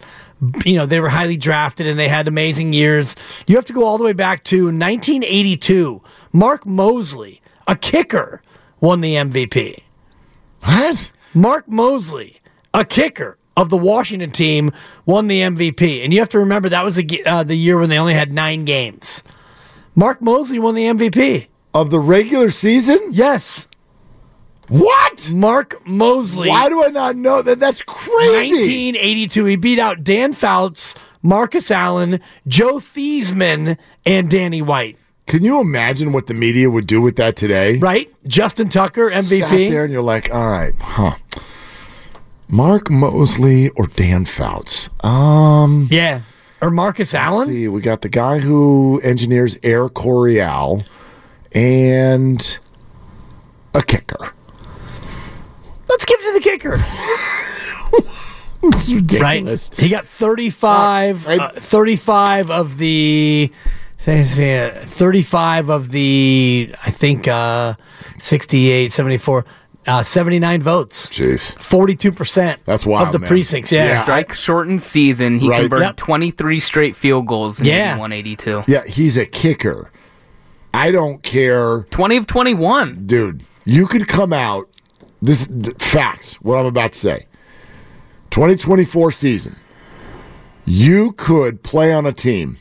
You 0.66 0.76
know, 0.76 0.86
they 0.86 1.00
were 1.00 1.10
highly 1.10 1.38
drafted 1.38 1.88
and 1.88 2.00
they 2.00 2.08
had 2.08 2.28
amazing 2.28 2.74
years. 2.74 3.16
You 3.46 3.56
have 3.56 3.66
to 3.66 3.74
go 3.74 3.86
all 3.86 3.98
the 3.98 4.04
way 4.04 4.14
back 4.14 4.44
to 4.46 4.66
1982. 4.66 6.02
Mark 6.34 6.66
Moseley, 6.66 7.42
a 7.68 7.76
kicker, 7.76 8.42
won 8.80 9.02
the 9.02 9.16
MVP. 9.16 9.84
What? 10.64 11.12
Mark 11.34 11.68
Moseley, 11.68 12.42
a 12.74 12.84
kicker 12.84 13.38
of 13.56 13.70
the 13.70 13.78
Washington 13.78 14.32
team, 14.32 14.72
won 15.06 15.28
the 15.28 15.42
MVP. 15.42 16.04
And 16.04 16.12
you 16.12 16.20
have 16.20 16.30
to 16.30 16.39
remember 16.39 16.70
that 16.70 16.84
was 16.84 16.96
the, 16.96 17.26
uh, 17.26 17.44
the 17.44 17.56
year 17.56 17.78
when 17.78 17.89
they 17.89 18.00
only 18.00 18.14
had 18.14 18.34
nine 18.34 18.66
games. 18.66 19.24
Mark 19.94 20.22
Moseley 20.22 20.60
won 20.60 20.74
the 20.74 20.86
MVP. 20.86 21.48
Of 21.74 21.89
the 21.92 22.00
regular 22.00 22.50
season? 22.50 23.00
Yes. 23.12 23.68
What? 24.72 25.30
Mark 25.32 25.86
Moseley. 25.86 26.48
Why 26.48 26.70
do 26.70 26.82
I 26.82 26.88
not 26.88 27.18
know 27.18 27.42
that? 27.42 27.60
That's 27.60 27.82
crazy. 27.82 28.54
1982. 28.56 29.46
He 29.46 29.56
beat 29.58 29.80
out 29.80 30.02
Dan 30.02 30.32
Fouts, 30.32 30.96
Marcus 31.22 31.70
Allen, 31.72 32.22
Joe 32.48 32.76
Theismann, 32.76 33.78
and 34.06 34.30
Danny 34.30 34.62
White. 34.62 34.98
Can 35.28 35.44
you 35.44 35.60
imagine 35.60 36.14
what 36.14 36.28
the 36.28 36.34
media 36.34 36.70
would 36.70 36.88
do 36.88 37.02
with 37.02 37.18
that 37.18 37.36
today? 37.36 37.80
Right? 37.80 38.10
Justin 38.28 38.70
Tucker, 38.70 39.10
MVP. 39.12 39.40
Sat 39.40 39.50
there 39.50 39.84
and 39.84 39.92
you're 39.92 40.02
like, 40.02 40.34
all 40.34 40.50
right, 40.50 40.74
huh? 40.80 41.16
Mark 42.48 42.90
Moseley 42.90 43.70
or 43.72 43.88
Dan 43.88 44.24
Fouts? 44.24 44.90
Um, 45.04 45.90
yeah, 45.92 46.22
or 46.62 46.72
Marcus 46.72 47.14
Allen. 47.14 47.48
See, 47.48 47.68
we 47.68 47.82
got 47.82 48.04
the 48.04 48.10
guy 48.10 48.40
who 48.40 49.02
engineers 49.04 49.58
Air 49.64 49.90
Coryell 49.90 50.86
and 51.52 52.58
a 53.76 53.82
kicker. 53.84 54.34
Let's 55.92 56.06
give 56.06 56.18
it 56.22 56.28
to 56.28 56.34
the 56.34 56.42
kicker. 56.42 56.84
It's 58.64 58.94
ridiculous. 58.94 59.72
Right? 59.72 59.80
He 59.80 59.89
got 59.89 60.08
35, 60.08 61.26
I- 61.28 61.38
uh, 61.38 61.50
35 61.54 62.52
of 62.52 62.78
the, 62.78 63.52
say, 63.98 64.24
say, 64.24 64.68
uh, 64.70 64.86
35 64.86 65.70
of 65.70 65.89
the, 65.89 66.76
I 66.86 66.92
think, 66.92 67.28
uh, 67.28 67.74
68, 68.20 68.92
74, 68.92 69.46
uh, 69.88 70.04
79 70.04 70.62
votes. 70.62 71.08
Jeez. 71.08 71.56
42% 71.58 72.58
That's 72.66 72.86
wild, 72.86 73.08
of 73.08 73.14
the 73.14 73.20
man. 73.20 73.28
precincts. 73.28 73.72
Yeah. 73.72 74.04
Strike 74.04 74.32
shortened 74.34 74.84
season. 74.84 75.39
He 75.39 75.50
Right. 75.50 75.62
converted 75.62 75.88
Yep. 75.88 75.96
23 75.98 76.60
straight 76.60 76.96
field 76.96 77.26
goals 77.26 77.60
in 77.60 77.66
Yeah. 77.66 77.98
182. 77.98 78.64
Yeah, 78.68 78.84
he's 78.86 79.18
a 79.18 79.26
kicker. 79.26 79.89
I 80.72 80.92
don't 80.92 81.24
care. 81.24 81.88
20 81.89 82.16
of 82.18 82.28
21. 82.28 83.08
Dude, 83.08 83.42
you 83.66 83.88
could 83.88 84.08
come 84.08 84.34
out. 84.34 84.68
This 85.22 85.48
th- 85.48 85.76
facts, 85.78 86.36
what 86.42 86.58
I'm 86.58 86.66
about 86.66 86.94
to 86.94 87.00
say. 87.00 87.26
2024 88.32 89.12
season. 89.12 89.56
You 90.66 91.12
could 91.14 91.64
play 91.64 91.94
on 91.94 92.06
a 92.06 92.14
team 92.14 92.58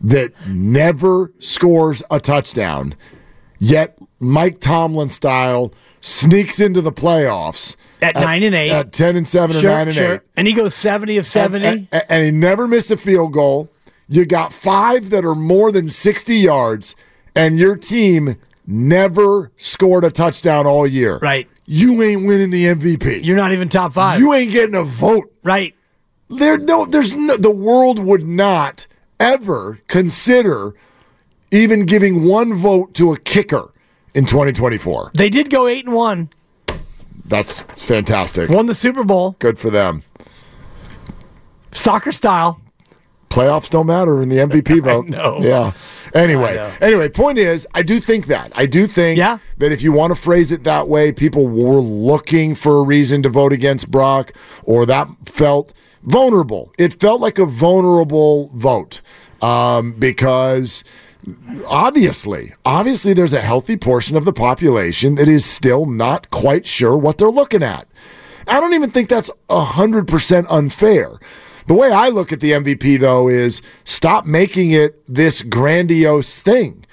that 0.00 0.32
never 0.46 1.32
scores 1.38 2.02
a 2.10 2.20
touchdown, 2.20 2.94
yet 3.58 3.98
Mike 4.20 4.60
Tomlin 4.60 5.08
style 5.08 5.72
sneaks 6.00 6.60
into 6.60 6.80
the 6.80 6.92
playoffs 6.92 7.74
At 8.00 8.14
nine 8.14 8.44
and 8.44 8.54
eight. 8.54 8.70
at 8.70 8.92
10 8.92 9.16
and 9.16 9.26
7 9.26 9.56
Sure, 9.56 9.70
or 9.70 9.74
9 9.74 9.88
and 9.88 9.96
sure. 9.96 10.14
8. 10.16 10.20
And 10.36 10.46
he 10.46 10.52
goes 10.54 10.74
70 10.74 11.16
of 11.16 11.26
70. 11.26 11.66
And, 11.66 11.88
and- 11.90 12.04
and 12.08 12.24
he 12.24 12.30
never 12.30 12.68
missed 12.68 12.90
a 12.92 12.96
field 12.96 13.32
goal. 13.32 13.68
You 14.08 14.24
got 14.24 14.52
five 14.52 15.10
that 15.10 15.24
are 15.24 15.34
more 15.34 15.72
than 15.72 15.90
60 15.90 16.36
yards, 16.36 16.94
and 17.34 17.58
your 17.58 17.76
team 17.76 18.36
never 18.66 19.50
scored 19.56 20.04
a 20.04 20.10
touchdown 20.10 20.66
all 20.66 20.86
year. 20.86 21.18
Right. 21.18 21.48
You 21.70 22.02
ain't 22.02 22.26
winning 22.26 22.48
the 22.50 22.64
MVP. 22.64 23.22
You're 23.22 23.36
not 23.36 23.52
even 23.52 23.68
top 23.68 23.92
five. 23.92 24.18
You 24.18 24.32
ain't 24.32 24.50
getting 24.52 24.74
a 24.74 24.84
vote. 24.84 25.30
right. 25.42 25.74
There, 26.30 26.56
no, 26.56 26.86
there's 26.86 27.12
no. 27.14 27.36
The 27.36 27.50
world 27.50 27.98
would 27.98 28.26
not 28.26 28.86
ever 29.20 29.78
consider 29.86 30.74
even 31.50 31.84
giving 31.84 32.24
one 32.24 32.54
vote 32.54 32.94
to 32.94 33.12
a 33.12 33.18
kicker 33.18 33.70
in 34.14 34.24
2024. 34.24 35.10
They 35.14 35.28
did 35.30 35.48
go 35.50 35.66
8 35.66 35.84
and 35.86 35.94
1, 35.94 36.30
That's 37.24 37.62
fantastic. 37.82 38.48
won 38.50 38.66
the 38.66 38.74
Super 38.74 39.04
Bowl, 39.04 39.36
Good 39.38 39.58
for 39.58 39.70
them. 39.70 40.02
soccer 41.72 42.12
style. 42.12 42.60
playoffs 43.30 43.70
don't 43.70 43.86
matter 43.86 44.20
in 44.22 44.28
the 44.28 44.36
MVP 44.36 44.82
vote. 44.84 45.08
know. 45.08 45.38
Yeah. 45.42 45.72
Anyway, 46.14 46.56
anyway, 46.80 47.08
point 47.08 47.38
is, 47.38 47.66
I 47.74 47.82
do 47.82 48.00
think 48.00 48.26
that. 48.26 48.52
I 48.54 48.66
do 48.66 48.86
think 48.86 49.18
Yeah. 49.18 49.38
that 49.58 49.72
if 49.72 49.82
you 49.82 49.92
want 49.92 50.10
to 50.14 50.20
phrase 50.20 50.52
it 50.52 50.64
that 50.64 50.88
way, 50.88 51.12
people 51.12 51.46
were 51.48 51.80
looking 51.80 52.54
for 52.54 52.78
a 52.78 52.82
reason 52.82 53.22
to 53.22 53.28
vote 53.28 53.52
against 53.52 53.90
Brock, 53.90 54.32
or 54.64 54.86
that 54.86 55.08
felt 55.24 55.72
vulnerable. 56.02 56.72
It 56.78 56.98
felt 57.00 57.20
like 57.20 57.38
a 57.38 57.46
vulnerable 57.46 58.50
vote 58.54 59.00
um, 59.42 59.92
because 59.98 60.84
obviously, 61.66 62.52
obviously, 62.64 63.12
there's 63.12 63.32
a 63.32 63.40
healthy 63.40 63.76
portion 63.76 64.16
of 64.16 64.24
the 64.24 64.32
population 64.32 65.16
that 65.16 65.28
is 65.28 65.44
still 65.44 65.86
not 65.86 66.30
quite 66.30 66.66
sure 66.66 66.96
what 66.96 67.18
they're 67.18 67.30
looking 67.30 67.62
at. 67.62 67.86
I 68.46 68.60
don't 68.60 68.72
even 68.74 68.90
think 68.90 69.08
that's 69.10 69.30
100% 69.50 70.46
unfair. 70.48 71.10
The 71.68 71.74
way 71.74 71.92
I 71.92 72.08
look 72.08 72.32
at 72.32 72.40
the 72.40 72.52
MVP, 72.52 72.98
though, 72.98 73.28
is 73.28 73.60
stop 73.84 74.24
making 74.24 74.70
it 74.70 75.04
this 75.06 75.42
grandiose 75.42 76.40
thing. 76.40 76.86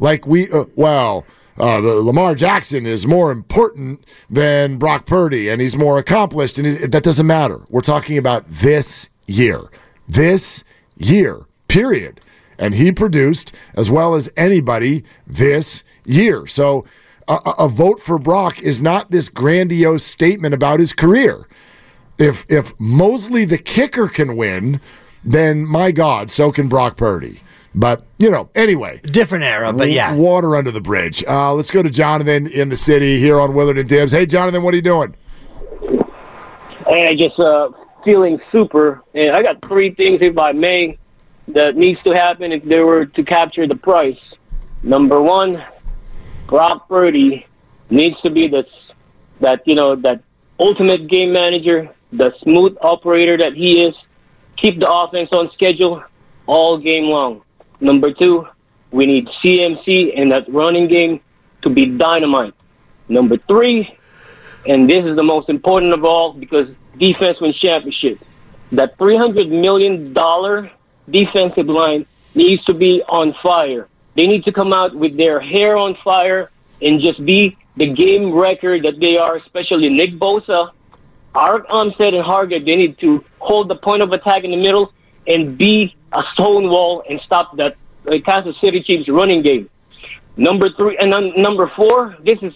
Like, 0.00 0.26
we, 0.26 0.50
uh, 0.50 0.64
well, 0.74 1.26
uh, 1.60 1.78
Lamar 1.80 2.34
Jackson 2.34 2.86
is 2.86 3.06
more 3.06 3.30
important 3.30 4.02
than 4.30 4.78
Brock 4.78 5.04
Purdy, 5.04 5.50
and 5.50 5.60
he's 5.60 5.76
more 5.76 5.98
accomplished, 5.98 6.56
and 6.56 6.66
that 6.78 7.02
doesn't 7.02 7.26
matter. 7.26 7.60
We're 7.68 7.82
talking 7.82 8.16
about 8.16 8.48
this 8.48 9.10
year. 9.26 9.60
This 10.08 10.64
year, 10.96 11.42
period. 11.68 12.20
And 12.58 12.74
he 12.74 12.90
produced 12.90 13.52
as 13.74 13.90
well 13.90 14.14
as 14.14 14.30
anybody 14.34 15.04
this 15.26 15.84
year. 16.06 16.46
So, 16.46 16.86
a- 17.28 17.52
a 17.58 17.68
vote 17.68 18.00
for 18.00 18.18
Brock 18.18 18.62
is 18.62 18.80
not 18.80 19.10
this 19.10 19.28
grandiose 19.28 20.04
statement 20.04 20.54
about 20.54 20.80
his 20.80 20.94
career. 20.94 21.46
If 22.18 22.44
if 22.48 22.78
Moseley 22.78 23.44
the 23.44 23.58
kicker 23.58 24.08
can 24.08 24.36
win, 24.36 24.80
then 25.24 25.64
my 25.64 25.92
God, 25.92 26.30
so 26.30 26.52
can 26.52 26.68
Brock 26.68 26.96
Purdy. 26.96 27.40
But 27.74 28.04
you 28.18 28.30
know, 28.30 28.50
anyway, 28.54 29.00
Different 29.02 29.44
era, 29.44 29.72
but 29.72 29.90
yeah. 29.90 30.14
water 30.14 30.56
under 30.56 30.70
the 30.70 30.80
bridge. 30.80 31.24
Uh, 31.26 31.54
let's 31.54 31.70
go 31.70 31.82
to 31.82 31.90
Jonathan 31.90 32.46
in 32.46 32.68
the 32.68 32.76
city 32.76 33.18
here 33.18 33.40
on 33.40 33.54
Willard 33.54 33.78
and 33.78 33.88
Dibs. 33.88 34.12
Hey, 34.12 34.26
Jonathan, 34.26 34.62
what 34.62 34.74
are 34.74 34.76
you 34.76 34.82
doing? 34.82 35.14
Hey, 36.86 37.06
I 37.06 37.14
just 37.16 37.38
uh, 37.38 37.70
feeling 38.04 38.40
super. 38.50 39.02
And 39.14 39.30
I 39.30 39.42
got 39.42 39.62
three 39.62 39.94
things, 39.94 40.18
if 40.20 40.36
I 40.36 40.52
may, 40.52 40.98
that 41.48 41.76
needs 41.76 42.02
to 42.02 42.10
happen 42.10 42.52
if 42.52 42.62
they 42.64 42.80
were 42.80 43.06
to 43.06 43.24
capture 43.24 43.66
the 43.66 43.74
price. 43.74 44.20
Number 44.82 45.20
one, 45.22 45.64
Brock 46.46 46.88
Purdy 46.88 47.46
needs 47.88 48.20
to 48.22 48.30
be 48.30 48.48
the 48.48 48.66
that 49.40 49.62
you 49.66 49.74
know 49.74 49.96
that 49.96 50.22
ultimate 50.58 51.08
game 51.08 51.32
manager, 51.32 51.88
the 52.12 52.32
smooth 52.42 52.76
operator 52.80 53.36
that 53.38 53.54
he 53.54 53.82
is. 53.82 53.94
Keep 54.56 54.80
the 54.80 54.90
offense 54.90 55.30
on 55.32 55.50
schedule 55.52 56.02
all 56.46 56.78
game 56.78 57.04
long. 57.04 57.42
Number 57.80 58.12
two, 58.12 58.46
we 58.90 59.06
need 59.06 59.26
CMC 59.42 60.18
and 60.18 60.30
that 60.30 60.44
running 60.48 60.88
game 60.88 61.20
to 61.62 61.70
be 61.70 61.86
dynamite. 61.86 62.54
Number 63.08 63.36
three, 63.38 63.98
and 64.66 64.88
this 64.88 65.04
is 65.04 65.16
the 65.16 65.22
most 65.22 65.48
important 65.48 65.92
of 65.92 66.04
all 66.04 66.32
because 66.32 66.68
defense 66.98 67.40
wins 67.40 67.58
championship. 67.58 68.18
That 68.72 68.96
three 68.98 69.16
hundred 69.16 69.50
million 69.50 70.12
dollar 70.12 70.70
defensive 71.08 71.66
line 71.66 72.06
needs 72.34 72.64
to 72.64 72.74
be 72.74 73.02
on 73.08 73.34
fire. 73.42 73.88
They 74.14 74.26
need 74.26 74.44
to 74.44 74.52
come 74.52 74.72
out 74.72 74.94
with 74.94 75.16
their 75.16 75.40
hair 75.40 75.76
on 75.76 75.96
fire 76.04 76.50
and 76.80 77.00
just 77.00 77.24
be 77.24 77.56
the 77.76 77.92
game 77.92 78.32
record 78.32 78.84
that 78.84 79.00
they 79.00 79.16
are, 79.16 79.36
especially 79.36 79.88
Nick 79.88 80.12
Bosa, 80.18 80.70
Arik 81.34 81.66
Armstead, 81.66 82.14
and 82.14 82.24
Hargrave. 82.24 82.64
They 82.64 82.76
need 82.76 82.98
to 83.00 83.24
hold 83.38 83.68
the 83.68 83.76
point 83.76 84.02
of 84.02 84.12
attack 84.12 84.44
in 84.44 84.50
the 84.50 84.56
middle 84.56 84.92
and 85.26 85.56
be 85.56 85.94
a 86.12 86.22
stone 86.34 86.68
wall 86.68 87.02
and 87.08 87.20
stop 87.20 87.56
that 87.56 87.76
uh, 88.06 88.16
Kansas 88.24 88.56
City 88.60 88.82
Chiefs 88.82 89.08
running 89.08 89.42
game. 89.42 89.68
Number 90.36 90.70
three 90.70 90.96
and 90.98 91.10
number 91.36 91.70
four, 91.76 92.16
this 92.24 92.38
is 92.42 92.52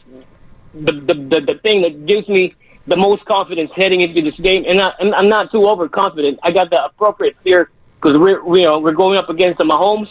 the, 0.74 0.92
the, 0.92 1.14
the, 1.14 1.40
the 1.52 1.60
thing 1.62 1.82
that 1.82 2.06
gives 2.06 2.28
me 2.28 2.54
the 2.86 2.96
most 2.96 3.24
confidence 3.24 3.70
heading 3.74 4.00
into 4.00 4.22
this 4.22 4.38
game, 4.40 4.64
and 4.66 4.80
I, 4.80 4.92
I'm, 5.00 5.12
I'm 5.14 5.28
not 5.28 5.50
too 5.50 5.66
overconfident. 5.66 6.38
I 6.42 6.52
got 6.52 6.70
the 6.70 6.84
appropriate 6.84 7.36
fear 7.42 7.70
because 7.96 8.16
we're 8.18 8.42
we, 8.44 8.60
you 8.60 8.64
know 8.64 8.78
we're 8.78 8.92
going 8.94 9.18
up 9.18 9.28
against 9.28 9.58
the 9.58 9.64
Mahomes. 9.64 10.08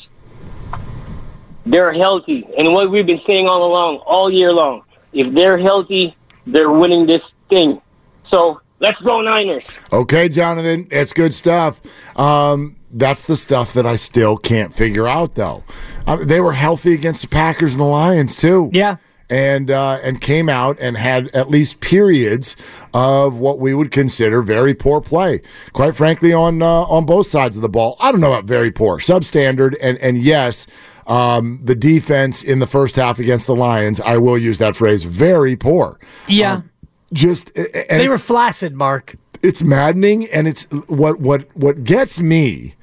They're 1.65 1.93
healthy, 1.93 2.47
and 2.57 2.73
what 2.73 2.91
we've 2.91 3.05
been 3.05 3.21
saying 3.25 3.47
all 3.47 3.65
along, 3.65 3.97
all 4.05 4.31
year 4.31 4.51
long, 4.51 4.83
if 5.13 5.33
they're 5.33 5.57
healthy, 5.57 6.15
they're 6.45 6.71
winning 6.71 7.07
this 7.07 7.21
thing. 7.49 7.81
So 8.29 8.61
let's 8.79 8.99
go 9.01 9.21
Niners. 9.21 9.65
Okay, 9.91 10.29
Jonathan, 10.29 10.87
it's 10.91 11.13
good 11.13 11.33
stuff. 11.33 11.81
Um, 12.17 12.75
that's 12.91 13.25
the 13.25 13.35
stuff 13.35 13.73
that 13.73 13.85
I 13.85 13.95
still 13.97 14.37
can't 14.37 14.73
figure 14.73 15.07
out, 15.07 15.35
though. 15.35 15.63
Uh, 16.07 16.17
they 16.17 16.39
were 16.39 16.53
healthy 16.53 16.93
against 16.93 17.21
the 17.21 17.27
Packers 17.27 17.73
and 17.73 17.81
the 17.81 17.85
Lions 17.85 18.37
too. 18.37 18.69
Yeah, 18.73 18.97
and 19.29 19.71
uh, 19.71 19.99
and 20.03 20.21
came 20.21 20.49
out 20.49 20.79
and 20.79 20.97
had 20.97 21.33
at 21.35 21.49
least 21.49 21.79
periods 21.79 22.55
of 22.93 23.37
what 23.37 23.59
we 23.59 23.73
would 23.73 23.91
consider 23.91 24.41
very 24.41 24.73
poor 24.73 25.01
play. 25.01 25.41
Quite 25.73 25.95
frankly, 25.95 26.33
on 26.33 26.61
uh, 26.61 26.65
on 26.65 27.05
both 27.05 27.27
sides 27.27 27.55
of 27.55 27.61
the 27.61 27.69
ball, 27.69 27.97
I 27.99 28.11
don't 28.11 28.21
know 28.21 28.33
about 28.33 28.45
very 28.45 28.71
poor, 28.71 28.97
substandard, 28.97 29.75
and 29.81 29.97
and 29.99 30.17
yes. 30.17 30.67
Um, 31.07 31.59
the 31.63 31.75
defense 31.75 32.41
in 32.41 32.57
the 32.57 32.65
first 32.65 32.95
half 32.95 33.19
against 33.19 33.45
the 33.45 33.55
Lions, 33.55 34.01
I 34.01 34.17
will 34.17 34.39
use 34.39 34.57
that 34.57 34.75
phrase, 34.75 35.03
very 35.03 35.55
poor. 35.55 35.99
Yeah. 36.27 36.53
Um, 36.53 36.71
just 37.13 37.53
they 37.53 38.07
were 38.07 38.17
flaccid, 38.17 38.75
Mark. 38.75 39.15
It's 39.41 39.61
maddening, 39.61 40.27
and 40.27 40.47
it's 40.47 40.63
what 40.87 41.19
what 41.19 41.55
what 41.55 41.83
gets 41.83 42.19
me 42.19 42.75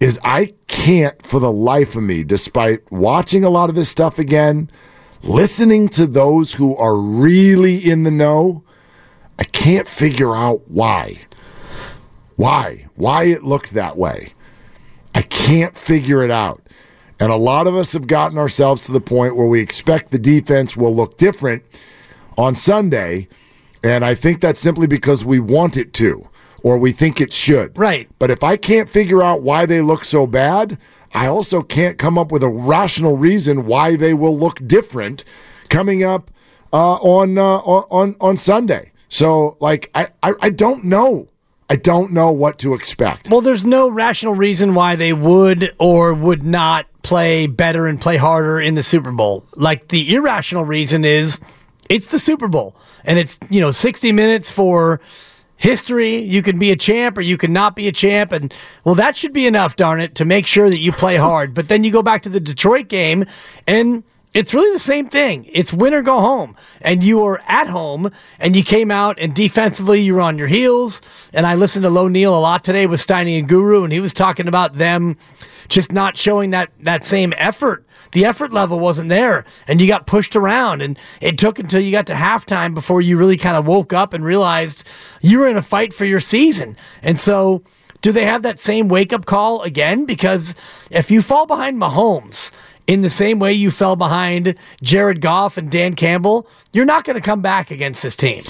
is 0.00 0.18
I 0.24 0.54
can't 0.66 1.24
for 1.24 1.38
the 1.38 1.52
life 1.52 1.94
of 1.94 2.02
me, 2.02 2.24
despite 2.24 2.90
watching 2.90 3.44
a 3.44 3.50
lot 3.50 3.70
of 3.70 3.76
this 3.76 3.88
stuff 3.88 4.18
again, 4.18 4.68
listening 5.22 5.88
to 5.90 6.06
those 6.08 6.54
who 6.54 6.76
are 6.76 6.96
really 6.96 7.76
in 7.76 8.02
the 8.02 8.10
know, 8.10 8.64
I 9.38 9.44
can't 9.44 9.86
figure 9.86 10.34
out 10.34 10.62
why. 10.68 11.22
Why? 12.34 12.86
Why 12.96 13.24
it 13.24 13.44
looked 13.44 13.74
that 13.74 13.96
way. 13.96 14.34
I 15.14 15.22
can't 15.22 15.76
figure 15.76 16.24
it 16.24 16.30
out. 16.30 16.62
And 17.20 17.30
a 17.30 17.36
lot 17.36 17.68
of 17.68 17.76
us 17.76 17.92
have 17.92 18.08
gotten 18.08 18.38
ourselves 18.38 18.82
to 18.82 18.92
the 18.92 19.00
point 19.00 19.36
where 19.36 19.46
we 19.46 19.60
expect 19.60 20.10
the 20.10 20.18
defense 20.18 20.76
will 20.76 20.94
look 20.94 21.18
different 21.18 21.62
on 22.36 22.56
Sunday. 22.56 23.28
And 23.82 24.04
I 24.04 24.14
think 24.14 24.40
that's 24.40 24.60
simply 24.60 24.86
because 24.86 25.24
we 25.24 25.40
want 25.40 25.76
it 25.76 25.92
to 25.94 26.28
or 26.62 26.78
we 26.78 26.92
think 26.92 27.20
it 27.20 27.32
should. 27.32 27.76
Right. 27.76 28.08
But 28.18 28.30
if 28.30 28.42
I 28.42 28.56
can't 28.56 28.88
figure 28.88 29.22
out 29.22 29.42
why 29.42 29.66
they 29.66 29.80
look 29.80 30.04
so 30.04 30.26
bad, 30.26 30.78
I 31.12 31.26
also 31.26 31.62
can't 31.62 31.98
come 31.98 32.18
up 32.18 32.32
with 32.32 32.42
a 32.42 32.48
rational 32.48 33.16
reason 33.16 33.66
why 33.66 33.96
they 33.96 34.14
will 34.14 34.38
look 34.38 34.66
different 34.66 35.24
coming 35.68 36.02
up 36.04 36.30
uh, 36.72 36.94
on, 36.94 37.36
uh, 37.36 37.58
on 37.58 38.16
on 38.20 38.38
Sunday. 38.38 38.92
So, 39.08 39.58
like, 39.60 39.90
I, 39.94 40.08
I, 40.22 40.32
I 40.40 40.50
don't 40.50 40.84
know. 40.84 41.28
I 41.68 41.76
don't 41.76 42.12
know 42.12 42.32
what 42.32 42.58
to 42.60 42.72
expect. 42.72 43.30
Well, 43.30 43.42
there's 43.42 43.64
no 43.64 43.90
rational 43.90 44.34
reason 44.34 44.74
why 44.74 44.96
they 44.96 45.12
would 45.12 45.74
or 45.78 46.14
would 46.14 46.42
not 46.42 46.86
play 47.02 47.46
better 47.46 47.86
and 47.86 48.00
play 48.00 48.16
harder 48.16 48.60
in 48.60 48.74
the 48.74 48.82
Super 48.82 49.10
Bowl. 49.10 49.44
Like 49.54 49.88
the 49.88 50.14
irrational 50.14 50.64
reason 50.64 51.04
is 51.04 51.40
it's 51.92 52.06
the 52.06 52.18
Super 52.18 52.48
Bowl 52.48 52.74
and 53.04 53.18
it's, 53.18 53.38
you 53.50 53.60
know, 53.60 53.70
60 53.70 54.12
minutes 54.12 54.50
for 54.50 54.98
history. 55.56 56.16
You 56.16 56.40
can 56.40 56.58
be 56.58 56.70
a 56.70 56.76
champ 56.76 57.18
or 57.18 57.20
you 57.20 57.36
can 57.36 57.52
not 57.52 57.76
be 57.76 57.86
a 57.86 57.92
champ. 57.92 58.32
And 58.32 58.52
well, 58.82 58.94
that 58.94 59.14
should 59.14 59.34
be 59.34 59.46
enough, 59.46 59.76
darn 59.76 60.00
it, 60.00 60.14
to 60.14 60.24
make 60.24 60.46
sure 60.46 60.70
that 60.70 60.78
you 60.78 60.90
play 60.90 61.16
hard. 61.16 61.52
But 61.52 61.68
then 61.68 61.84
you 61.84 61.92
go 61.92 62.02
back 62.02 62.22
to 62.22 62.30
the 62.30 62.40
Detroit 62.40 62.88
game 62.88 63.26
and 63.66 64.04
it's 64.32 64.54
really 64.54 64.72
the 64.72 64.78
same 64.78 65.06
thing. 65.06 65.46
It's 65.52 65.70
win 65.70 65.92
or 65.92 66.00
go 66.00 66.18
home. 66.18 66.56
And 66.80 67.04
you 67.04 67.18
were 67.18 67.42
at 67.46 67.68
home 67.68 68.10
and 68.38 68.56
you 68.56 68.64
came 68.64 68.90
out 68.90 69.18
and 69.18 69.34
defensively 69.34 70.00
you 70.00 70.14
were 70.14 70.22
on 70.22 70.38
your 70.38 70.48
heels. 70.48 71.02
And 71.34 71.46
I 71.46 71.56
listened 71.56 71.82
to 71.82 71.90
Low 71.90 72.08
Neal 72.08 72.34
a 72.34 72.40
lot 72.40 72.64
today 72.64 72.86
with 72.86 73.06
Steiny 73.06 73.38
and 73.38 73.46
Guru, 73.46 73.84
and 73.84 73.92
he 73.92 74.00
was 74.00 74.14
talking 74.14 74.48
about 74.48 74.78
them 74.78 75.18
just 75.68 75.92
not 75.92 76.16
showing 76.16 76.50
that 76.50 76.70
that 76.80 77.04
same 77.04 77.34
effort. 77.36 77.86
The 78.12 78.24
effort 78.24 78.52
level 78.52 78.78
wasn't 78.78 79.08
there, 79.08 79.44
and 79.66 79.80
you 79.80 79.86
got 79.86 80.06
pushed 80.06 80.36
around. 80.36 80.82
And 80.82 80.98
it 81.20 81.38
took 81.38 81.58
until 81.58 81.80
you 81.80 81.90
got 81.90 82.06
to 82.08 82.14
halftime 82.14 82.74
before 82.74 83.00
you 83.00 83.18
really 83.18 83.36
kind 83.36 83.56
of 83.56 83.66
woke 83.66 83.92
up 83.92 84.12
and 84.14 84.24
realized 84.24 84.84
you 85.20 85.38
were 85.38 85.48
in 85.48 85.56
a 85.56 85.62
fight 85.62 85.92
for 85.92 86.04
your 86.04 86.20
season. 86.20 86.76
And 87.02 87.18
so, 87.18 87.62
do 88.02 88.12
they 88.12 88.24
have 88.24 88.42
that 88.42 88.58
same 88.58 88.88
wake 88.88 89.12
up 89.12 89.24
call 89.24 89.62
again? 89.62 90.04
Because 90.04 90.54
if 90.90 91.10
you 91.10 91.22
fall 91.22 91.46
behind 91.46 91.78
Mahomes 91.78 92.50
in 92.86 93.02
the 93.02 93.10
same 93.10 93.38
way 93.38 93.52
you 93.52 93.70
fell 93.70 93.96
behind 93.96 94.54
Jared 94.82 95.20
Goff 95.20 95.56
and 95.56 95.70
Dan 95.70 95.94
Campbell, 95.94 96.46
you're 96.72 96.84
not 96.84 97.04
going 97.04 97.14
to 97.14 97.22
come 97.22 97.40
back 97.40 97.70
against 97.70 98.02
this 98.02 98.16
team. 98.16 98.42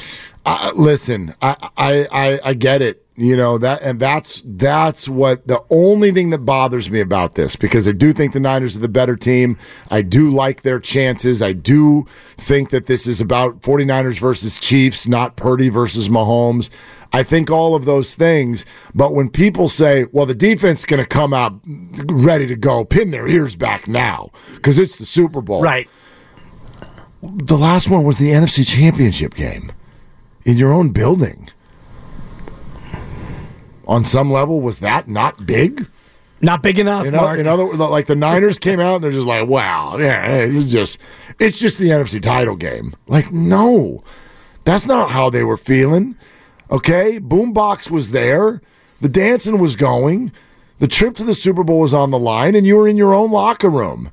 Uh, 0.45 0.73
listen, 0.75 1.35
I, 1.41 1.71
I, 1.77 2.09
I, 2.11 2.41
I 2.45 2.55
get 2.55 2.83
it. 2.83 3.02
You 3.15 3.37
know 3.37 3.59
that, 3.59 3.83
and 3.83 4.01
that's 4.01 4.43
that's 4.45 5.07
what 5.07 5.47
the 5.47 5.63
only 5.69 6.13
thing 6.13 6.31
that 6.31 6.47
bothers 6.47 6.91
me 6.91 7.01
about 7.01 7.35
this 7.35 7.57
because 7.57 7.87
I 7.87 7.93
do 7.93 8.15
think 8.15 8.33
the 8.33 8.41
Niners 8.41 8.75
are 8.75 8.81
the 8.81 8.89
better 8.89 9.17
team. 9.17 9.59
I 9.91 10.01
do 10.01 10.31
like 10.31 10.63
their 10.63 10.81
chances. 10.81 11.43
I 11.43 11.53
do 11.53 12.07
think 12.39 12.71
that 12.71 12.87
this 12.87 13.07
is 13.07 13.21
about 13.21 13.61
49ers 13.61 14.19
versus 14.19 14.59
Chiefs, 14.59 15.07
not 15.07 15.37
Purdy 15.37 15.69
versus 15.69 16.09
Mahomes. 16.09 16.71
I 17.13 17.23
think 17.23 17.51
all 17.51 17.75
of 17.75 17.85
those 17.85 18.15
things. 18.15 18.65
But 18.95 19.13
when 19.15 19.29
people 19.29 19.69
say, 19.69 20.07
well, 20.13 20.25
the 20.25 20.35
defense 20.35 20.81
is 20.81 20.87
going 20.87 21.03
to 21.03 21.07
come 21.07 21.35
out 21.35 21.61
ready 22.07 22.47
to 22.47 22.57
go, 22.57 22.83
pin 22.85 23.11
their 23.11 23.29
ears 23.29 23.55
back 23.55 23.87
now 23.87 24.31
because 24.55 24.79
it's 24.79 24.97
the 24.97 25.05
Super 25.05 25.43
Bowl. 25.43 25.63
Right. 25.63 25.89
The 27.23 27.59
last 27.59 27.91
one 27.91 28.05
was 28.05 28.17
the 28.17 28.31
NFC 28.31 28.67
Championship 28.67 29.35
game 29.35 29.71
in 30.45 30.57
your 30.57 30.73
own 30.73 30.91
building. 30.91 31.51
On 33.87 34.05
some 34.05 34.31
level, 34.31 34.61
was 34.61 34.79
that 34.79 35.09
not 35.09 35.47
big? 35.47 35.89
Not 36.41 36.63
big 36.63 36.79
enough. 36.79 37.07
In, 37.07 37.15
Mark. 37.15 37.39
in 37.39 37.47
other, 37.47 37.65
like 37.65 38.07
the 38.07 38.17
Niners 38.17 38.59
came 38.59 38.81
out 38.81 38.97
and 38.97 39.05
they're 39.05 39.13
just 39.13 39.27
like, 39.27 39.49
"Wow, 39.49 39.97
yeah, 39.99 40.39
it's 40.39 40.73
just, 40.73 40.99
it's 41.39 41.59
just 41.59 41.79
the 41.79 41.91
NFC 41.91 42.21
title 42.21 42.57
game." 42.57 42.95
Like, 43.07 43.31
no, 43.31 44.03
that's 44.65 44.87
not 44.87 45.11
how 45.11 45.31
they 45.31 45.45
were 45.45 45.57
feeling. 45.57 46.17
Okay, 46.71 47.21
Boombox 47.21 47.91
was 47.91 48.11
there, 48.11 48.61
the 49.01 49.09
dancing 49.09 49.59
was 49.59 49.77
going, 49.77 50.33
the 50.79 50.89
trip 50.89 51.15
to 51.17 51.25
the 51.25 51.35
Super 51.35 51.63
Bowl 51.63 51.81
was 51.81 51.95
on 51.95 52.11
the 52.11 52.19
line, 52.19 52.55
and 52.55 52.67
you 52.67 52.77
were 52.77 52.89
in 52.89 52.97
your 52.97 53.15
own 53.15 53.31
locker 53.31 53.69
room, 53.69 54.11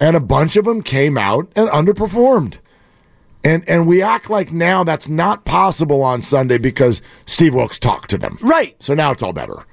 and 0.00 0.16
a 0.16 0.20
bunch 0.20 0.56
of 0.56 0.64
them 0.64 0.82
came 0.82 1.16
out 1.16 1.50
and 1.56 1.68
underperformed. 1.68 2.56
And 3.42 3.66
and 3.68 3.86
we 3.86 4.02
act 4.02 4.28
like 4.28 4.52
now 4.52 4.84
that's 4.84 5.08
not 5.08 5.44
possible 5.44 6.02
on 6.02 6.22
Sunday 6.22 6.58
because 6.58 7.00
Steve 7.26 7.54
Wilks 7.54 7.78
talked 7.78 8.10
to 8.10 8.18
them. 8.18 8.38
Right. 8.42 8.76
So 8.82 8.94
now 8.94 9.12
it's 9.12 9.22
all 9.22 9.32
better. 9.32 9.64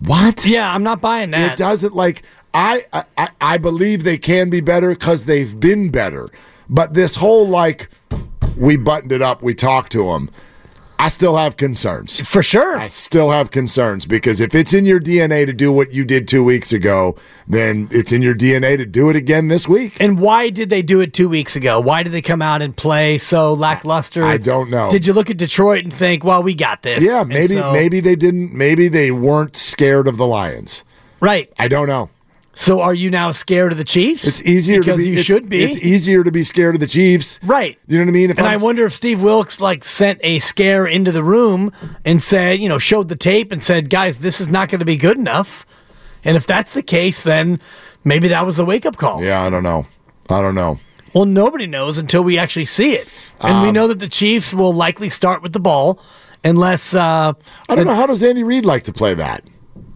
What? 0.00 0.44
Yeah, 0.44 0.72
I'm 0.72 0.82
not 0.82 1.00
buying 1.00 1.30
that. 1.30 1.52
It 1.52 1.56
doesn't 1.56 1.94
like 1.94 2.22
I 2.52 2.84
I, 2.92 3.30
I 3.40 3.58
believe 3.58 4.02
they 4.02 4.18
can 4.18 4.50
be 4.50 4.60
better 4.60 4.90
because 4.90 5.26
they've 5.26 5.58
been 5.58 5.90
better. 5.90 6.30
But 6.68 6.94
this 6.94 7.14
whole 7.14 7.46
like 7.46 7.88
we 8.56 8.76
buttoned 8.76 9.12
it 9.12 9.22
up, 9.22 9.42
we 9.42 9.54
talked 9.54 9.92
to 9.92 10.06
them. 10.06 10.30
I 11.02 11.08
still 11.08 11.36
have 11.36 11.56
concerns. 11.56 12.20
For 12.20 12.44
sure. 12.44 12.78
I 12.78 12.86
still 12.86 13.30
have 13.30 13.50
concerns 13.50 14.06
because 14.06 14.40
if 14.40 14.54
it's 14.54 14.72
in 14.72 14.86
your 14.86 15.00
DNA 15.00 15.44
to 15.46 15.52
do 15.52 15.72
what 15.72 15.90
you 15.92 16.04
did 16.04 16.28
two 16.28 16.44
weeks 16.44 16.72
ago, 16.72 17.16
then 17.48 17.88
it's 17.90 18.12
in 18.12 18.22
your 18.22 18.36
DNA 18.36 18.76
to 18.76 18.86
do 18.86 19.08
it 19.10 19.16
again 19.16 19.48
this 19.48 19.66
week. 19.66 19.96
And 20.00 20.20
why 20.20 20.48
did 20.50 20.70
they 20.70 20.80
do 20.80 21.00
it 21.00 21.12
two 21.12 21.28
weeks 21.28 21.56
ago? 21.56 21.80
Why 21.80 22.04
did 22.04 22.12
they 22.12 22.22
come 22.22 22.40
out 22.40 22.62
and 22.62 22.76
play 22.76 23.18
so 23.18 23.52
lackluster? 23.52 24.24
I 24.24 24.36
don't 24.36 24.70
know. 24.70 24.90
Did 24.90 25.04
you 25.04 25.12
look 25.12 25.28
at 25.28 25.38
Detroit 25.38 25.82
and 25.82 25.92
think, 25.92 26.22
well, 26.22 26.40
we 26.40 26.54
got 26.54 26.82
this? 26.82 27.04
Yeah, 27.04 27.24
maybe 27.24 27.54
so- 27.54 27.72
maybe 27.72 27.98
they 27.98 28.14
didn't 28.14 28.54
maybe 28.54 28.86
they 28.86 29.10
weren't 29.10 29.56
scared 29.56 30.06
of 30.06 30.18
the 30.18 30.26
Lions. 30.26 30.84
Right. 31.18 31.52
I 31.58 31.66
don't 31.66 31.88
know. 31.88 32.10
So 32.54 32.80
are 32.82 32.92
you 32.92 33.10
now 33.10 33.30
scared 33.30 33.72
of 33.72 33.78
the 33.78 33.84
Chiefs? 33.84 34.26
It's 34.26 34.42
easier 34.42 34.80
because 34.80 35.00
to 35.00 35.10
be 35.10 35.16
you 35.16 35.22
should 35.22 35.48
be. 35.48 35.64
It's 35.64 35.76
easier 35.78 36.22
to 36.22 36.30
be 36.30 36.42
scared 36.42 36.74
of 36.74 36.80
the 36.80 36.86
Chiefs. 36.86 37.40
Right. 37.42 37.78
You 37.86 37.98
know 37.98 38.04
what 38.04 38.10
I 38.10 38.12
mean? 38.12 38.30
If 38.30 38.38
and 38.38 38.46
i 38.46 38.50
I'm- 38.52 38.60
wonder 38.60 38.84
if 38.84 38.92
Steve 38.92 39.22
Wilks 39.22 39.60
like 39.60 39.84
sent 39.84 40.20
a 40.22 40.38
scare 40.38 40.86
into 40.86 41.12
the 41.12 41.24
room 41.24 41.72
and 42.04 42.22
said, 42.22 42.60
you 42.60 42.68
know, 42.68 42.78
showed 42.78 43.08
the 43.08 43.16
tape 43.16 43.52
and 43.52 43.64
said, 43.64 43.88
guys, 43.88 44.18
this 44.18 44.40
is 44.40 44.48
not 44.48 44.68
going 44.68 44.80
to 44.80 44.84
be 44.84 44.96
good 44.96 45.16
enough. 45.16 45.64
And 46.24 46.36
if 46.36 46.46
that's 46.46 46.74
the 46.74 46.82
case, 46.82 47.22
then 47.22 47.58
maybe 48.04 48.28
that 48.28 48.44
was 48.44 48.58
the 48.58 48.64
wake 48.64 48.84
up 48.86 48.96
call. 48.96 49.22
Yeah, 49.24 49.42
I 49.42 49.48
don't 49.50 49.62
know. 49.62 49.86
I 50.28 50.40
don't 50.42 50.54
know. 50.54 50.78
Well, 51.14 51.24
nobody 51.24 51.66
knows 51.66 51.98
until 51.98 52.22
we 52.22 52.38
actually 52.38 52.64
see 52.66 52.92
it. 52.94 53.08
And 53.40 53.62
we 53.62 53.68
Um, 53.68 53.74
know 53.74 53.88
that 53.88 53.98
the 53.98 54.08
Chiefs 54.08 54.54
will 54.54 54.72
likely 54.72 55.08
start 55.08 55.42
with 55.42 55.52
the 55.52 55.60
ball 55.60 55.98
unless. 56.44 56.94
Uh, 56.94 57.32
I 57.68 57.74
don't 57.74 57.86
know. 57.86 57.94
How 57.94 58.06
does 58.06 58.22
Andy 58.22 58.44
Reid 58.44 58.64
like 58.64 58.84
to 58.84 58.92
play 58.92 59.14
that? 59.14 59.42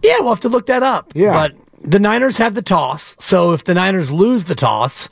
Yeah, 0.03 0.19
we'll 0.19 0.29
have 0.29 0.39
to 0.41 0.49
look 0.49 0.65
that 0.67 0.83
up. 0.83 1.11
Yeah. 1.15 1.33
But 1.33 1.55
the 1.81 1.99
Niners 1.99 2.37
have 2.37 2.53
the 2.53 2.61
toss. 2.61 3.15
So 3.19 3.53
if 3.53 3.63
the 3.63 3.73
Niners 3.73 4.11
lose 4.11 4.45
the 4.45 4.55
toss, 4.55 5.09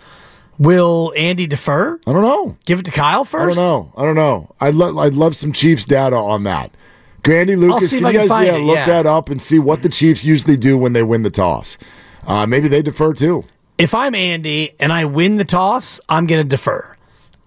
will 0.58 1.14
Andy 1.16 1.48
defer? 1.48 2.00
I 2.08 2.14
don't 2.14 2.22
know. 2.22 2.58
Give 2.66 2.80
it 2.80 2.86
to 2.86 2.92
Kyle 2.92 3.24
first. 3.24 3.58
I 3.58 3.62
don't 3.62 3.66
know. 3.66 3.94
I 3.98 4.04
don't 4.04 4.16
know. 4.16 4.54
I'd 4.60 4.76
lo- 4.76 4.98
I'd 5.00 5.14
love 5.14 5.36
some 5.36 5.52
Chiefs 5.52 5.86
data 5.86 6.16
on 6.16 6.44
that. 6.44 6.72
Grandy 7.24 7.56
Lucas, 7.56 7.90
can 7.90 8.06
you 8.06 8.14
guys 8.14 8.30
find 8.30 8.46
yeah, 8.46 8.56
it, 8.56 8.60
look 8.60 8.76
yeah. 8.76 8.86
that 8.86 9.08
up 9.08 9.30
and 9.30 9.42
see 9.42 9.58
what 9.58 9.82
the 9.82 9.90
Chiefs 9.90 10.24
usually 10.24 10.56
do 10.56 10.78
when 10.78 10.94
they 10.94 11.02
win 11.02 11.24
the 11.24 11.32
toss? 11.32 11.78
Uh, 12.28 12.46
maybe 12.46 12.68
they 12.68 12.84
defer 12.84 13.14
too. 13.14 13.44
If 13.78 13.96
I'm 13.96 14.14
Andy 14.14 14.74
and 14.80 14.94
I 14.94 15.06
win 15.06 15.38
the 15.38 15.44
toss, 15.44 16.00
I'm 16.08 16.28
going 16.28 16.44
to 16.44 16.48
defer. 16.48 16.96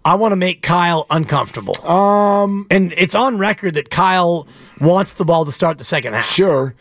I 0.04 0.14
want 0.16 0.32
to 0.32 0.36
make 0.36 0.62
Kyle 0.62 1.06
uncomfortable. 1.10 1.78
Um, 1.86 2.66
and 2.70 2.92
it's 2.96 3.14
on 3.14 3.38
record 3.38 3.74
that 3.74 3.90
Kyle 3.90 4.48
wants 4.80 5.12
the 5.12 5.24
ball 5.24 5.44
to 5.44 5.52
start 5.52 5.78
the 5.78 5.84
second 5.84 6.14
half. 6.14 6.26
Sure, 6.26 6.74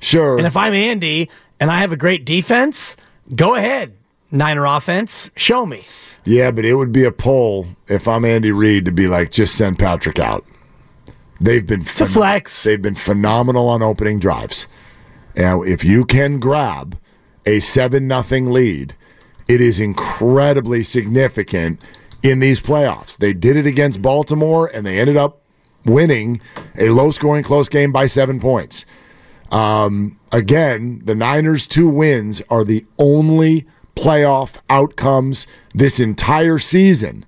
sure. 0.00 0.36
And 0.36 0.46
if 0.46 0.56
I'm 0.56 0.74
Andy 0.74 1.30
and 1.60 1.70
I 1.70 1.80
have 1.80 1.92
a 1.92 1.96
great 1.96 2.24
defense, 2.24 2.96
go 3.34 3.54
ahead. 3.54 3.94
Niner 4.32 4.64
offense, 4.64 5.30
show 5.36 5.66
me. 5.66 5.84
Yeah, 6.24 6.50
but 6.50 6.64
it 6.64 6.74
would 6.74 6.92
be 6.92 7.04
a 7.04 7.12
pull 7.12 7.66
if 7.88 8.08
I'm 8.08 8.24
Andy 8.24 8.50
Reid 8.50 8.84
to 8.86 8.92
be 8.92 9.06
like, 9.06 9.30
just 9.30 9.54
send 9.54 9.78
Patrick 9.78 10.18
out. 10.18 10.44
They've 11.40 11.66
been 11.66 11.82
a 11.82 11.84
flex. 11.84 12.62
They've 12.64 12.80
been 12.80 12.94
phenomenal 12.94 13.68
on 13.68 13.82
opening 13.82 14.18
drives. 14.18 14.66
Now, 15.36 15.62
if 15.62 15.84
you 15.84 16.04
can 16.04 16.38
grab 16.38 16.98
a 17.46 17.60
seven 17.60 18.06
nothing 18.06 18.52
lead, 18.52 18.94
it 19.48 19.60
is 19.60 19.80
incredibly 19.80 20.82
significant 20.82 21.82
in 22.22 22.40
these 22.40 22.60
playoffs. 22.60 23.16
They 23.16 23.32
did 23.32 23.56
it 23.56 23.66
against 23.66 24.02
Baltimore, 24.02 24.70
and 24.72 24.84
they 24.84 25.00
ended 25.00 25.16
up 25.16 25.40
winning 25.86 26.40
a 26.78 26.90
low 26.90 27.10
scoring 27.10 27.42
close 27.42 27.68
game 27.68 27.90
by 27.90 28.06
seven 28.06 28.38
points. 28.38 28.84
Um, 29.50 30.18
again, 30.32 31.02
the 31.04 31.14
Niners' 31.14 31.66
two 31.66 31.88
wins 31.88 32.42
are 32.50 32.64
the 32.64 32.86
only 32.98 33.66
playoff 33.96 34.60
outcomes 34.70 35.46
this 35.74 36.00
entire 36.00 36.58
season 36.58 37.26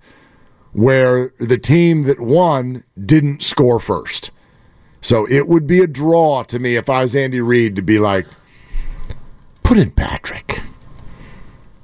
where 0.73 1.33
the 1.39 1.59
team 1.59 2.03
that 2.03 2.21
won 2.21 2.85
didn't 3.05 3.43
score 3.43 3.81
first. 3.81 4.31
So 5.01 5.27
it 5.29 5.49
would 5.49 5.67
be 5.67 5.81
a 5.81 5.87
draw 5.87 6.45
to 6.45 6.59
me 6.59 6.77
if 6.77 6.89
I 6.89 7.03
was 7.03 7.17
Andy 7.17 7.41
Reid 7.41 7.77
to 7.77 7.83
be 7.83 7.99
like, 7.99 8.27
put 9.63 9.77
in 9.77 9.91
Patrick. 9.91 10.61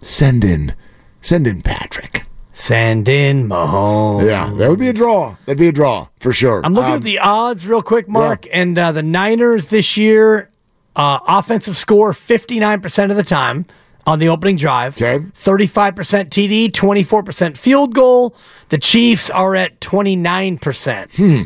Send 0.00 0.44
in, 0.44 0.74
send 1.20 1.46
in 1.46 1.60
Patrick. 1.60 2.22
Send 2.58 3.08
in 3.08 3.48
Mahomes. 3.48 4.26
Yeah, 4.26 4.52
that 4.54 4.68
would 4.68 4.80
be 4.80 4.88
a 4.88 4.92
draw. 4.92 5.36
That'd 5.46 5.58
be 5.60 5.68
a 5.68 5.72
draw 5.72 6.08
for 6.18 6.32
sure. 6.32 6.60
I'm 6.64 6.74
looking 6.74 6.90
Um, 6.90 6.96
at 6.96 7.02
the 7.04 7.20
odds 7.20 7.68
real 7.68 7.82
quick, 7.82 8.08
Mark, 8.08 8.46
and 8.52 8.76
uh, 8.76 8.90
the 8.90 9.02
Niners 9.04 9.66
this 9.66 9.96
year, 9.96 10.50
uh, 10.96 11.20
offensive 11.28 11.76
score 11.76 12.10
59% 12.10 13.10
of 13.12 13.16
the 13.16 13.22
time 13.22 13.64
on 14.08 14.18
the 14.18 14.28
opening 14.28 14.56
drive. 14.56 14.96
Okay. 15.00 15.24
35% 15.34 16.30
TD, 16.30 16.72
24% 16.72 17.56
field 17.56 17.94
goal. 17.94 18.34
The 18.70 18.78
Chiefs 18.78 19.30
are 19.30 19.54
at 19.54 19.78
29%. 19.80 21.14
Hmm. 21.16 21.42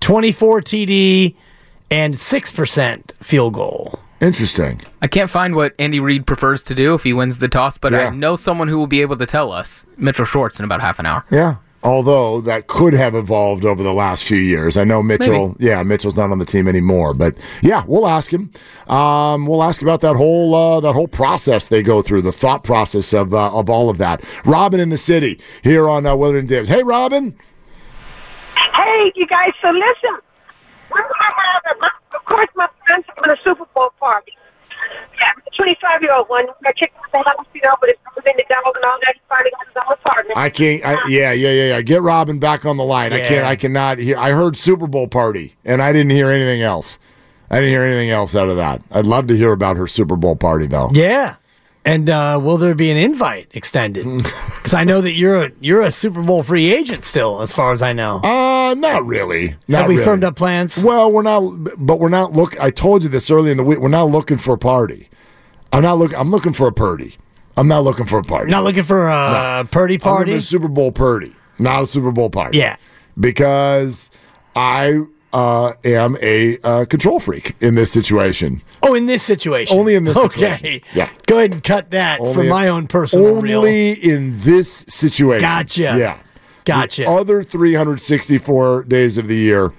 24 0.00 0.60
TD 0.62 1.36
and 1.88 2.14
6% 2.14 3.12
field 3.18 3.54
goal. 3.54 4.00
Interesting. 4.20 4.80
I 5.00 5.06
can't 5.06 5.30
find 5.30 5.54
what 5.54 5.74
Andy 5.78 6.00
Reid 6.00 6.26
prefers 6.26 6.62
to 6.64 6.74
do 6.74 6.94
if 6.94 7.04
he 7.04 7.12
wins 7.12 7.38
the 7.38 7.48
toss, 7.48 7.78
but 7.78 7.92
Yeah. 7.92 8.08
I 8.08 8.10
know 8.10 8.34
someone 8.36 8.66
who 8.68 8.78
will 8.78 8.88
be 8.88 9.00
able 9.00 9.16
to 9.16 9.26
tell 9.26 9.52
us. 9.52 9.86
Mitchell 9.96 10.24
Schwartz 10.24 10.58
in 10.58 10.64
about 10.64 10.80
half 10.80 10.98
an 10.98 11.06
hour. 11.06 11.24
Yeah. 11.30 11.56
Although 11.84 12.40
that 12.40 12.66
could 12.66 12.92
have 12.94 13.14
evolved 13.14 13.64
over 13.64 13.84
the 13.84 13.92
last 13.92 14.24
few 14.24 14.36
years. 14.36 14.76
I 14.76 14.82
know 14.82 15.00
Mitchell, 15.00 15.54
yeah, 15.60 15.80
Mitchell's 15.84 16.16
not 16.16 16.32
on 16.32 16.40
the 16.40 16.44
team 16.44 16.66
anymore, 16.66 17.14
but 17.14 17.36
yeah, 17.62 17.84
we'll 17.86 18.08
ask 18.08 18.32
him. 18.32 18.50
Um, 18.88 19.46
we'll 19.46 19.62
ask 19.62 19.80
about 19.80 20.00
that 20.00 20.16
whole 20.16 20.52
uh, 20.56 20.80
that 20.80 20.94
whole 20.94 21.06
process 21.06 21.68
they 21.68 21.84
go 21.84 22.02
through, 22.02 22.22
the 22.22 22.32
thought 22.32 22.64
process 22.64 23.12
of 23.12 23.32
uh, 23.32 23.52
of 23.56 23.70
all 23.70 23.88
of 23.90 23.98
that. 23.98 24.24
Robin 24.44 24.80
in 24.80 24.88
the 24.88 24.96
city 24.96 25.40
here 25.62 25.88
on 25.88 26.04
uh, 26.04 26.16
Willard 26.16 26.40
and 26.40 26.48
Dibs. 26.48 26.68
Hey, 26.68 26.82
Robin. 26.82 27.38
Hey, 28.74 29.12
you 29.14 29.26
guys, 29.28 29.52
so 29.62 29.70
listen. 29.70 30.18
We're 30.90 30.98
going 30.98 31.12
to 32.28 32.36
have, 32.36 32.40
a, 32.40 32.44
of 32.44 32.52
course, 32.52 32.52
my 32.56 32.68
friends 32.86 33.04
having 33.16 33.30
a 33.32 33.36
Super 33.44 33.66
Bowl 33.74 33.90
party. 33.98 34.32
Yeah, 35.20 35.32
the 35.44 35.50
25 35.56 36.02
year 36.02 36.14
old 36.14 36.28
one. 36.28 36.46
I 36.64 36.72
kicked 36.72 36.94
him 36.94 37.02
out 37.16 37.24
the 37.24 37.30
house, 37.30 37.46
you 37.52 37.60
know, 37.64 37.74
but 37.80 37.90
it's 37.90 37.98
been 38.24 38.36
the 38.36 38.44
dog 38.48 38.74
and 38.76 38.84
all 38.84 38.98
that. 39.04 39.14
He 39.14 39.20
finally 39.28 39.50
got 39.50 39.66
his 39.66 39.76
own 39.76 39.92
apartment. 39.92 40.38
I 40.38 40.50
can't. 40.50 40.84
I, 40.84 40.92
yeah, 41.08 41.32
yeah, 41.32 41.50
yeah, 41.50 41.68
yeah. 41.68 41.80
Get 41.82 42.02
Robin 42.02 42.38
back 42.38 42.64
on 42.64 42.76
the 42.76 42.84
line. 42.84 43.12
I 43.12 43.20
can't. 43.26 43.44
I 43.44 43.56
cannot 43.56 43.98
hear. 43.98 44.16
I 44.16 44.30
heard 44.30 44.56
Super 44.56 44.86
Bowl 44.86 45.08
party, 45.08 45.56
and 45.64 45.82
I 45.82 45.92
didn't 45.92 46.12
hear 46.12 46.30
anything 46.30 46.62
else. 46.62 46.98
I 47.50 47.56
didn't 47.56 47.70
hear 47.70 47.82
anything 47.82 48.10
else 48.10 48.36
out 48.36 48.48
of 48.48 48.56
that. 48.56 48.82
I'd 48.90 49.06
love 49.06 49.26
to 49.28 49.36
hear 49.36 49.52
about 49.52 49.76
her 49.76 49.86
Super 49.86 50.16
Bowl 50.16 50.36
party, 50.36 50.66
though. 50.66 50.90
Yeah. 50.92 51.36
And 51.84 52.10
uh, 52.10 52.38
will 52.42 52.58
there 52.58 52.74
be 52.74 52.90
an 52.90 52.96
invite 52.96 53.48
extended? 53.52 54.04
Because 54.58 54.74
I 54.74 54.84
know 54.84 55.00
that 55.00 55.12
you're 55.12 55.44
a 55.46 55.52
you're 55.60 55.80
a 55.82 55.90
Super 55.90 56.22
Bowl 56.22 56.42
free 56.42 56.70
agent 56.70 57.06
still, 57.06 57.40
as 57.40 57.52
far 57.54 57.72
as 57.72 57.80
I 57.80 57.94
know. 57.94 58.16
Uh, 58.22 58.74
not 58.74 59.06
really. 59.06 59.54
Not 59.66 59.78
Have 59.82 59.88
we 59.88 59.94
really. 59.94 60.04
firmed 60.04 60.24
up 60.24 60.36
plans? 60.36 60.82
Well, 60.84 61.10
we're 61.10 61.22
not, 61.22 61.40
but 61.78 61.98
we're 62.00 62.10
not 62.10 62.32
look. 62.34 62.60
I 62.60 62.68
told 62.70 63.02
you 63.02 63.08
this 63.08 63.30
early 63.30 63.50
in 63.50 63.56
the 63.56 63.64
week. 63.64 63.78
We're 63.78 63.88
not 63.88 64.08
looking 64.10 64.36
for 64.36 64.52
a 64.52 64.58
party. 64.58 65.08
I'm 65.72 65.80
not 65.82 65.96
looking. 65.96 66.18
I'm 66.18 66.30
looking 66.30 66.52
for 66.52 66.66
a 66.68 66.72
party. 66.72 67.16
I'm 67.56 67.66
not 67.66 67.82
looking 67.84 68.04
for 68.04 68.18
a 68.18 68.22
party. 68.22 68.50
Not 68.50 68.64
looking 68.64 68.82
for 68.82 69.08
a 69.08 69.64
Purdy 69.70 69.94
I'm 69.94 70.00
party. 70.00 70.32
a 70.34 70.40
Super 70.42 70.68
Bowl 70.68 70.92
party, 70.92 71.32
not 71.58 71.84
a 71.84 71.86
Super 71.86 72.12
Bowl 72.12 72.28
party. 72.28 72.58
Yeah. 72.58 72.76
because 73.18 74.10
I 74.54 75.00
uh, 75.32 75.72
am 75.84 76.16
a 76.22 76.58
uh, 76.64 76.84
control 76.86 77.20
freak 77.20 77.54
in 77.60 77.74
this 77.74 77.92
situation. 77.92 78.62
Oh, 78.82 78.94
in 78.94 79.06
this 79.06 79.22
situation. 79.22 79.78
Only 79.78 79.94
in 79.94 80.04
this 80.04 80.16
Okay. 80.16 80.54
situation. 80.56 80.80
Yeah. 80.94 81.08
Go 81.26 81.38
ahead 81.38 81.52
and 81.52 81.62
cut 81.62 81.90
that 81.90 82.18
for 82.18 82.26
Only- 82.28 82.48
my 82.48 82.68
own 82.68 82.86
personal 82.86 83.26
Only 83.36 83.40
reel. 83.50 83.64
in 83.64 84.40
this 84.40 84.70
situation. 84.88 85.42
Gotcha. 85.42 85.82
Yeah. 85.98 86.18
Gotcha. 86.64 87.02
The 87.04 87.10
other 87.10 87.42
364 87.42 88.84
days 88.84 89.18
of 89.18 89.26
the 89.28 89.36
year, 89.36 89.72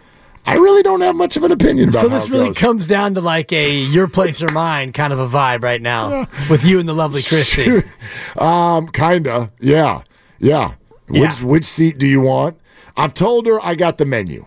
I 0.46 0.56
really 0.56 0.82
don't 0.84 1.02
have 1.02 1.16
much 1.16 1.38
of 1.38 1.44
an 1.44 1.52
opinion 1.52 1.90
about 1.90 2.02
So 2.02 2.08
this 2.10 2.30
really 2.30 2.48
goes. 2.48 2.58
comes 2.58 2.88
down 2.88 3.14
to 3.16 3.22
like 3.22 3.52
a 3.52 3.72
your 3.76 4.08
place 4.08 4.42
or 4.42 4.52
mine 4.52 4.92
kind 4.92 5.14
of 5.14 5.20
a 5.20 5.28
vibe 5.28 5.64
right 5.64 5.82
now 5.82 6.28
with 6.50 6.66
you 6.66 6.80
and 6.80 6.90
the 6.90 6.94
lovely 6.94 7.22
Christy. 7.24 7.84
um, 8.38 8.88
kinda. 8.88 9.52
Yeah. 9.60 10.02
Yeah. 10.40 10.74
Yeah. 11.12 11.22
Which 11.32 11.42
which 11.44 11.64
seat 11.66 11.98
do 11.98 12.08
you 12.08 12.22
want? 12.22 12.58
I've 12.98 13.14
told 13.14 13.46
her 13.48 13.60
I 13.64 13.76
got 13.76 13.98
the 13.98 14.06
menu. 14.06 14.46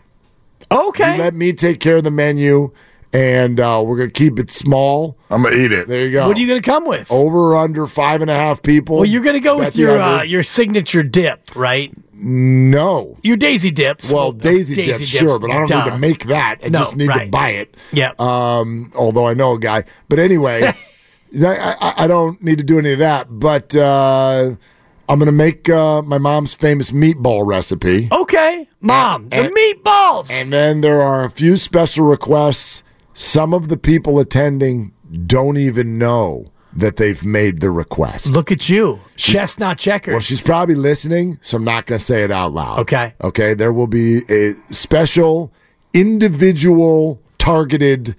Okay. 0.72 1.16
You 1.16 1.22
let 1.22 1.34
me 1.34 1.52
take 1.52 1.80
care 1.80 1.96
of 1.98 2.04
the 2.04 2.10
menu, 2.10 2.72
and 3.12 3.60
uh, 3.60 3.82
we're 3.84 3.96
gonna 3.98 4.10
keep 4.10 4.38
it 4.38 4.50
small. 4.50 5.18
I'm 5.30 5.42
gonna 5.42 5.56
eat 5.56 5.72
it. 5.72 5.88
There 5.88 6.04
you 6.04 6.12
go. 6.12 6.26
What 6.26 6.36
are 6.36 6.40
you 6.40 6.46
going 6.46 6.60
to 6.60 6.64
come 6.70 6.86
with? 6.86 7.10
Over 7.10 7.52
or 7.52 7.56
under 7.56 7.86
five 7.86 8.20
and 8.20 8.30
a 8.30 8.34
half 8.34 8.62
people. 8.62 8.96
Well, 8.96 9.04
you're 9.04 9.22
going 9.22 9.34
to 9.34 9.40
go 9.40 9.58
with 9.58 9.76
your 9.76 10.00
uh, 10.00 10.22
your 10.22 10.42
signature 10.42 11.02
dip, 11.02 11.54
right? 11.54 11.92
no. 12.24 13.16
Your 13.22 13.36
Daisy 13.36 13.70
dips. 13.72 14.10
Well, 14.10 14.30
Daisy, 14.32 14.76
dips, 14.76 15.04
sure, 15.04 15.38
but 15.40 15.50
I 15.50 15.66
don't 15.66 15.84
need 15.84 15.90
to 15.90 15.98
make 15.98 16.24
that. 16.26 16.60
I 16.64 16.68
No, 16.68 16.78
just 16.80 16.96
need 16.96 17.10
to 17.10 17.26
buy 17.26 17.50
it. 17.50 17.74
Yeah. 17.92 18.12
Um, 18.18 18.92
although 18.96 19.26
I 19.26 19.34
know 19.34 19.54
a 19.54 19.58
guy, 19.58 19.84
but 20.08 20.20
anyway, 20.20 20.62
I, 21.42 21.76
I, 21.80 21.94
I 22.04 22.06
don't 22.06 22.40
need 22.42 22.58
to 22.58 22.64
do 22.64 22.78
any 22.78 22.92
of 22.92 23.00
that. 23.00 23.26
But 23.28 23.74
uh, 23.74 24.54
I'm 25.08 25.18
gonna 25.18 25.32
make 25.32 25.68
uh, 25.68 26.02
my 26.02 26.18
mom's 26.18 26.54
famous 26.54 26.90
meatball 26.90 27.46
recipe. 27.46 28.08
Okay, 28.12 28.68
mom, 28.80 29.28
And- 29.32 29.46
the 29.46 29.50
meatballs. 29.50 30.30
And 30.30 30.52
then 30.52 30.80
there 30.80 31.02
are 31.02 31.24
a 31.24 31.30
few 31.30 31.56
special 31.56 32.04
requests. 32.06 32.82
Some 33.14 33.52
of 33.52 33.68
the 33.68 33.76
people 33.76 34.18
attending 34.18 34.92
don't 35.26 35.58
even 35.58 35.98
know 35.98 36.46
that 36.74 36.96
they've 36.96 37.22
made 37.22 37.60
the 37.60 37.70
request. 37.70 38.32
Look 38.32 38.50
at 38.50 38.70
you, 38.70 39.00
chestnut 39.16 39.76
checkers. 39.76 40.12
Well, 40.12 40.20
she's 40.22 40.40
probably 40.40 40.74
listening, 40.74 41.38
so 41.42 41.58
I'm 41.58 41.64
not 41.64 41.84
going 41.84 41.98
to 41.98 42.04
say 42.04 42.22
it 42.24 42.30
out 42.30 42.54
loud. 42.54 42.78
Okay. 42.78 43.12
Okay. 43.22 43.52
There 43.52 43.74
will 43.74 43.86
be 43.86 44.22
a 44.30 44.54
special, 44.72 45.52
individual, 45.92 47.20
targeted 47.36 48.16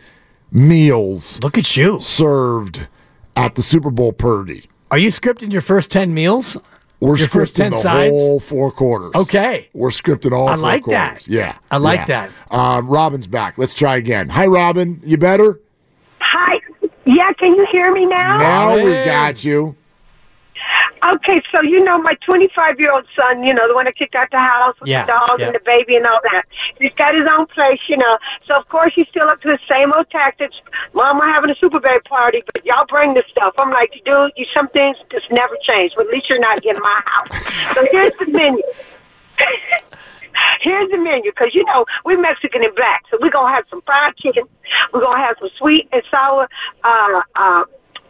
meals. 0.52 1.40
Look 1.42 1.58
at 1.58 1.76
you 1.76 2.00
served 2.00 2.88
at 3.36 3.56
the 3.56 3.64
Super 3.64 3.90
Bowl 3.90 4.14
party. 4.14 4.66
Are 4.92 4.98
you 5.00 5.10
scripting 5.10 5.52
your 5.52 5.62
first 5.62 5.90
ten 5.90 6.14
meals? 6.14 6.58
We're 7.04 7.18
Your 7.18 7.28
first 7.28 7.58
scripting 7.58 7.64
10 7.64 7.72
the 7.72 7.82
sides? 7.82 8.12
whole 8.12 8.40
four 8.40 8.72
quarters. 8.72 9.12
Okay. 9.14 9.68
We're 9.74 9.90
scripting 9.90 10.32
all 10.32 10.48
I 10.48 10.54
four 10.54 10.62
like 10.62 10.86
that. 10.86 11.28
Yeah. 11.28 11.58
I 11.70 11.76
like 11.76 12.08
yeah. 12.08 12.30
that. 12.50 12.58
Um, 12.58 12.88
Robin's 12.88 13.28
back. 13.28 13.58
Let's 13.58 13.74
try 13.74 13.98
again. 13.98 14.30
Hi, 14.30 14.48
Robin. 14.48 15.02
You 15.04 15.18
better? 15.18 15.60
Hi. 16.20 16.62
Yeah, 17.06 17.34
can 17.34 17.56
you 17.56 17.68
hear 17.74 17.92
me 17.94 18.06
now? 18.06 18.38
Now 18.38 18.76
we 18.76 18.94
got 19.04 19.44
you. 19.44 19.76
Okay, 21.04 21.42
so 21.54 21.62
you 21.62 21.84
know 21.84 21.98
my 21.98 22.14
25 22.26 22.80
year 22.80 22.94
old 22.94 23.06
son, 23.20 23.44
you 23.44 23.54
know, 23.54 23.68
the 23.68 23.76
one 23.76 23.86
that 23.86 23.98
kicked 23.98 24.16
out 24.16 24.32
the 24.32 24.40
house 24.40 24.76
with 24.80 24.88
Yeah, 24.90 25.06
the 25.06 25.12
dog 25.12 25.40
yeah. 25.40 25.48
and 25.48 25.56
the 25.56 25.60
baby 25.66 25.96
and 25.96 26.06
all 26.08 26.20
that. 26.32 26.46
He's 26.80 26.94
got 26.98 27.14
his 27.14 27.28
own 27.36 27.46
place, 27.48 27.80
you 27.90 27.98
know. 27.98 28.18
So 28.48 28.56
of 28.56 28.68
course 28.70 28.94
he's 28.96 29.08
still 29.10 29.28
up 29.28 29.42
to 29.42 29.50
the 29.50 29.60
same 29.70 29.92
old 29.92 30.10
tactics. 30.12 30.56
Mom, 30.94 31.20
we're 31.20 31.28
having 31.28 31.50
a 31.50 31.56
Super 31.60 31.80
Bowl 31.82 32.00
party, 32.08 32.42
but 32.54 32.66
y'all 32.66 32.86
bring 32.88 33.14
the 33.14 33.24
stuff. 33.32 33.54
I'm 33.58 33.72
like, 33.72 33.92
dude, 34.06 34.32
you 34.38 34.46
some 34.56 34.70
things 34.70 34.96
just 35.12 35.30
never 35.30 35.58
change. 35.68 35.92
But 35.98 36.08
at 36.08 36.14
least 36.14 36.28
you're 36.30 36.40
not 36.40 36.64
in 36.64 36.80
my 36.80 37.02
house. 37.06 37.76
So 37.76 37.86
here's 37.92 38.16
the 38.18 38.32
menu. 38.32 38.64
Here's 40.62 40.90
the 40.90 40.98
menu, 40.98 41.32
because 41.32 41.50
you 41.54 41.64
know 41.66 41.86
we're 42.06 42.20
Mexican 42.20 42.64
and 42.64 42.74
black, 42.76 43.04
so 43.12 43.18
we're 43.22 43.30
gonna 43.30 43.54
have 43.54 43.66
some 43.70 43.82
fried 43.82 44.16
chicken. 44.18 44.44
We're 44.92 45.02
gonna 45.02 45.24
have 45.24 45.36
some 45.40 45.50
sweet 45.60 45.88
and 45.92 46.02
sour, 46.10 46.50
uh, 46.84 47.22
uh, 47.36 47.64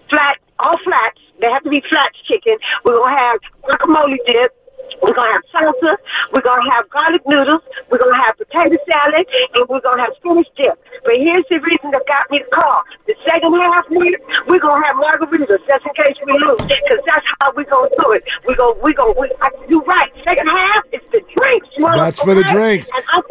flat, 0.09 0.37
all 0.59 0.77
flats. 0.85 1.19
They 1.43 1.51
have 1.51 1.63
to 1.63 1.69
be 1.69 1.83
flats 1.91 2.15
chicken. 2.31 2.55
We're 2.87 2.95
gonna 2.95 3.19
have 3.19 3.37
guacamole 3.67 4.15
dip. 4.25 4.55
We're 5.03 5.11
gonna 5.13 5.33
have 5.35 5.43
salsa. 5.51 5.95
We're 6.31 6.39
gonna 6.47 6.63
have 6.71 6.87
garlic 6.89 7.19
noodles. 7.27 7.59
We're 7.91 7.99
gonna 7.99 8.23
have 8.23 8.37
potato 8.39 8.79
salad, 8.87 9.27
and 9.55 9.67
we're 9.67 9.81
gonna 9.83 10.01
have 10.07 10.15
spinach 10.23 10.47
dip. 10.55 10.79
But 11.03 11.19
here's 11.19 11.43
the 11.51 11.59
reason 11.59 11.91
that 11.91 12.03
got 12.07 12.31
me 12.31 12.39
to 12.39 12.47
call. 12.55 12.83
The 13.07 13.15
second 13.27 13.51
half, 13.59 13.83
we're, 13.91 14.15
we're 14.47 14.59
gonna 14.63 14.85
have 14.87 14.95
margaritas 14.95 15.59
just 15.67 15.83
in 15.83 15.93
case 15.99 16.15
we 16.23 16.31
lose, 16.39 16.63
because 16.63 17.03
that's 17.11 17.27
how 17.41 17.51
we're 17.55 17.67
gonna 17.67 17.91
do 17.91 18.11
it. 18.15 18.23
We 18.47 18.55
go, 18.55 18.77
we 18.81 18.93
go. 18.93 19.11
We, 19.19 19.27
I, 19.41 19.49
you 19.67 19.81
right. 19.83 20.11
Second 20.23 20.47
half 20.47 20.83
is 20.93 21.01
the 21.11 21.19
drinks. 21.35 21.67
You 21.75 21.83
wanna- 21.83 21.97
That's 21.97 22.19
for 22.23 22.33
the 22.33 22.43
drinks. 22.43 22.87
And 22.95 23.03
I'm, 23.11 23.21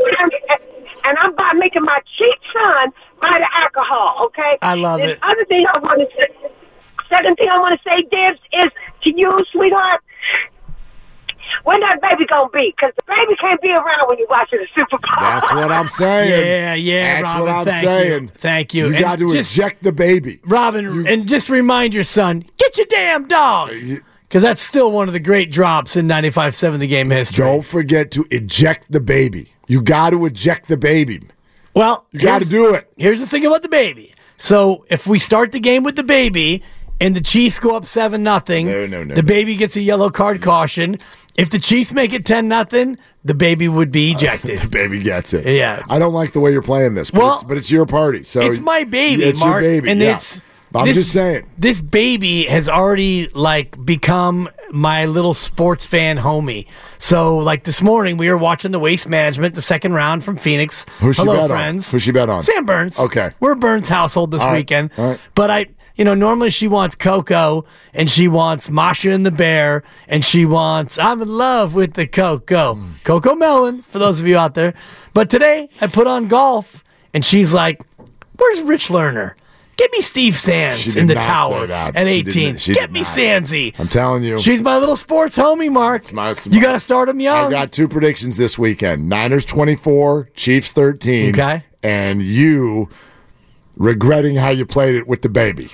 and 1.08 1.18
I'm 1.18 1.32
about 1.32 1.56
making 1.56 1.82
my 1.82 1.96
cheap 2.18 2.38
son 2.52 2.92
buy 3.22 3.38
the 3.40 3.48
alcohol. 3.64 4.26
Okay. 4.26 4.58
I 4.60 4.74
love 4.74 5.00
the 5.00 5.12
it. 5.12 5.18
Other 5.22 5.44
thing 5.46 5.64
I 5.72 5.78
want 5.78 6.00
to 6.00 6.08
say. 6.20 6.52
Second 7.12 7.36
thing 7.36 7.48
I 7.50 7.58
want 7.58 7.78
to 7.78 7.90
say, 7.90 7.96
Dibs, 8.10 8.40
is 8.54 8.70
to 9.04 9.12
you, 9.14 9.32
sweetheart. 9.52 10.00
When 11.64 11.78
that 11.80 12.00
baby 12.00 12.24
gonna 12.26 12.48
be. 12.50 12.74
Because 12.76 12.94
the 12.96 13.02
baby 13.06 13.36
can't 13.40 13.60
be 13.60 13.68
around 13.70 14.08
when 14.08 14.18
you're 14.18 14.26
watching 14.28 14.58
the 14.58 14.66
Super 14.76 14.96
Bowl. 14.98 15.20
That's 15.20 15.52
what 15.52 15.70
I'm 15.70 15.88
saying. 16.02 16.30
Yeah, 16.30 16.74
yeah, 16.74 17.14
That's 17.22 17.24
Robin, 17.24 17.42
what 17.42 17.50
I'm 17.58 17.64
thank 17.66 17.84
saying. 17.84 18.22
You. 18.24 18.28
Thank 18.30 18.74
you. 18.74 18.86
You 18.86 18.94
And 18.94 18.98
got 18.98 19.18
to 19.18 19.30
just- 19.32 19.52
eject 19.52 19.82
the 19.82 19.92
baby. 19.92 20.40
Robin, 20.46 21.06
and 21.06 21.28
just 21.28 21.48
remind 21.50 21.92
your 21.94 22.04
son, 22.04 22.44
get 22.56 22.76
your 22.78 22.86
damn 22.86 23.28
dog. 23.28 23.70
Uh, 23.70 23.96
because 24.22 24.42
that's 24.42 24.62
still 24.62 24.90
one 24.90 25.08
of 25.08 25.12
the 25.12 25.20
great 25.20 25.52
drops 25.52 25.94
in 25.94 26.08
95.7 26.08 26.78
the 26.78 26.86
game 26.86 27.10
history. 27.10 27.44
Don't 27.44 27.66
forget 27.66 28.10
to 28.12 28.24
eject 28.30 28.90
the 28.90 29.00
baby. 29.00 29.52
You 29.68 29.82
got 29.82 30.10
to 30.10 30.24
eject 30.24 30.68
the 30.68 30.78
baby. 30.78 31.20
Well, 31.74 32.06
You 32.12 32.20
got 32.20 32.40
to 32.40 32.48
do 32.48 32.72
it. 32.72 32.90
Here's 32.96 33.20
the 33.20 33.26
thing 33.26 33.44
about 33.44 33.60
the 33.60 33.68
baby. 33.68 34.14
So 34.38 34.86
if 34.88 35.06
we 35.06 35.18
start 35.18 35.52
the 35.52 35.60
game 35.60 35.82
with 35.82 35.96
the 35.96 36.02
baby 36.02 36.62
and 37.02 37.16
the 37.16 37.20
Chiefs 37.20 37.58
go 37.58 37.76
up 37.76 37.84
seven 37.86 38.22
nothing, 38.22 38.66
No, 38.66 38.86
no, 38.86 39.04
no, 39.04 39.14
the 39.14 39.22
baby 39.22 39.56
gets 39.56 39.76
a 39.76 39.80
yellow 39.80 40.08
card 40.10 40.40
caution. 40.40 40.98
If 41.36 41.50
the 41.50 41.58
Chiefs 41.58 41.92
make 41.92 42.12
it 42.12 42.24
ten 42.26 42.48
nothing, 42.48 42.98
the 43.24 43.34
baby 43.34 43.68
would 43.68 43.90
be 43.90 44.10
ejected. 44.16 44.58
The 44.60 44.68
baby 44.68 44.98
gets 45.00 45.32
it. 45.34 45.46
Yeah. 45.46 45.82
I 45.88 45.98
don't 45.98 46.12
like 46.14 46.32
the 46.32 46.40
way 46.40 46.52
you're 46.52 46.62
playing 46.62 46.94
this, 46.94 47.10
but, 47.10 47.22
Well, 47.22 47.32
it's, 47.34 47.42
but 47.42 47.56
it's 47.56 47.70
your 47.70 47.86
party. 47.86 48.22
So 48.22 48.40
it's 48.40 48.58
my 48.58 48.84
baby, 48.84 49.24
It's 49.24 49.40
Mark, 49.40 49.62
your 49.62 49.70
baby. 49.72 49.90
and 49.90 50.00
yeah. 50.00 50.14
it's. 50.16 50.40
I'm 50.74 50.86
this- 50.86 50.96
just 50.96 51.12
saying. 51.12 51.46
This 51.58 51.80
baby 51.82 52.44
has 52.44 52.66
already 52.68 53.28
like 53.28 53.82
become 53.84 54.48
my 54.70 55.04
little 55.04 55.34
sports 55.34 55.84
fan 55.84 56.16
homie. 56.16 56.66
So 56.98 57.36
like 57.38 57.64
this 57.64 57.82
morning 57.82 58.16
we 58.16 58.30
were 58.30 58.38
watching 58.38 58.70
the 58.70 58.78
Waste 58.78 59.06
Management, 59.06 59.54
the 59.54 59.60
second 59.62 59.92
round 59.92 60.24
from 60.24 60.36
Phoenix. 60.38 60.86
Who's 61.00 61.16
she 61.16 61.22
Hello, 61.22 61.34
bet 61.34 61.42
on? 61.44 61.48
friends. 61.50 61.92
Who's 61.92 62.02
she 62.02 62.10
bet 62.12 62.30
on? 62.30 62.42
Sam 62.42 62.64
Burns. 62.64 62.98
Okay. 62.98 63.32
We're 63.38 63.54
Burns 63.54 63.86
household 63.88 64.30
this 64.30 64.42
right. 64.42 64.54
weekend. 64.56 64.92
All 64.96 65.10
right. 65.10 65.20
But 65.34 65.50
I, 65.50 65.66
you 65.96 66.04
know, 66.04 66.14
normally 66.14 66.50
she 66.50 66.68
wants 66.68 66.94
Coco 66.94 67.64
and 67.92 68.10
she 68.10 68.28
wants 68.28 68.70
Masha 68.70 69.10
and 69.12 69.24
the 69.26 69.30
Bear 69.30 69.82
and 70.08 70.24
she 70.24 70.44
wants 70.46 70.98
I'm 70.98 71.20
in 71.22 71.28
love 71.28 71.74
with 71.74 71.94
the 71.94 72.06
Coco. 72.06 72.74
Hmm. 72.76 72.92
Coco 73.04 73.34
Melon, 73.34 73.82
for 73.82 73.98
those 73.98 74.20
of 74.20 74.26
you 74.26 74.36
out 74.38 74.54
there. 74.54 74.74
But 75.14 75.30
today 75.30 75.68
I 75.80 75.86
put 75.86 76.06
on 76.06 76.28
golf 76.28 76.82
and 77.14 77.24
she's 77.24 77.52
like, 77.52 77.80
Where's 78.36 78.62
Rich 78.62 78.88
Lerner? 78.88 79.34
Get 79.76 79.90
me 79.90 80.00
Steve 80.02 80.36
Sands 80.36 80.96
in 80.96 81.06
the 81.06 81.14
tower 81.14 81.64
at 81.66 81.96
18. 81.96 82.24
didn't- 82.32 82.60
she 82.60 82.74
Get 82.74 82.92
me 82.92 83.00
not. 83.00 83.08
Sandsy. 83.08 83.78
I'm 83.80 83.88
telling 83.88 84.22
you. 84.22 84.38
She's 84.38 84.62
my 84.62 84.76
little 84.78 84.96
sports 84.96 85.36
homie, 85.36 85.72
Mark. 85.72 86.12
my- 86.12 86.34
you 86.44 86.60
got 86.60 86.72
to 86.72 86.80
start 86.80 87.08
him 87.08 87.20
young. 87.20 87.46
I've 87.46 87.50
got 87.50 87.72
two 87.72 87.88
predictions 87.88 88.36
this 88.36 88.58
weekend 88.58 89.08
Niners 89.08 89.44
24, 89.46 90.28
Chiefs 90.34 90.72
13. 90.72 91.30
Okay. 91.30 91.64
And 91.82 92.22
you 92.22 92.90
regretting 93.76 94.36
how 94.36 94.50
you 94.50 94.66
played 94.66 94.94
it 94.94 95.06
with 95.08 95.22
the 95.22 95.28
baby. 95.28 95.68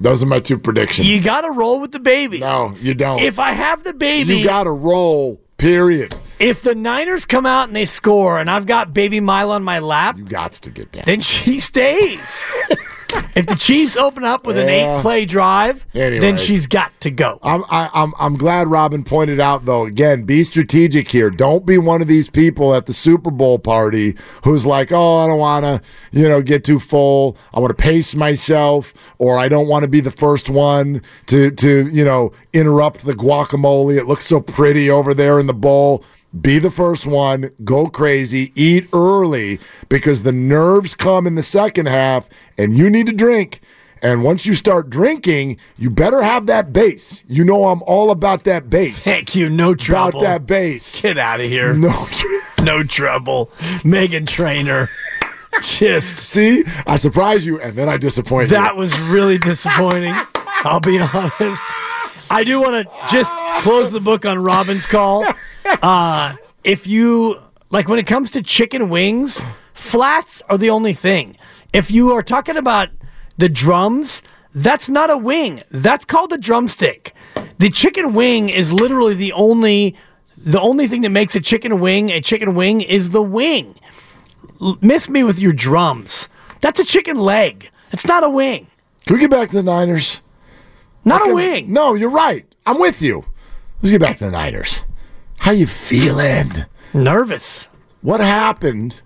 Those 0.00 0.22
are 0.22 0.26
my 0.26 0.40
two 0.40 0.58
predictions. 0.58 1.08
you 1.08 1.22
got 1.22 1.42
to 1.42 1.50
roll 1.50 1.80
with 1.80 1.92
the 1.92 2.00
baby. 2.00 2.38
no, 2.40 2.74
you 2.80 2.94
don't. 2.94 3.20
If 3.20 3.38
I 3.38 3.52
have 3.52 3.84
the 3.84 3.92
baby, 3.94 4.38
you 4.38 4.44
got 4.44 4.64
to 4.64 4.70
roll, 4.70 5.40
period. 5.56 6.14
if 6.38 6.62
the 6.62 6.74
Niners 6.74 7.24
come 7.24 7.46
out 7.46 7.68
and 7.68 7.76
they 7.76 7.84
score 7.84 8.38
and 8.38 8.50
I've 8.50 8.66
got 8.66 8.92
baby 8.92 9.20
Mile 9.20 9.50
on 9.52 9.62
my 9.62 9.78
lap, 9.78 10.18
You 10.18 10.24
got 10.24 10.52
to 10.52 10.70
get 10.70 10.92
that. 10.92 11.06
then 11.06 11.20
she 11.20 11.60
stays. 11.70 12.44
if 13.34 13.46
the 13.46 13.54
Chiefs 13.54 13.96
open 13.96 14.24
up 14.24 14.46
with 14.46 14.58
an 14.58 14.68
eight 14.68 15.00
play 15.00 15.24
drive, 15.24 15.86
Anyway. 15.94 16.20
then 16.20 16.36
she's 16.36 16.66
got 16.66 16.92
to 17.00 17.10
go. 17.10 17.38
I'm 17.42 17.64
I, 17.70 17.90
I'm 17.94 18.12
I'm 18.18 18.36
glad 18.36 18.68
Robin 18.68 19.04
pointed 19.04 19.40
out 19.40 19.64
though. 19.64 19.86
Again, 19.86 20.22
be 20.24 20.42
strategic 20.44 21.08
here. 21.10 21.30
Don't 21.30 21.64
be 21.66 21.78
one 21.78 22.00
of 22.02 22.08
these 22.08 22.28
people 22.28 22.74
at 22.74 22.86
the 22.86 22.92
Super 22.92 23.30
Bowl 23.30 23.58
party 23.58 24.16
who's 24.44 24.64
like, 24.66 24.92
"Oh, 24.92 25.18
I 25.18 25.26
don't 25.26 25.38
want 25.38 25.64
to, 25.64 25.80
you 26.12 26.28
know, 26.28 26.42
get 26.42 26.64
too 26.64 26.78
full. 26.78 27.36
I 27.52 27.60
want 27.60 27.76
to 27.76 27.82
pace 27.82 28.14
myself, 28.14 28.92
or 29.18 29.38
I 29.38 29.48
don't 29.48 29.68
want 29.68 29.82
to 29.82 29.88
be 29.88 30.00
the 30.00 30.10
first 30.10 30.48
one 30.50 31.02
to 31.26 31.50
to 31.50 31.88
you 31.88 32.04
know 32.04 32.32
interrupt 32.52 33.04
the 33.04 33.14
guacamole. 33.14 33.96
It 33.98 34.06
looks 34.06 34.26
so 34.26 34.40
pretty 34.40 34.90
over 34.90 35.14
there 35.14 35.38
in 35.38 35.46
the 35.46 35.54
bowl." 35.54 36.04
Be 36.40 36.58
the 36.58 36.70
first 36.70 37.06
one, 37.06 37.50
go 37.64 37.86
crazy, 37.86 38.52
eat 38.56 38.88
early 38.92 39.60
because 39.88 40.22
the 40.24 40.32
nerves 40.32 40.94
come 40.94 41.26
in 41.26 41.36
the 41.36 41.42
second 41.42 41.86
half 41.86 42.28
and 42.58 42.76
you 42.76 42.90
need 42.90 43.06
to 43.06 43.12
drink. 43.12 43.60
And 44.02 44.22
once 44.22 44.44
you 44.44 44.54
start 44.54 44.90
drinking, 44.90 45.58
you 45.78 45.88
better 45.90 46.22
have 46.22 46.46
that 46.46 46.72
base. 46.72 47.22
You 47.26 47.42
know 47.44 47.66
I'm 47.66 47.82
all 47.84 48.10
about 48.10 48.44
that 48.44 48.68
base. 48.68 49.02
Thank 49.04 49.34
you. 49.34 49.48
No 49.48 49.74
trouble. 49.74 50.20
About 50.20 50.28
that 50.40 50.46
base. 50.46 51.00
Get 51.00 51.16
out 51.18 51.40
of 51.40 51.46
here. 51.46 51.72
No. 51.74 52.06
No 52.62 52.82
trouble. 52.82 53.50
Meghan 53.82 54.26
Trainor. 54.26 54.88
Just 55.60 56.16
See, 56.26 56.64
I 56.86 56.96
surprise 56.96 57.44
you 57.44 57.60
and 57.60 57.76
then 57.76 57.90
I 57.90 57.98
disappoint 57.98 58.48
you. 58.50 58.56
that 58.56 58.74
was 58.74 58.98
really 59.00 59.36
disappointing. 59.36 60.14
I'll 60.64 60.80
be 60.80 60.98
honest. 60.98 61.62
I 62.30 62.44
do 62.44 62.60
want 62.60 62.86
to 62.88 62.92
just 63.10 63.30
close 63.62 63.90
the 63.90 64.00
book 64.00 64.24
on 64.24 64.38
Robin's 64.38 64.86
call. 64.86 65.24
Uh, 65.82 66.36
if 66.62 66.86
you 66.86 67.40
like, 67.70 67.88
when 67.88 67.98
it 67.98 68.06
comes 68.06 68.30
to 68.32 68.42
chicken 68.42 68.90
wings, 68.90 69.42
flats 69.72 70.42
are 70.50 70.58
the 70.58 70.68
only 70.68 70.92
thing. 70.92 71.36
If 71.72 71.90
you 71.90 72.12
are 72.12 72.22
talking 72.22 72.58
about 72.58 72.90
the 73.38 73.48
drums, 73.48 74.22
that's 74.54 74.90
not 74.90 75.08
a 75.08 75.16
wing. 75.16 75.62
That's 75.70 76.04
called 76.04 76.34
a 76.34 76.38
drumstick. 76.38 77.14
The 77.58 77.70
chicken 77.70 78.12
wing 78.12 78.50
is 78.50 78.74
literally 78.74 79.14
the 79.14 79.32
only 79.32 79.96
the 80.36 80.60
only 80.60 80.86
thing 80.86 81.00
that 81.00 81.10
makes 81.10 81.34
a 81.34 81.40
chicken 81.40 81.80
wing 81.80 82.10
a 82.10 82.20
chicken 82.20 82.54
wing 82.54 82.82
is 82.82 83.08
the 83.10 83.22
wing. 83.22 83.80
L- 84.60 84.76
miss 84.82 85.08
me 85.08 85.24
with 85.24 85.40
your 85.40 85.54
drums. 85.54 86.28
That's 86.60 86.78
a 86.78 86.84
chicken 86.84 87.16
leg. 87.18 87.70
It's 87.90 88.06
not 88.06 88.22
a 88.22 88.28
wing. 88.28 88.66
Can 89.06 89.14
we 89.14 89.20
get 89.20 89.30
back 89.30 89.48
to 89.48 89.56
the 89.56 89.62
Niners? 89.62 90.20
Not 91.04 91.30
a 91.30 91.34
wing. 91.34 91.72
No, 91.72 91.94
you're 91.94 92.10
right. 92.10 92.46
I'm 92.66 92.78
with 92.78 93.02
you. 93.02 93.24
Let's 93.82 93.90
get 93.90 94.00
back 94.00 94.16
to 94.18 94.24
the 94.24 94.30
Niners. 94.30 94.84
How 95.38 95.50
you 95.52 95.66
feeling? 95.66 96.64
Nervous. 96.94 97.66
What 98.00 98.20
happened 98.20 99.00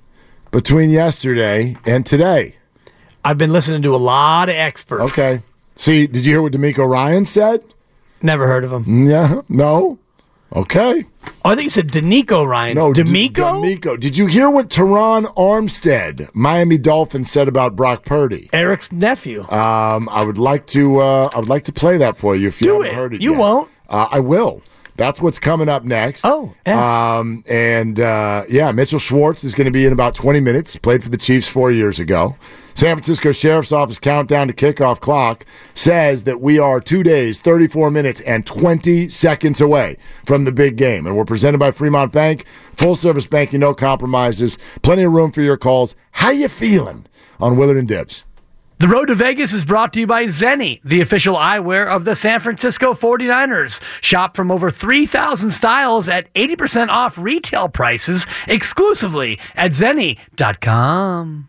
between 0.50 0.90
yesterday 0.90 1.76
and 1.84 2.06
today? 2.06 2.56
I've 3.24 3.38
been 3.38 3.52
listening 3.52 3.82
to 3.82 3.94
a 3.94 3.98
lot 3.98 4.48
of 4.48 4.54
experts. 4.54 5.10
Okay. 5.10 5.42
See, 5.74 6.06
did 6.06 6.24
you 6.24 6.34
hear 6.34 6.42
what 6.42 6.52
DeMeco 6.52 6.88
Ryan 6.88 7.24
said? 7.24 7.62
Never 8.22 8.46
heard 8.46 8.64
of 8.64 8.72
him. 8.72 9.06
Yeah. 9.06 9.42
No. 9.48 9.98
Okay. 10.54 11.04
Oh, 11.44 11.50
I 11.50 11.54
think 11.54 11.64
you 11.64 11.68
said 11.68 11.88
Danico 11.88 12.46
Ryan. 12.46 12.76
No, 12.76 12.92
D- 12.92 13.02
DeMeco? 13.02 13.78
DeMeco. 13.78 14.00
Did 14.00 14.16
you 14.16 14.26
hear 14.26 14.48
what 14.48 14.70
Terron 14.70 15.24
Armstead, 15.34 16.30
Miami 16.34 16.78
Dolphins, 16.78 17.30
said 17.30 17.48
about 17.48 17.76
Brock 17.76 18.04
Purdy? 18.04 18.48
Eric's 18.52 18.90
nephew. 18.90 19.42
Um, 19.50 20.08
I 20.08 20.24
would 20.24 20.38
like 20.38 20.66
to. 20.68 20.98
Uh, 20.98 21.28
I 21.34 21.38
would 21.38 21.48
like 21.50 21.64
to 21.64 21.72
play 21.72 21.98
that 21.98 22.16
for 22.16 22.34
you 22.34 22.48
if 22.48 22.60
you 22.60 22.64
Do 22.66 22.72
haven't 22.80 22.86
it. 22.88 22.94
heard 22.94 23.14
it. 23.14 23.20
You 23.20 23.32
yet. 23.32 23.38
won't. 23.40 23.70
Uh, 23.90 24.08
I 24.10 24.20
will. 24.20 24.62
That's 24.96 25.20
what's 25.20 25.38
coming 25.38 25.68
up 25.68 25.84
next. 25.84 26.24
Oh, 26.24 26.54
yes. 26.66 26.76
Um, 26.84 27.44
and 27.48 28.00
uh, 28.00 28.44
yeah, 28.48 28.72
Mitchell 28.72 28.98
Schwartz 28.98 29.44
is 29.44 29.54
going 29.54 29.66
to 29.66 29.70
be 29.70 29.84
in 29.86 29.92
about 29.92 30.14
20 30.14 30.40
minutes. 30.40 30.74
Played 30.76 31.04
for 31.04 31.08
the 31.08 31.16
Chiefs 31.18 31.48
four 31.48 31.70
years 31.70 32.00
ago. 32.00 32.36
San 32.78 32.94
Francisco 32.94 33.32
Sheriff's 33.32 33.72
Office 33.72 33.98
countdown 33.98 34.46
to 34.46 34.52
kickoff 34.52 35.00
clock 35.00 35.44
says 35.74 36.22
that 36.22 36.40
we 36.40 36.60
are 36.60 36.78
two 36.78 37.02
days, 37.02 37.40
34 37.40 37.90
minutes, 37.90 38.20
and 38.20 38.46
20 38.46 39.08
seconds 39.08 39.60
away 39.60 39.96
from 40.24 40.44
the 40.44 40.52
big 40.52 40.76
game. 40.76 41.04
And 41.04 41.16
we're 41.16 41.24
presented 41.24 41.58
by 41.58 41.72
Fremont 41.72 42.12
Bank, 42.12 42.44
full 42.76 42.94
service 42.94 43.26
banking, 43.26 43.58
no 43.58 43.74
compromises, 43.74 44.58
plenty 44.82 45.02
of 45.02 45.10
room 45.10 45.32
for 45.32 45.40
your 45.40 45.56
calls. 45.56 45.96
How 46.12 46.30
you 46.30 46.48
feeling 46.48 47.06
on 47.40 47.56
Willard 47.56 47.78
and 47.78 47.88
Dibs? 47.88 48.22
The 48.78 48.86
Road 48.86 49.06
to 49.06 49.16
Vegas 49.16 49.52
is 49.52 49.64
brought 49.64 49.92
to 49.94 49.98
you 49.98 50.06
by 50.06 50.26
Zenni, 50.26 50.80
the 50.84 51.00
official 51.00 51.34
eyewear 51.34 51.88
of 51.88 52.04
the 52.04 52.14
San 52.14 52.38
Francisco 52.38 52.94
49ers. 52.94 53.82
Shop 54.04 54.36
from 54.36 54.52
over 54.52 54.70
3,000 54.70 55.50
styles 55.50 56.08
at 56.08 56.32
80% 56.34 56.90
off 56.90 57.18
retail 57.18 57.68
prices 57.68 58.24
exclusively 58.46 59.40
at 59.56 59.72
zenni.com. 59.72 61.48